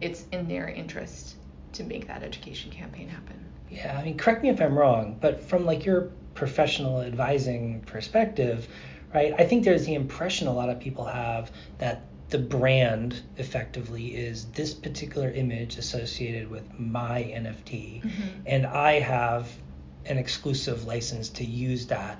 It's 0.00 0.24
in 0.32 0.48
their 0.48 0.68
interest 0.68 1.36
to 1.72 1.84
make 1.84 2.06
that 2.06 2.22
education 2.22 2.70
campaign 2.70 3.08
happen. 3.08 3.44
Yeah, 3.70 3.96
I 3.98 4.04
mean, 4.04 4.16
correct 4.16 4.42
me 4.42 4.48
if 4.48 4.60
I'm 4.60 4.76
wrong, 4.76 5.16
but 5.20 5.42
from 5.42 5.64
like 5.64 5.84
your 5.84 6.10
professional 6.34 7.02
advising 7.02 7.80
perspective, 7.82 8.68
right? 9.14 9.34
I 9.38 9.44
think 9.44 9.64
there's 9.64 9.86
the 9.86 9.94
impression 9.94 10.48
a 10.48 10.52
lot 10.52 10.70
of 10.70 10.80
people 10.80 11.04
have 11.04 11.50
that 11.78 12.04
the 12.30 12.38
brand 12.38 13.20
effectively 13.38 14.14
is 14.14 14.46
this 14.46 14.72
particular 14.72 15.30
image 15.30 15.76
associated 15.78 16.48
with 16.50 16.62
my 16.78 17.22
NFT, 17.24 18.02
Mhm. 18.04 18.10
and 18.46 18.66
I 18.66 19.00
have 19.00 19.48
an 20.06 20.16
exclusive 20.16 20.86
license 20.86 21.28
to 21.30 21.44
use 21.44 21.86
that 21.88 22.18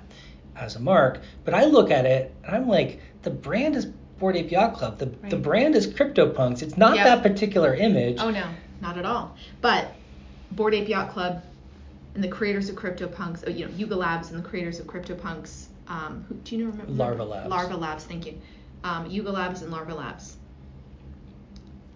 as 0.55 0.75
a 0.75 0.79
mark. 0.79 1.21
But 1.45 1.53
I 1.53 1.65
look 1.65 1.91
at 1.91 2.05
it 2.05 2.33
and 2.45 2.55
I'm 2.55 2.67
like, 2.67 2.99
the 3.23 3.29
brand 3.31 3.75
is 3.75 3.85
Bored 4.19 4.35
Ape 4.35 4.51
Yacht 4.51 4.75
Club. 4.75 4.99
The 4.99 5.07
the 5.29 5.37
brand 5.37 5.75
is 5.75 5.87
CryptoPunks. 5.87 6.61
It's 6.61 6.77
not 6.77 6.95
Yep. 6.97 7.05
that 7.05 7.23
particular 7.23 7.73
image. 7.73 8.17
Oh 8.19 8.29
no, 8.29 8.45
not 8.81 8.97
at 8.97 9.05
all. 9.05 9.35
But 9.61 9.93
Bored 10.51 10.73
Ape 10.75 10.89
Yacht 10.89 11.11
Club 11.11 11.41
and 12.13 12.23
the 12.23 12.27
creators 12.27 12.69
of 12.69 12.75
CryptoPunks, 12.75 13.45
oh, 13.47 13.49
you 13.49 13.65
know, 13.65 13.71
Yuga 13.75 13.95
Labs 13.95 14.29
and 14.31 14.43
the 14.43 14.47
creators 14.47 14.79
of 14.79 14.85
CryptoPunks. 14.87 15.67
Um, 15.87 16.25
who, 16.27 16.35
do 16.35 16.55
you 16.55 16.65
know? 16.65 16.71
Remember? 16.71 16.91
Larva 16.91 17.23
Labs. 17.23 17.49
Larva 17.49 17.77
Labs. 17.77 18.03
Thank 18.03 18.25
you. 18.27 18.33
Um, 18.83 19.05
Yuga 19.09 19.31
Labs 19.31 19.61
and 19.61 19.71
Larva 19.71 19.93
Labs. 19.93 20.37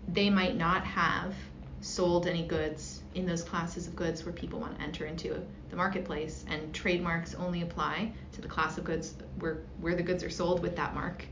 They 0.07 0.29
might 0.29 0.55
not 0.55 0.85
have 0.85 1.33
sold 1.81 2.27
any 2.27 2.45
goods 2.45 3.01
in 3.13 3.25
those 3.25 3.43
classes 3.43 3.87
of 3.87 3.95
goods 3.95 4.25
where 4.25 4.33
people 4.33 4.59
want 4.59 4.77
to 4.77 4.83
enter 4.83 5.05
into 5.05 5.41
the 5.69 5.75
marketplace, 5.75 6.45
and 6.47 6.73
trademarks 6.73 7.35
only 7.35 7.61
apply 7.61 8.11
to 8.33 8.41
the 8.41 8.47
class 8.47 8.77
of 8.77 8.83
goods 8.83 9.15
where 9.39 9.59
where 9.79 9.95
the 9.95 10.03
goods 10.03 10.23
are 10.23 10.29
sold 10.29 10.61
with 10.61 10.75
that 10.75 10.93
mark. 10.93 11.25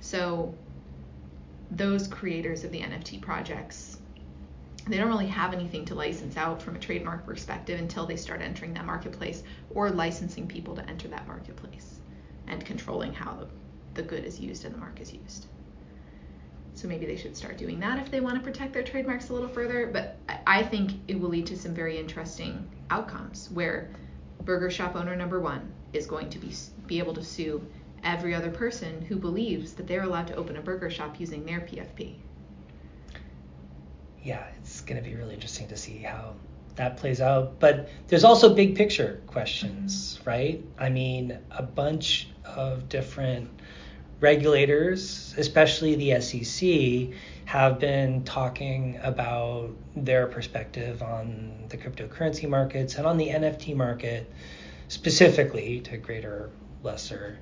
So 0.00 0.54
those 1.70 2.06
creators 2.06 2.64
of 2.64 2.70
the 2.70 2.80
NFT 2.80 3.20
projects 3.20 3.98
they 4.88 4.96
don't 4.96 5.08
really 5.08 5.28
have 5.28 5.52
anything 5.52 5.84
to 5.84 5.94
license 5.94 6.36
out 6.36 6.60
from 6.60 6.74
a 6.74 6.78
trademark 6.78 7.24
perspective 7.24 7.78
until 7.78 8.04
they 8.04 8.16
start 8.16 8.40
entering 8.42 8.74
that 8.74 8.84
marketplace 8.84 9.42
or 9.70 9.90
licensing 9.90 10.48
people 10.48 10.74
to 10.74 10.88
enter 10.88 11.06
that 11.08 11.26
marketplace 11.26 12.00
and 12.48 12.64
controlling 12.64 13.12
how 13.12 13.34
the, 13.34 13.46
the 13.94 14.02
good 14.02 14.24
is 14.24 14.40
used 14.40 14.64
and 14.64 14.74
the 14.74 14.78
mark 14.78 15.00
is 15.00 15.12
used. 15.12 15.46
So 16.74 16.88
maybe 16.88 17.04
they 17.04 17.16
should 17.16 17.36
start 17.36 17.58
doing 17.58 17.78
that 17.80 17.98
if 17.98 18.10
they 18.10 18.20
want 18.20 18.36
to 18.36 18.40
protect 18.42 18.72
their 18.72 18.82
trademarks 18.82 19.28
a 19.28 19.34
little 19.34 19.48
further. 19.48 19.88
But 19.92 20.16
I 20.46 20.62
think 20.62 20.92
it 21.06 21.20
will 21.20 21.28
lead 21.28 21.46
to 21.46 21.56
some 21.56 21.74
very 21.74 21.98
interesting 21.98 22.68
outcomes 22.90 23.50
where 23.52 23.90
burger 24.42 24.70
shop 24.70 24.96
owner 24.96 25.14
number 25.14 25.40
one 25.40 25.70
is 25.92 26.06
going 26.06 26.30
to 26.30 26.38
be 26.38 26.52
be 26.86 26.98
able 26.98 27.14
to 27.14 27.22
sue 27.22 27.64
every 28.02 28.34
other 28.34 28.50
person 28.50 29.02
who 29.02 29.16
believes 29.16 29.74
that 29.74 29.86
they're 29.86 30.02
allowed 30.02 30.26
to 30.26 30.34
open 30.34 30.56
a 30.56 30.60
burger 30.60 30.90
shop 30.90 31.20
using 31.20 31.44
their 31.44 31.60
PFP 31.60 32.16
yeah, 34.22 34.44
it's 34.58 34.80
going 34.82 35.02
to 35.02 35.08
be 35.08 35.16
really 35.16 35.34
interesting 35.34 35.68
to 35.68 35.76
see 35.76 35.98
how 35.98 36.34
that 36.76 36.96
plays 36.96 37.20
out. 37.20 37.58
But 37.58 37.88
there's 38.08 38.24
also 38.24 38.54
big 38.54 38.76
picture 38.76 39.20
questions, 39.26 40.18
mm-hmm. 40.18 40.28
right? 40.28 40.64
I 40.78 40.88
mean, 40.88 41.38
a 41.50 41.62
bunch 41.62 42.28
of 42.44 42.88
different 42.88 43.50
regulators, 44.22 45.34
especially 45.36 45.96
the 45.96 46.20
SEC, 46.20 47.18
have 47.44 47.78
been 47.80 48.22
talking 48.22 48.98
about 49.02 49.70
their 49.96 50.28
perspective 50.28 51.02
on 51.02 51.52
the 51.68 51.76
cryptocurrency 51.76 52.48
markets 52.48 52.94
and 52.94 53.06
on 53.06 53.18
the 53.18 53.28
NFT 53.28 53.76
market 53.76 54.32
specifically 54.88 55.80
to 55.80 55.96
greater, 55.96 56.50
lesser 56.82 57.38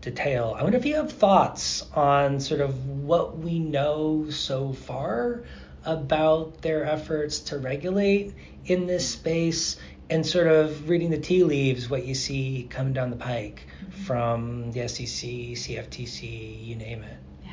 detail. 0.00 0.56
I 0.58 0.62
wonder 0.62 0.78
if 0.78 0.86
you 0.86 0.96
have 0.96 1.12
thoughts 1.12 1.84
on 1.92 2.40
sort 2.40 2.62
of 2.62 2.86
what 2.86 3.38
we 3.38 3.58
know 3.58 4.30
so 4.30 4.72
far 4.72 5.44
about 5.84 6.62
their 6.62 6.84
efforts 6.84 7.40
to 7.40 7.58
regulate 7.58 8.34
in 8.64 8.86
this 8.86 9.10
space 9.10 9.76
and 10.14 10.24
sort 10.24 10.46
of 10.46 10.88
reading 10.88 11.10
the 11.10 11.18
tea 11.18 11.42
leaves, 11.42 11.90
what 11.90 12.06
you 12.06 12.14
see 12.14 12.68
coming 12.70 12.92
down 12.92 13.10
the 13.10 13.16
pike 13.16 13.66
mm-hmm. 13.66 13.90
from 14.04 14.70
the 14.70 14.86
SEC, 14.86 15.28
CFTC, 15.58 16.64
you 16.64 16.76
name 16.76 17.02
it. 17.02 17.16
Yeah. 17.44 17.50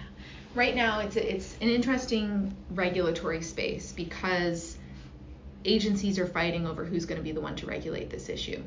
Right 0.54 0.76
now, 0.76 1.00
it's 1.00 1.16
a, 1.16 1.34
it's 1.36 1.58
an 1.60 1.70
interesting 1.70 2.56
regulatory 2.70 3.42
space 3.42 3.92
because 3.92 4.78
agencies 5.66 6.20
are 6.20 6.28
fighting 6.28 6.68
over 6.68 6.86
who's 6.86 7.08
going 7.08 7.18
to 7.18 7.24
be 7.24 7.32
the 7.32 7.42
one 7.42 7.56
to 7.56 7.66
regulate 7.66 8.12
this 8.12 8.30
issue, 8.30 8.62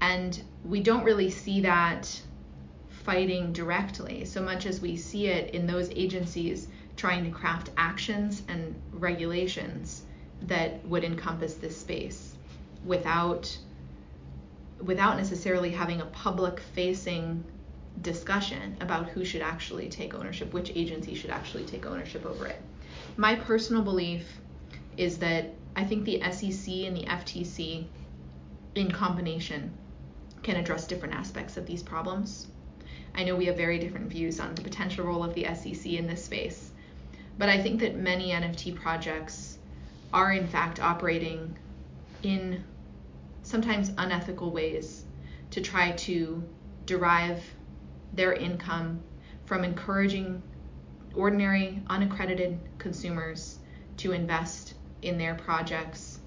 and 0.00 0.42
we 0.64 0.80
don't 0.80 1.04
really 1.04 1.30
see 1.30 1.60
that 1.60 2.20
fighting 2.88 3.52
directly 3.52 4.24
so 4.24 4.42
much 4.42 4.66
as 4.66 4.80
we 4.80 4.96
see 4.96 5.28
it 5.28 5.54
in 5.54 5.68
those 5.68 5.88
agencies 5.90 6.66
trying 6.96 7.24
to 7.24 7.30
craft 7.30 7.70
actions 7.76 8.42
and 8.48 8.74
regulations 8.92 10.02
that 10.42 10.84
would 10.86 11.04
encompass 11.04 11.54
this 11.54 11.76
space 11.76 12.31
without 12.84 13.56
without 14.80 15.16
necessarily 15.16 15.70
having 15.70 16.00
a 16.00 16.06
public 16.06 16.58
facing 16.58 17.44
discussion 18.00 18.76
about 18.80 19.08
who 19.10 19.24
should 19.24 19.42
actually 19.42 19.88
take 19.88 20.14
ownership, 20.14 20.52
which 20.52 20.72
agency 20.74 21.14
should 21.14 21.30
actually 21.30 21.64
take 21.64 21.86
ownership 21.86 22.26
over 22.26 22.46
it. 22.46 22.60
My 23.16 23.36
personal 23.36 23.82
belief 23.82 24.40
is 24.96 25.18
that 25.18 25.54
I 25.76 25.84
think 25.84 26.04
the 26.04 26.20
SEC 26.32 26.74
and 26.74 26.96
the 26.96 27.04
FTC 27.04 27.84
in 28.74 28.90
combination 28.90 29.72
can 30.42 30.56
address 30.56 30.86
different 30.86 31.14
aspects 31.14 31.56
of 31.56 31.66
these 31.66 31.82
problems. 31.82 32.48
I 33.14 33.24
know 33.24 33.36
we 33.36 33.46
have 33.46 33.56
very 33.56 33.78
different 33.78 34.10
views 34.10 34.40
on 34.40 34.54
the 34.54 34.62
potential 34.62 35.06
role 35.06 35.22
of 35.22 35.34
the 35.34 35.46
SEC 35.54 35.86
in 35.86 36.06
this 36.06 36.24
space. 36.24 36.72
But 37.38 37.48
I 37.48 37.62
think 37.62 37.80
that 37.80 37.96
many 37.96 38.30
NFT 38.30 38.74
projects 38.74 39.58
are 40.12 40.32
in 40.32 40.46
fact 40.46 40.80
operating 40.80 41.56
in 42.22 42.64
sometimes 43.52 43.92
unethical 43.98 44.50
ways 44.50 45.04
to 45.50 45.60
try 45.60 45.90
to 45.92 46.42
derive 46.86 47.44
their 48.14 48.32
income 48.32 48.98
from 49.44 49.62
encouraging 49.62 50.42
ordinary 51.14 51.82
unaccredited 51.88 52.58
consumers 52.78 53.58
to 53.98 54.12
invest 54.12 54.72
in 55.02 55.18
their 55.18 55.34
projects 55.34 56.18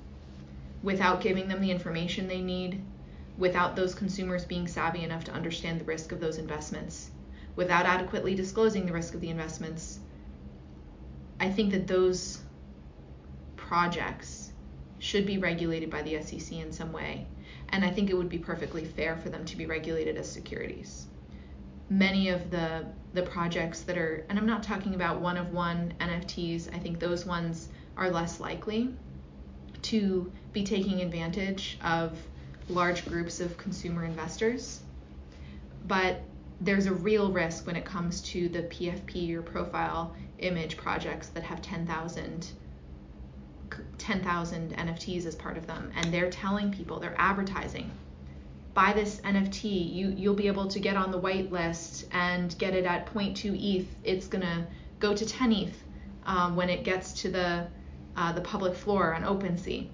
without 0.83 1.19
giving 1.19 1.47
them 1.47 1.61
the 1.61 1.71
information 1.71 2.27
they 2.27 2.41
need, 2.41 2.79
without 3.39 3.75
those 3.75 3.95
consumers 3.95 4.45
being 4.45 4.67
savvy 4.67 5.03
enough 5.03 5.23
to 5.23 5.31
understand 5.31 5.81
the 5.81 5.85
risk 5.85 6.11
of 6.11 6.19
those 6.19 6.37
investments, 6.37 7.09
without 7.55 7.87
adequately 7.87 8.35
disclosing 8.35 8.85
the 8.85 8.93
risk 8.93 9.15
of 9.15 9.21
the 9.21 9.31
investments, 9.31 9.97
I 11.39 11.49
think 11.49 11.71
that 11.71 11.87
those 11.87 12.43
projects 13.55 14.44
should 15.05 15.27
be 15.27 15.37
regulated 15.37 15.91
by 15.91 16.01
the 16.01 16.19
SEC 16.19 16.53
in 16.53 16.71
some 16.71 16.91
way. 16.91 17.27
And 17.69 17.85
I 17.85 17.91
think 17.91 18.09
it 18.09 18.15
would 18.15 18.27
be 18.27 18.39
perfectly 18.39 18.83
fair 18.83 19.15
for 19.15 19.29
them 19.29 19.45
to 19.45 19.55
be 19.55 19.67
regulated 19.67 20.17
as 20.17 20.31
securities. 20.31 21.05
Many 21.91 22.29
of 22.29 22.49
the 22.49 22.87
the 23.13 23.21
projects 23.21 23.81
that 23.81 23.99
are 23.99 24.25
and 24.29 24.39
I'm 24.39 24.47
not 24.47 24.63
talking 24.63 24.95
about 24.95 25.21
one 25.21 25.37
of 25.37 25.53
one 25.53 25.93
NFTs, 25.99 26.73
I 26.73 26.79
think 26.79 26.99
those 26.99 27.23
ones 27.23 27.69
are 27.95 28.09
less 28.09 28.39
likely 28.39 28.95
to 29.83 30.31
be 30.53 30.63
taking 30.63 31.01
advantage 31.01 31.77
of 31.83 32.17
large 32.67 33.05
groups 33.05 33.39
of 33.39 33.57
consumer 33.57 34.05
investors. 34.05 34.81
But 35.87 36.21
there's 36.59 36.87
a 36.87 36.93
real 36.93 37.31
risk 37.31 37.67
when 37.67 37.75
it 37.75 37.85
comes 37.85 38.21
to 38.33 38.49
the 38.49 38.63
PFP 38.63 39.35
or 39.35 39.43
profile 39.43 40.15
image 40.39 40.77
projects 40.77 41.27
that 41.29 41.43
have 41.43 41.61
10,000 41.61 42.47
10,000 43.97 44.75
NFTs 44.75 45.25
as 45.25 45.35
part 45.35 45.57
of 45.57 45.67
them 45.67 45.91
and 45.95 46.13
they're 46.13 46.29
telling 46.29 46.71
people 46.71 46.99
they're 46.99 47.15
advertising 47.17 47.91
buy 48.73 48.93
this 48.93 49.21
NFT 49.21 49.93
you 49.93 50.13
you'll 50.17 50.33
be 50.35 50.47
able 50.47 50.67
to 50.67 50.79
get 50.79 50.97
on 50.97 51.11
the 51.11 51.17
white 51.17 51.51
list 51.51 52.05
and 52.11 52.57
get 52.57 52.73
it 52.73 52.85
at 52.85 53.11
0.2 53.13 53.55
ETH 53.57 53.87
it's 54.03 54.27
to 54.27 54.67
go 54.99 55.15
to 55.15 55.25
10 55.25 55.51
ETH 55.51 55.83
um, 56.25 56.55
when 56.55 56.69
it 56.69 56.83
gets 56.83 57.13
to 57.21 57.29
the 57.29 57.67
uh, 58.15 58.31
the 58.31 58.41
public 58.41 58.75
floor 58.75 59.13
on 59.13 59.23
OpenSea. 59.23 59.87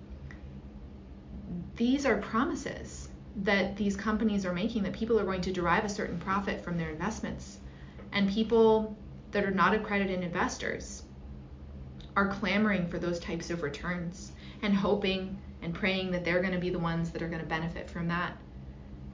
These 1.75 2.05
are 2.05 2.17
promises 2.17 3.09
that 3.37 3.75
these 3.77 3.95
companies 3.95 4.45
are 4.45 4.53
making 4.53 4.83
that 4.83 4.93
people 4.93 5.19
are 5.19 5.23
going 5.23 5.41
to 5.41 5.51
derive 5.51 5.85
a 5.85 5.89
certain 5.89 6.19
profit 6.19 6.61
from 6.61 6.77
their 6.77 6.89
investments. 6.89 7.59
And 8.11 8.29
people 8.29 8.95
that 9.31 9.43
are 9.43 9.51
not 9.51 9.73
accredited 9.73 10.21
investors 10.21 11.03
are 12.15 12.27
clamoring 12.27 12.87
for 12.87 12.99
those 12.99 13.19
types 13.19 13.49
of 13.49 13.63
returns 13.63 14.31
and 14.61 14.75
hoping 14.75 15.37
and 15.61 15.73
praying 15.73 16.11
that 16.11 16.25
they're 16.25 16.41
going 16.41 16.53
to 16.53 16.59
be 16.59 16.69
the 16.69 16.79
ones 16.79 17.11
that 17.11 17.21
are 17.21 17.27
going 17.27 17.41
to 17.41 17.47
benefit 17.47 17.89
from 17.89 18.07
that. 18.07 18.35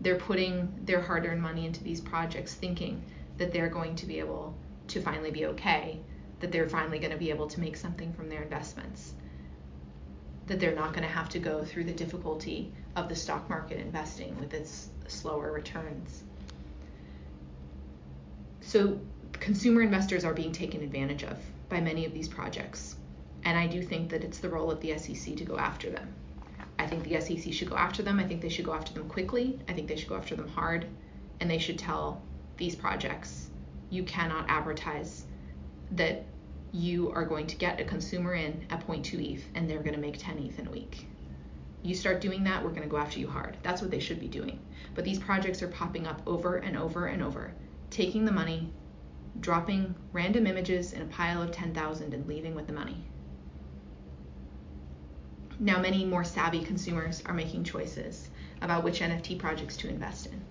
They're 0.02 0.16
putting 0.16 0.72
their 0.86 1.02
hard 1.02 1.26
earned 1.26 1.42
money 1.42 1.66
into 1.66 1.84
these 1.84 2.02
projects 2.02 2.54
thinking 2.54 3.04
that 3.38 3.52
they're 3.52 3.70
going 3.70 3.96
to 3.96 4.06
be 4.06 4.20
able 4.20 4.56
to 4.88 5.02
finally 5.02 5.32
be 5.32 5.46
okay, 5.48 6.00
that 6.40 6.52
they're 6.52 6.70
finally 6.70 7.00
going 7.00 7.12
to 7.12 7.18
be 7.18 7.30
able 7.30 7.48
to 7.48 7.60
make 7.60 7.76
something 7.76 8.14
from 8.14 8.30
their 8.30 8.42
investments, 8.42 9.14
that 10.48 10.60
they're 10.60 10.76
not 10.76 10.94
going 10.94 11.04
to 11.04 11.14
have 11.14 11.30
to 11.30 11.40
go 11.40 11.64
through 11.64 11.84
the 11.84 11.94
difficulty 11.94 12.72
of 12.96 13.10
the 13.10 13.16
stock 13.16 13.50
market 13.50 13.80
investing 13.80 14.40
with 14.40 14.54
its 14.54 14.90
slower 15.08 15.52
returns. 15.52 16.24
So 18.62 19.00
consumer 19.34 19.82
investors 19.82 20.24
are 20.26 20.34
being 20.34 20.52
taken 20.52 20.82
advantage 20.82 21.24
of 21.24 21.38
by 21.70 21.82
many 21.82 22.06
of 22.06 22.14
these 22.14 22.28
projects. 22.28 22.96
And 23.44 23.58
I 23.58 23.68
do 23.68 23.82
think 23.82 24.10
that 24.10 24.24
it's 24.24 24.40
the 24.40 24.50
role 24.50 24.72
of 24.72 24.82
the 24.82 24.98
SEC 24.98 25.36
to 25.36 25.46
go 25.46 25.58
after 25.58 25.90
them. 25.90 26.14
I 26.80 26.86
think 26.86 27.04
the 27.04 27.20
SEC 27.20 27.54
should 27.54 27.70
go 27.70 27.76
after 27.76 28.04
them. 28.04 28.20
I 28.20 28.24
think 28.24 28.42
they 28.42 28.50
should 28.50 28.66
go 28.66 28.74
after 28.74 28.94
them 28.94 29.08
quickly. 29.10 29.60
I 29.68 29.74
think 29.74 29.88
they 29.88 29.96
should 29.96 30.10
go 30.10 30.16
after 30.16 30.36
them 30.36 30.48
hard. 30.48 30.86
And 31.40 31.50
they 31.50 31.58
should 31.58 31.80
tell 31.80 32.22
these 32.58 32.76
projects 32.76 33.50
you 33.90 34.04
cannot 34.04 34.46
advertise 34.50 35.26
that 35.92 36.26
you 36.72 37.12
are 37.12 37.26
going 37.26 37.48
to 37.48 37.56
get 37.56 37.80
a 37.80 37.86
consumer 37.86 38.34
in 38.34 38.66
at 38.70 38.86
0.2 38.86 39.34
ETH 39.34 39.46
and 39.56 39.70
they're 39.70 39.80
going 39.80 39.94
to 39.94 40.00
make 40.00 40.18
10 40.18 40.38
ETH 40.40 40.60
in 40.60 40.68
a 40.68 40.72
week. 40.72 41.08
You 41.84 41.96
start 41.96 42.20
doing 42.20 42.44
that, 42.44 42.64
we're 42.64 42.72
going 42.72 42.84
to 42.84 42.90
go 42.90 42.98
after 42.98 43.20
you 43.20 43.28
hard. 43.28 43.56
That's 43.64 43.82
what 43.82 43.92
they 43.92 44.00
should 44.00 44.20
be 44.20 44.28
doing. 44.28 44.60
But 44.94 45.06
these 45.06 45.20
projects 45.20 45.62
are 45.64 45.68
popping 45.68 46.06
up 46.06 46.22
over 46.28 46.58
and 46.58 46.78
over 46.78 47.06
and 47.06 47.24
over, 47.24 47.54
taking 47.90 48.26
the 48.26 48.32
money, 48.32 48.70
dropping 49.42 49.96
random 50.14 50.48
images 50.48 50.94
in 50.94 51.02
a 51.02 51.06
pile 51.06 51.42
of 51.42 51.52
10,000 51.52 52.14
and 52.14 52.28
leaving 52.28 52.56
with 52.56 52.68
the 52.68 52.74
money. 52.74 53.04
Now, 55.60 55.80
many 55.80 56.06
more 56.06 56.24
savvy 56.24 56.64
consumers 56.64 57.24
are 57.26 57.34
making 57.34 57.64
choices 57.64 58.30
about 58.62 58.84
which 58.84 59.00
NFT 59.00 59.40
projects 59.40 59.78
to 59.78 59.90
invest 59.90 60.28
in. 60.28 60.42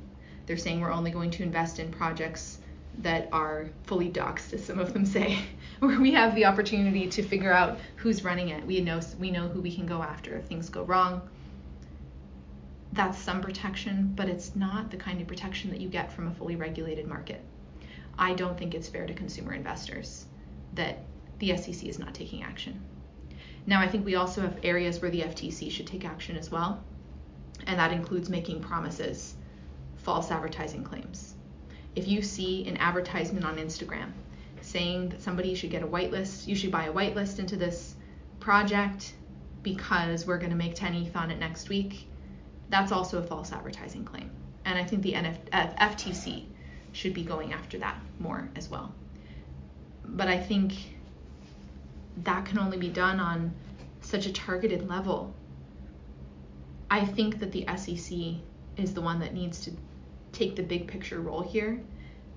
They're 0.47 0.57
saying 0.57 0.81
we're 0.81 0.93
only 0.93 1.11
going 1.11 1.31
to 1.33 1.43
invest 1.43 1.79
in 1.79 1.91
projects 1.91 2.59
that 2.99 3.29
are 3.33 3.69
fully 3.85 4.11
doxed, 4.11 4.53
as 4.53 4.65
some 4.65 4.79
of 4.79 4.93
them 4.93 5.05
say, 5.05 5.39
where 5.81 6.01
we 6.01 6.13
have 6.13 6.35
the 6.35 6.47
opportunity 6.47 7.09
to 7.09 7.23
figure 7.23 7.53
out 7.53 7.79
who's 7.97 8.25
running 8.25 8.49
it. 8.49 8.65
We 8.65 8.81
know 8.81 9.01
we 9.19 9.31
know 9.31 9.49
who 9.49 9.61
we 9.61 9.75
can 9.75 9.87
go 9.87 10.03
after 10.03 10.37
if 10.37 10.47
things 10.47 10.69
go 10.69 10.83
wrong. 10.83 11.29
That's 12.93 13.19
some 13.19 13.43
protection, 13.43 14.13
but 14.17 14.29
it's 14.29 14.57
not 14.57 14.91
the 14.91 14.97
kind 14.97 15.21
of 15.21 15.27
protection 15.27 15.71
that 15.71 15.81
you 15.81 15.89
get 15.89 16.13
from 16.13 16.29
a 16.29 16.31
fully 16.31 16.57
regulated 16.57 17.07
market. 17.07 17.45
I 18.19 18.35
don't 18.35 18.59
think 18.59 18.75
it's 18.75 18.89
fair 18.89 19.07
to 19.07 19.15
consumer 19.15 19.53
investors 19.53 20.27
that 20.75 20.99
the 21.39 21.57
SEC 21.57 21.85
is 21.85 21.99
not 21.99 22.15
taking 22.15 22.43
action. 22.43 22.81
Now, 23.67 23.81
I 23.81 23.89
think 23.89 24.05
we 24.05 24.15
also 24.15 24.41
have 24.43 24.59
areas 24.63 25.01
where 25.01 25.11
the 25.11 25.23
FTC 25.23 25.71
should 25.71 25.87
take 25.87 26.05
action 26.05 26.37
as 26.37 26.51
well, 26.51 26.83
and 27.67 27.79
that 27.79 27.93
includes 27.93 28.31
making 28.31 28.61
promises, 28.61 29.35
false 29.97 30.31
advertising 30.31 30.85
claims 30.85 31.37
if 31.97 32.07
you 32.07 32.23
see 32.23 32.69
an 32.69 32.77
advertisement 32.77 33.45
on 33.45 33.57
Instagram 33.57 34.13
saying 34.61 35.09
that 35.09 35.23
somebody 35.23 35.55
should 35.55 35.71
get 35.71 35.83
a 35.83 35.87
whitelist, 35.87 36.47
you 36.47 36.55
should 36.55 36.71
buy 36.71 36.85
a 36.85 36.93
whitelist 36.93 37.39
into 37.39 37.57
this 37.57 37.97
project 38.39 39.15
because 39.63 40.27
we're 40.27 40.39
going 40.39 40.51
to 40.51 40.57
make 40.57 40.75
10 40.75 40.95
ETH 40.95 41.17
on 41.17 41.31
it 41.31 41.39
next 41.39 41.69
week, 41.69 42.07
that's 42.69 42.93
also 42.93 43.19
a 43.19 43.23
false 43.23 43.51
advertising 43.51 44.05
claim. 44.05 44.31
And 44.65 44.79
I 44.79 44.85
think 44.85 45.03
the 45.03 45.15
NF- 45.15 45.49
FTC 45.51 46.47
should 46.97 47.13
be 47.13 47.23
going 47.23 47.53
after 47.53 47.79
that 47.79 48.01
more 48.19 48.49
as 48.57 48.71
well. 48.71 48.93
But 50.05 50.29
I 50.29 50.39
think 50.39 50.73
that 52.25 52.47
can 52.47 52.59
only 52.59 52.79
be 52.79 52.89
done 52.89 53.21
on 53.21 53.53
such 54.01 54.25
a 54.27 54.33
targeted 54.33 54.89
level. 54.89 55.35
I 56.91 57.05
think 57.05 57.39
that 57.41 57.53
the 57.53 57.67
SEC 57.77 58.41
is 58.79 58.95
the 58.95 59.03
one 59.03 59.21
that 59.21 59.35
needs 59.35 59.61
to 59.61 59.73
take 60.33 60.57
the 60.57 60.63
big 60.63 60.87
picture 60.89 61.21
role 61.21 61.43
here 61.43 61.81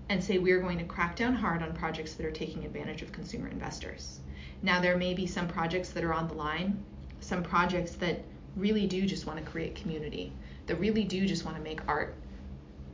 and 0.10 0.22
say 0.22 0.40
we're 0.40 0.60
going 0.60 0.80
to 0.80 0.86
crack 0.86 1.16
down 1.16 1.36
hard 1.36 1.62
on 1.62 1.74
projects 1.74 2.16
that 2.16 2.26
are 2.26 2.32
taking 2.32 2.66
advantage 2.66 3.02
of 3.02 3.12
consumer 3.12 3.48
investors. 3.48 4.20
Now, 4.62 4.82
there 4.82 4.98
may 4.98 5.14
be 5.14 5.26
some 5.26 5.48
projects 5.48 5.92
that 5.92 6.04
are 6.04 6.14
on 6.14 6.28
the 6.28 6.34
line, 6.34 6.84
some 7.22 7.44
projects 7.44 7.94
that 7.96 8.24
really 8.58 8.88
do 8.88 9.06
just 9.06 9.26
want 9.26 9.40
to 9.40 9.50
create 9.50 9.76
community, 9.76 10.34
that 10.66 10.76
really 10.76 11.06
do 11.06 11.26
just 11.26 11.46
want 11.46 11.56
to 11.56 11.64
make 11.64 11.88
art, 11.88 12.16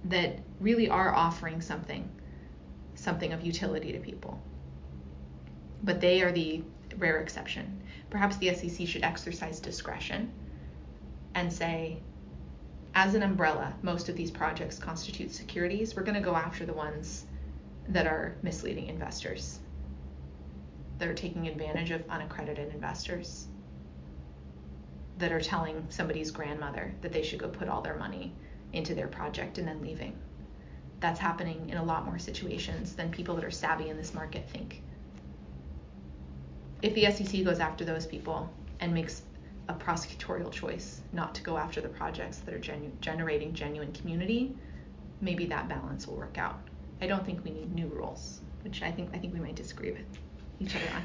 that 0.06 0.40
really 0.60 0.90
are 0.90 1.14
offering 1.14 1.62
something, 1.62 2.10
something 2.94 3.34
of 3.34 3.42
utility 3.42 3.92
to 3.92 4.00
people. 4.00 4.40
But 5.84 6.00
they 6.00 6.22
are 6.22 6.32
the 6.32 6.64
rare 6.98 7.20
exception. 7.20 7.82
Perhaps 8.10 8.38
the 8.38 8.54
SEC 8.54 8.88
should 8.88 9.04
exercise 9.04 9.60
discretion 9.60 10.32
and 11.34 11.52
say, 11.52 12.00
as 12.94 13.14
an 13.14 13.24
umbrella, 13.24 13.74
most 13.82 14.08
of 14.08 14.16
these 14.16 14.32
projects 14.32 14.80
constitute 14.80 15.34
securities. 15.34 15.96
We're 15.96 16.04
going 16.04 16.16
to 16.16 16.22
go 16.22 16.36
after 16.36 16.66
the 16.66 16.74
ones 16.74 17.26
that 17.90 18.08
are 18.08 18.36
misleading 18.42 18.88
investors, 18.88 19.60
that 21.00 21.08
are 21.08 21.14
taking 21.14 21.48
advantage 21.48 21.92
of 21.92 22.10
unaccredited 22.10 22.74
investors, 22.74 23.48
that 25.18 25.32
are 25.32 25.42
telling 25.42 25.86
somebody's 25.90 26.32
grandmother 26.32 26.94
that 27.02 27.12
they 27.12 27.24
should 27.24 27.40
go 27.40 27.50
put 27.50 27.68
all 27.68 27.82
their 27.82 27.98
money 27.98 28.34
into 28.76 28.94
their 28.94 29.08
project 29.08 29.58
and 29.58 29.68
then 29.68 29.82
leaving. 29.82 30.18
That's 31.00 31.20
happening 31.20 31.70
in 31.70 31.78
a 31.78 31.84
lot 31.84 32.06
more 32.06 32.20
situations 32.20 32.96
than 32.96 33.12
people 33.12 33.36
that 33.36 33.44
are 33.44 33.52
savvy 33.52 33.90
in 33.90 33.98
this 33.98 34.14
market 34.14 34.50
think. 34.50 34.82
If 36.82 36.94
the 36.94 37.10
SEC 37.12 37.44
goes 37.44 37.60
after 37.60 37.86
those 37.86 38.06
people 38.06 38.52
and 38.80 38.94
makes 38.94 39.24
a 39.68 39.74
prosecutorial 39.74 40.52
choice 40.52 41.02
not 41.14 41.34
to 41.36 41.42
go 41.42 41.58
after 41.58 41.82
the 41.82 41.90
projects 41.90 42.38
that 42.40 42.54
are 42.54 42.60
genu- 42.60 42.92
generating 43.02 43.54
genuine 43.54 43.92
community, 43.94 44.56
maybe 45.22 45.46
that 45.48 45.68
balance 45.68 46.08
will 46.08 46.18
work 46.18 46.38
out. 46.38 46.60
I 47.02 47.08
don't 47.08 47.26
think 47.26 47.44
we 47.44 47.52
need 47.52 47.74
new 47.74 47.88
rules, 47.88 48.42
which 48.64 48.82
I 48.84 48.92
think 48.92 49.10
I 49.14 49.18
think 49.18 49.34
we 49.34 49.40
might 49.40 49.56
disagree 49.56 49.92
with 49.92 50.06
each 50.60 50.76
other 50.76 50.86
on. 50.96 51.04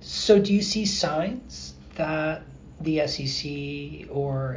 So, 0.00 0.38
do 0.38 0.52
you 0.52 0.60
see 0.60 0.84
signs 0.84 1.74
that 1.94 2.42
the 2.80 3.06
SEC 3.06 4.08
or 4.10 4.56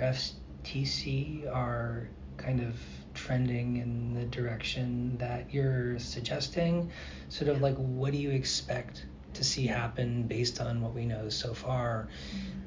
FTC 0.68 1.47
are 1.53 2.07
kind 2.38 2.61
of 2.61 2.76
trending 3.13 3.78
in 3.78 4.13
the 4.13 4.26
direction 4.26 5.18
that 5.18 5.53
you're 5.53 5.97
suggesting? 5.99 6.91
Sort 7.30 7.49
of 7.49 7.61
like, 7.61 7.76
what 7.78 8.11
do 8.11 8.18
you 8.18 8.32
expect 8.32 9.05
to 9.34 9.43
see 9.43 9.68
happen 9.68 10.24
based 10.24 10.59
on 10.61 10.82
what 10.82 10.93
we 10.93 11.05
know 11.05 11.30
so 11.30 11.53
far, 11.53 12.07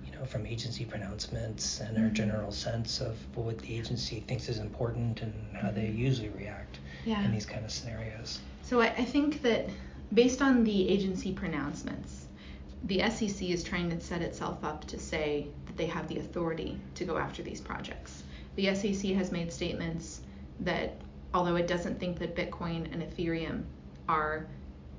you 0.07 0.13
know, 0.19 0.25
from 0.25 0.47
agency 0.47 0.85
pronouncements 0.85 1.81
and 1.81 1.97
our 1.97 2.05
mm-hmm. 2.05 2.15
general 2.15 2.53
sense 2.53 3.01
of 3.01 3.17
what 3.37 3.59
the 3.59 3.77
agency 3.77 4.21
thinks 4.21 4.49
is 4.49 4.59
important 4.59 5.21
and 5.23 5.35
how 5.57 5.71
they 5.71 5.83
mm-hmm. 5.83 5.99
usually 5.99 6.29
react 6.31 6.79
yeah. 7.05 7.25
in 7.25 7.33
these 7.33 7.47
kind 7.47 7.65
of 7.65 7.71
scenarios. 7.71 8.41
So 8.63 8.81
I, 8.81 8.89
I 8.89 9.05
think 9.05 9.43
that 9.43 9.69
based 10.13 10.43
on 10.43 10.65
the 10.65 10.89
agency 10.89 11.33
pronouncements, 11.33 12.27
the 12.85 13.01
SEC 13.11 13.43
is 13.49 13.63
trying 13.63 13.91
to 13.91 14.01
set 14.01 14.23
itself 14.23 14.65
up 14.65 14.87
to 14.87 14.99
say 14.99 15.49
they 15.81 15.87
have 15.87 16.09
the 16.09 16.19
authority 16.19 16.79
to 16.95 17.07
go 17.07 17.17
after 17.17 17.43
these 17.43 17.59
projects. 17.59 18.23
The 18.57 18.75
SEC 18.75 19.13
has 19.13 19.33
made 19.33 19.51
statements 19.51 20.21
that 20.61 21.01
although 21.33 21.57
it 21.57 21.67
doesn't 21.67 21.99
think 21.99 22.19
that 22.19 22.37
Bitcoin 22.37 22.93
and 22.93 23.03
Ethereum 23.03 23.63
are 24.07 24.47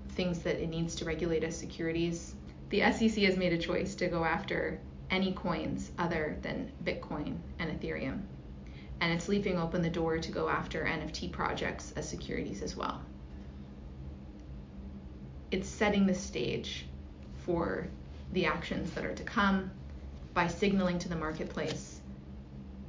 things 0.09 0.39
that 0.39 0.59
it 0.59 0.69
needs 0.69 0.95
to 0.95 1.05
regulate 1.05 1.43
as 1.43 1.55
securities, 1.55 2.33
the 2.69 2.79
SEC 2.91 3.23
has 3.25 3.37
made 3.37 3.53
a 3.53 3.59
choice 3.59 3.93
to 3.93 4.07
go 4.07 4.23
after 4.23 4.79
any 5.11 5.33
coins 5.33 5.91
other 5.99 6.39
than 6.41 6.71
Bitcoin 6.83 7.37
and 7.59 7.79
Ethereum. 7.79 8.21
And 9.01 9.13
it's 9.13 9.29
leaving 9.29 9.59
open 9.59 9.83
the 9.83 9.89
door 9.89 10.17
to 10.17 10.31
go 10.31 10.49
after 10.49 10.85
NFT 10.85 11.31
projects 11.31 11.93
as 11.95 12.09
securities 12.09 12.63
as 12.63 12.75
well. 12.75 13.03
It's 15.51 15.69
setting 15.69 16.07
the 16.07 16.15
stage 16.15 16.87
for 17.45 17.87
the 18.33 18.47
actions 18.47 18.89
that 18.93 19.05
are 19.05 19.13
to 19.13 19.23
come 19.23 19.69
by 20.33 20.47
signaling 20.47 20.99
to 20.99 21.09
the 21.09 21.15
marketplace 21.15 21.99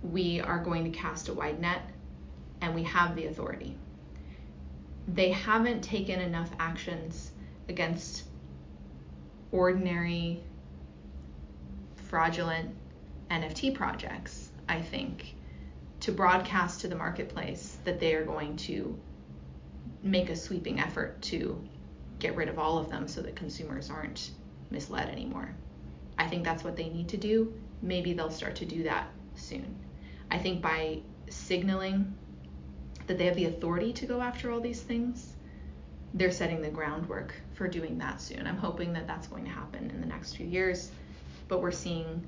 we 0.02 0.40
are 0.40 0.58
going 0.58 0.84
to 0.84 0.98
cast 0.98 1.28
a 1.28 1.34
wide 1.34 1.60
net 1.60 1.82
and 2.60 2.74
we 2.74 2.82
have 2.82 3.14
the 3.16 3.26
authority 3.26 3.76
they 5.08 5.30
haven't 5.30 5.82
taken 5.82 6.20
enough 6.20 6.50
actions 6.58 7.32
against 7.68 8.24
ordinary 9.50 10.42
fraudulent 11.96 12.74
NFT 13.30 13.74
projects, 13.74 14.50
I 14.68 14.80
think, 14.80 15.34
to 16.00 16.12
broadcast 16.12 16.82
to 16.82 16.88
the 16.88 16.94
marketplace 16.94 17.78
that 17.84 18.00
they 18.00 18.14
are 18.14 18.24
going 18.24 18.56
to 18.58 18.98
make 20.02 20.28
a 20.28 20.36
sweeping 20.36 20.80
effort 20.80 21.20
to 21.22 21.62
get 22.18 22.36
rid 22.36 22.48
of 22.48 22.58
all 22.58 22.78
of 22.78 22.90
them 22.90 23.08
so 23.08 23.22
that 23.22 23.34
consumers 23.34 23.90
aren't 23.90 24.30
misled 24.70 25.08
anymore. 25.08 25.54
I 26.22 26.28
think 26.28 26.44
that's 26.44 26.62
what 26.62 26.76
they 26.76 26.88
need 26.88 27.08
to 27.08 27.16
do. 27.16 27.52
Maybe 27.82 28.12
they'll 28.12 28.30
start 28.30 28.54
to 28.56 28.64
do 28.64 28.84
that 28.84 29.08
soon. 29.34 29.74
I 30.30 30.38
think 30.38 30.62
by 30.62 31.00
signaling 31.28 32.14
that 33.08 33.18
they 33.18 33.24
have 33.24 33.34
the 33.34 33.46
authority 33.46 33.92
to 33.94 34.06
go 34.06 34.20
after 34.20 34.52
all 34.52 34.60
these 34.60 34.82
things, 34.82 35.34
they're 36.14 36.30
setting 36.30 36.62
the 36.62 36.68
groundwork 36.68 37.34
for 37.54 37.66
doing 37.66 37.98
that 37.98 38.20
soon. 38.20 38.46
I'm 38.46 38.56
hoping 38.56 38.92
that 38.92 39.08
that's 39.08 39.26
going 39.26 39.44
to 39.44 39.50
happen 39.50 39.90
in 39.90 40.00
the 40.00 40.06
next 40.06 40.36
few 40.36 40.46
years, 40.46 40.92
but 41.48 41.60
we're 41.60 41.72
seeing 41.72 42.24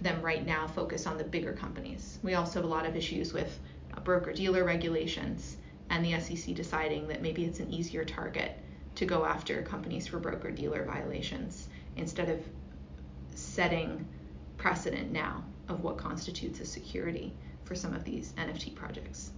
them 0.00 0.22
right 0.22 0.46
now 0.46 0.68
focus 0.68 1.04
on 1.04 1.18
the 1.18 1.24
bigger 1.24 1.52
companies. 1.52 2.20
We 2.22 2.34
also 2.34 2.60
have 2.60 2.64
a 2.64 2.72
lot 2.72 2.86
of 2.86 2.94
issues 2.94 3.32
with 3.32 3.58
broker 4.04 4.32
dealer 4.32 4.62
regulations 4.62 5.56
and 5.90 6.04
the 6.04 6.20
SEC 6.20 6.54
deciding 6.54 7.08
that 7.08 7.20
maybe 7.20 7.44
it's 7.44 7.58
an 7.58 7.72
easier 7.72 8.04
target 8.04 8.52
to 8.94 9.06
go 9.06 9.24
after 9.24 9.60
companies 9.62 10.06
for 10.06 10.20
broker 10.20 10.52
dealer 10.52 10.84
violations 10.84 11.68
instead 11.96 12.28
of 12.28 12.40
setting 13.58 14.06
precedent 14.56 15.10
now 15.10 15.42
of 15.68 15.82
what 15.82 15.96
constitutes 15.96 16.60
a 16.60 16.64
security 16.64 17.32
for 17.64 17.74
some 17.74 17.92
of 17.92 18.04
these 18.04 18.32
NFT 18.38 18.72
projects. 18.76 19.32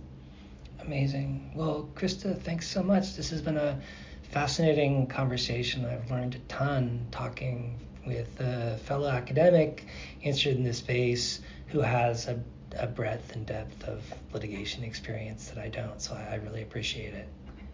Amazing. 0.80 1.50
Well, 1.54 1.88
Christa, 1.94 2.38
thanks 2.38 2.68
so 2.68 2.82
much. 2.82 3.16
This 3.16 3.30
has 3.30 3.40
been 3.40 3.56
a 3.56 3.80
fascinating 4.24 5.06
conversation. 5.06 5.86
I've 5.86 6.10
learned 6.10 6.34
a 6.34 6.38
ton 6.40 7.06
talking 7.10 7.78
with 8.06 8.28
a 8.40 8.76
fellow 8.84 9.08
academic 9.08 9.86
interested 10.20 10.54
in 10.54 10.64
this 10.64 10.76
space 10.76 11.40
who 11.68 11.80
has 11.80 12.28
a, 12.28 12.38
a 12.76 12.86
breadth 12.86 13.34
and 13.34 13.46
depth 13.46 13.84
of 13.84 14.02
litigation 14.34 14.84
experience 14.84 15.48
that 15.48 15.56
I 15.56 15.70
don't. 15.70 15.98
So 15.98 16.12
I, 16.12 16.32
I 16.32 16.34
really 16.34 16.60
appreciate 16.60 17.14
it. 17.14 17.26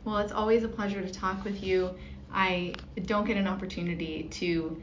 Well, 0.05 0.19
it's 0.19 0.33
always 0.33 0.63
a 0.63 0.69
pleasure 0.69 1.03
to 1.03 1.11
talk 1.11 1.43
with 1.43 1.65
you. 1.65 1.91
I 2.33 2.75
don't 3.05 3.27
get 3.27 3.37
an 3.37 3.49
opportunity 3.49 4.29
to 4.35 4.81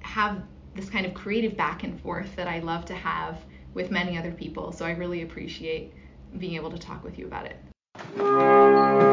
have 0.00 0.42
this 0.80 0.88
kind 0.88 1.04
of 1.04 1.12
creative 1.12 1.56
back 1.56 1.84
and 1.84 2.00
forth 2.00 2.34
that 2.36 2.48
I 2.48 2.60
love 2.60 2.86
to 2.86 2.94
have 2.94 3.38
with 3.74 3.90
many 3.90 4.16
other 4.16 4.32
people. 4.32 4.72
So 4.72 4.86
I 4.86 4.92
really 4.92 5.22
appreciate 5.22 5.92
being 6.38 6.54
able 6.54 6.70
to 6.70 6.78
talk 6.78 7.04
with 7.04 7.18
you 7.18 7.26
about 7.26 7.46
it. 7.46 9.09